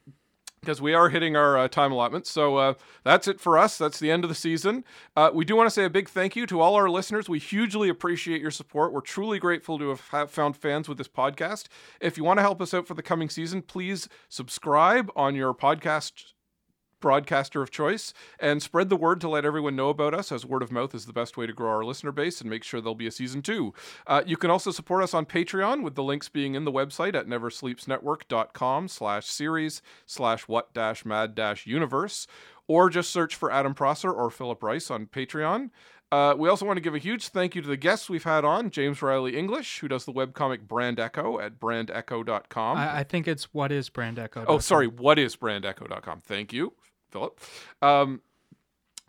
because 0.61 0.79
we 0.79 0.93
are 0.93 1.09
hitting 1.09 1.35
our 1.35 1.57
uh, 1.57 1.67
time 1.67 1.91
allotment. 1.91 2.27
So 2.27 2.57
uh, 2.57 2.73
that's 3.03 3.27
it 3.27 3.39
for 3.39 3.57
us. 3.57 3.79
That's 3.79 3.99
the 3.99 4.11
end 4.11 4.23
of 4.23 4.29
the 4.29 4.35
season. 4.35 4.83
Uh, 5.15 5.31
we 5.33 5.43
do 5.43 5.55
want 5.55 5.65
to 5.65 5.71
say 5.71 5.85
a 5.85 5.89
big 5.89 6.07
thank 6.07 6.35
you 6.35 6.45
to 6.45 6.61
all 6.61 6.75
our 6.75 6.87
listeners. 6.87 7.27
We 7.27 7.39
hugely 7.39 7.89
appreciate 7.89 8.41
your 8.41 8.51
support. 8.51 8.93
We're 8.93 9.01
truly 9.01 9.39
grateful 9.39 9.79
to 9.79 9.89
have 9.89 10.29
found 10.29 10.55
fans 10.55 10.87
with 10.87 10.99
this 10.99 11.07
podcast. 11.07 11.65
If 11.99 12.15
you 12.15 12.23
want 12.23 12.37
to 12.37 12.43
help 12.43 12.61
us 12.61 12.75
out 12.75 12.87
for 12.87 12.93
the 12.93 13.01
coming 13.01 13.29
season, 13.29 13.63
please 13.63 14.07
subscribe 14.29 15.11
on 15.15 15.33
your 15.33 15.55
podcast 15.55 16.33
broadcaster 17.01 17.61
of 17.61 17.71
choice 17.71 18.13
and 18.39 18.61
spread 18.61 18.89
the 18.89 18.95
word 18.95 19.19
to 19.21 19.27
let 19.27 19.43
everyone 19.43 19.75
know 19.75 19.89
about 19.89 20.13
us 20.13 20.31
as 20.31 20.45
word 20.45 20.63
of 20.63 20.71
mouth 20.71 20.95
is 20.95 21.05
the 21.05 21.13
best 21.13 21.35
way 21.35 21.45
to 21.45 21.53
grow 21.53 21.69
our 21.69 21.83
listener 21.83 22.11
base 22.11 22.39
and 22.39 22.49
make 22.49 22.63
sure 22.63 22.79
there'll 22.79 22.95
be 22.95 23.07
a 23.07 23.11
season 23.11 23.41
two 23.41 23.73
uh, 24.07 24.21
you 24.25 24.37
can 24.37 24.49
also 24.49 24.71
support 24.71 25.03
us 25.03 25.13
on 25.13 25.25
patreon 25.25 25.83
with 25.83 25.95
the 25.95 26.03
links 26.03 26.29
being 26.29 26.55
in 26.55 26.63
the 26.63 26.71
website 26.71 27.15
at 27.15 27.27
neversleepsnetwork.com 27.27 28.87
slash 28.87 29.25
series 29.25 29.81
slash 30.05 30.47
what 30.47 30.73
dash 30.73 31.03
mad 31.03 31.35
dash 31.35 31.65
universe 31.67 32.27
or 32.67 32.89
just 32.89 33.09
search 33.09 33.35
for 33.35 33.51
adam 33.51 33.73
prosser 33.73 34.11
or 34.11 34.29
philip 34.29 34.63
rice 34.63 34.89
on 34.89 35.05
patreon 35.05 35.69
uh, 36.11 36.35
we 36.37 36.49
also 36.49 36.65
want 36.65 36.75
to 36.75 36.81
give 36.81 36.93
a 36.93 36.99
huge 36.99 37.29
thank 37.29 37.55
you 37.55 37.61
to 37.61 37.67
the 37.67 37.77
guests 37.77 38.09
we've 38.09 38.25
had 38.25 38.43
on 38.43 38.69
James 38.69 39.01
Riley 39.01 39.37
English, 39.37 39.79
who 39.79 39.87
does 39.87 40.03
the 40.03 40.11
webcomic 40.11 40.67
Brand 40.67 40.99
Echo 40.99 41.39
at 41.39 41.57
brandecho.com. 41.57 42.77
I, 42.77 42.99
I 42.99 43.03
think 43.03 43.29
it's 43.29 43.53
what 43.53 43.71
is 43.71 43.87
Brand 43.87 44.19
Echo. 44.19 44.43
Oh, 44.45 44.59
sorry, 44.59 44.87
what 44.87 45.17
is 45.17 45.37
brandecho.com. 45.37 46.21
Thank 46.21 46.51
you. 46.51 46.73
Philip. 47.11 47.39
Um, 47.81 48.21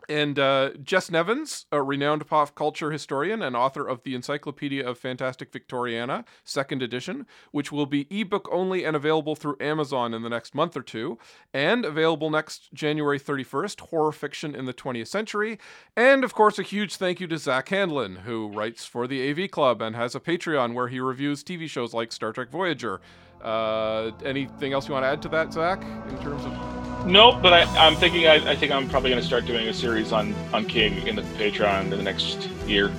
and 0.09 0.37
uh, 0.37 0.71
Jess 0.81 1.09
Nevins, 1.09 1.65
a 1.71 1.81
renowned 1.81 2.27
pop 2.27 2.55
culture 2.55 2.91
historian 2.91 3.41
and 3.41 3.55
author 3.55 3.87
of 3.87 4.03
the 4.03 4.15
Encyclopedia 4.15 4.87
of 4.87 4.97
Fantastic 4.97 5.51
Victoriana, 5.51 6.25
second 6.43 6.81
edition, 6.81 7.25
which 7.51 7.71
will 7.71 7.85
be 7.85 8.07
ebook 8.09 8.49
only 8.51 8.83
and 8.83 8.95
available 8.95 9.35
through 9.35 9.57
Amazon 9.59 10.13
in 10.13 10.21
the 10.21 10.29
next 10.29 10.53
month 10.53 10.75
or 10.75 10.81
two, 10.81 11.17
and 11.53 11.85
available 11.85 12.29
next 12.29 12.73
January 12.73 13.19
31st, 13.19 13.79
Horror 13.81 14.11
Fiction 14.11 14.55
in 14.55 14.65
the 14.65 14.73
20th 14.73 15.07
Century. 15.07 15.57
And 15.95 16.23
of 16.23 16.33
course, 16.33 16.59
a 16.59 16.63
huge 16.63 16.95
thank 16.95 17.19
you 17.19 17.27
to 17.27 17.37
Zach 17.37 17.69
Handlen, 17.69 18.21
who 18.21 18.47
writes 18.49 18.85
for 18.85 19.07
the 19.07 19.29
AV 19.29 19.49
Club 19.51 19.81
and 19.81 19.95
has 19.95 20.15
a 20.15 20.19
Patreon 20.19 20.73
where 20.73 20.87
he 20.87 20.99
reviews 20.99 21.43
TV 21.43 21.69
shows 21.69 21.93
like 21.93 22.11
Star 22.11 22.33
Trek 22.33 22.49
Voyager. 22.49 23.01
Uh, 23.41 24.11
anything 24.23 24.73
else 24.73 24.87
you 24.87 24.93
want 24.93 25.03
to 25.03 25.07
add 25.07 25.21
to 25.21 25.29
that, 25.29 25.51
Zach, 25.51 25.83
in 26.09 26.17
terms 26.19 26.45
of 26.45 26.82
Nope, 27.05 27.41
but 27.41 27.53
I, 27.53 27.87
am 27.87 27.95
thinking. 27.95 28.27
I, 28.27 28.51
I, 28.51 28.55
think 28.55 28.71
I'm 28.71 28.87
probably 28.87 29.09
going 29.09 29.21
to 29.21 29.27
start 29.27 29.45
doing 29.45 29.67
a 29.67 29.73
series 29.73 30.11
on 30.11 30.33
on 30.53 30.65
King 30.65 31.05
in 31.05 31.15
the 31.15 31.21
Patreon 31.21 31.83
in 31.83 31.89
the 31.89 32.01
next 32.01 32.47
year. 32.65 32.91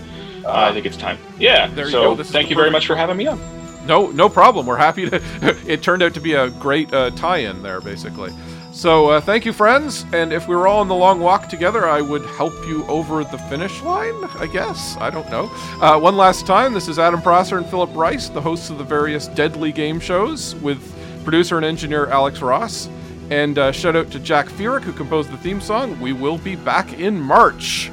Uh, 0.44 0.52
I 0.52 0.72
think 0.72 0.84
it's 0.84 0.96
time. 0.96 1.18
Yeah. 1.38 1.68
There 1.68 1.90
so 1.90 2.10
you 2.10 2.16
go. 2.18 2.22
thank 2.22 2.50
you 2.50 2.56
very 2.56 2.70
much 2.70 2.86
for 2.86 2.96
having 2.96 3.16
me 3.16 3.26
on. 3.26 3.40
No, 3.86 4.10
no 4.10 4.28
problem. 4.28 4.66
We're 4.66 4.76
happy 4.76 5.08
to. 5.08 5.16
it 5.66 5.82
turned 5.82 6.02
out 6.02 6.14
to 6.14 6.20
be 6.20 6.34
a 6.34 6.50
great 6.50 6.92
uh, 6.92 7.10
tie-in 7.10 7.62
there, 7.62 7.80
basically. 7.80 8.30
So 8.72 9.10
uh, 9.10 9.20
thank 9.20 9.46
you, 9.46 9.52
friends. 9.52 10.04
And 10.12 10.32
if 10.32 10.48
we 10.48 10.56
were 10.56 10.66
all 10.66 10.80
on 10.80 10.88
the 10.88 10.94
long 10.94 11.20
walk 11.20 11.48
together, 11.48 11.86
I 11.86 12.00
would 12.00 12.26
help 12.26 12.54
you 12.66 12.84
over 12.86 13.22
the 13.22 13.38
finish 13.38 13.80
line. 13.82 14.24
I 14.36 14.46
guess 14.46 14.96
I 14.98 15.10
don't 15.10 15.30
know. 15.30 15.44
Uh, 15.80 15.98
one 15.98 16.16
last 16.16 16.46
time, 16.46 16.74
this 16.74 16.88
is 16.88 16.98
Adam 16.98 17.22
Prosser 17.22 17.56
and 17.56 17.66
Philip 17.66 17.90
Rice, 17.94 18.28
the 18.28 18.40
hosts 18.40 18.70
of 18.70 18.78
the 18.78 18.84
various 18.84 19.28
Deadly 19.28 19.70
Game 19.70 20.00
shows, 20.00 20.56
with 20.56 20.92
producer 21.24 21.56
and 21.56 21.64
engineer 21.64 22.06
Alex 22.08 22.42
Ross. 22.42 22.88
And 23.30 23.58
uh, 23.58 23.72
shout 23.72 23.96
out 23.96 24.10
to 24.12 24.18
Jack 24.20 24.48
Fierick, 24.48 24.84
who 24.84 24.92
composed 24.92 25.30
the 25.30 25.38
theme 25.38 25.60
song. 25.60 25.98
We 26.00 26.12
will 26.12 26.38
be 26.38 26.56
back 26.56 26.92
in 26.92 27.20
March. 27.20 27.90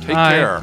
Take 0.00 0.16
care. 0.16 0.62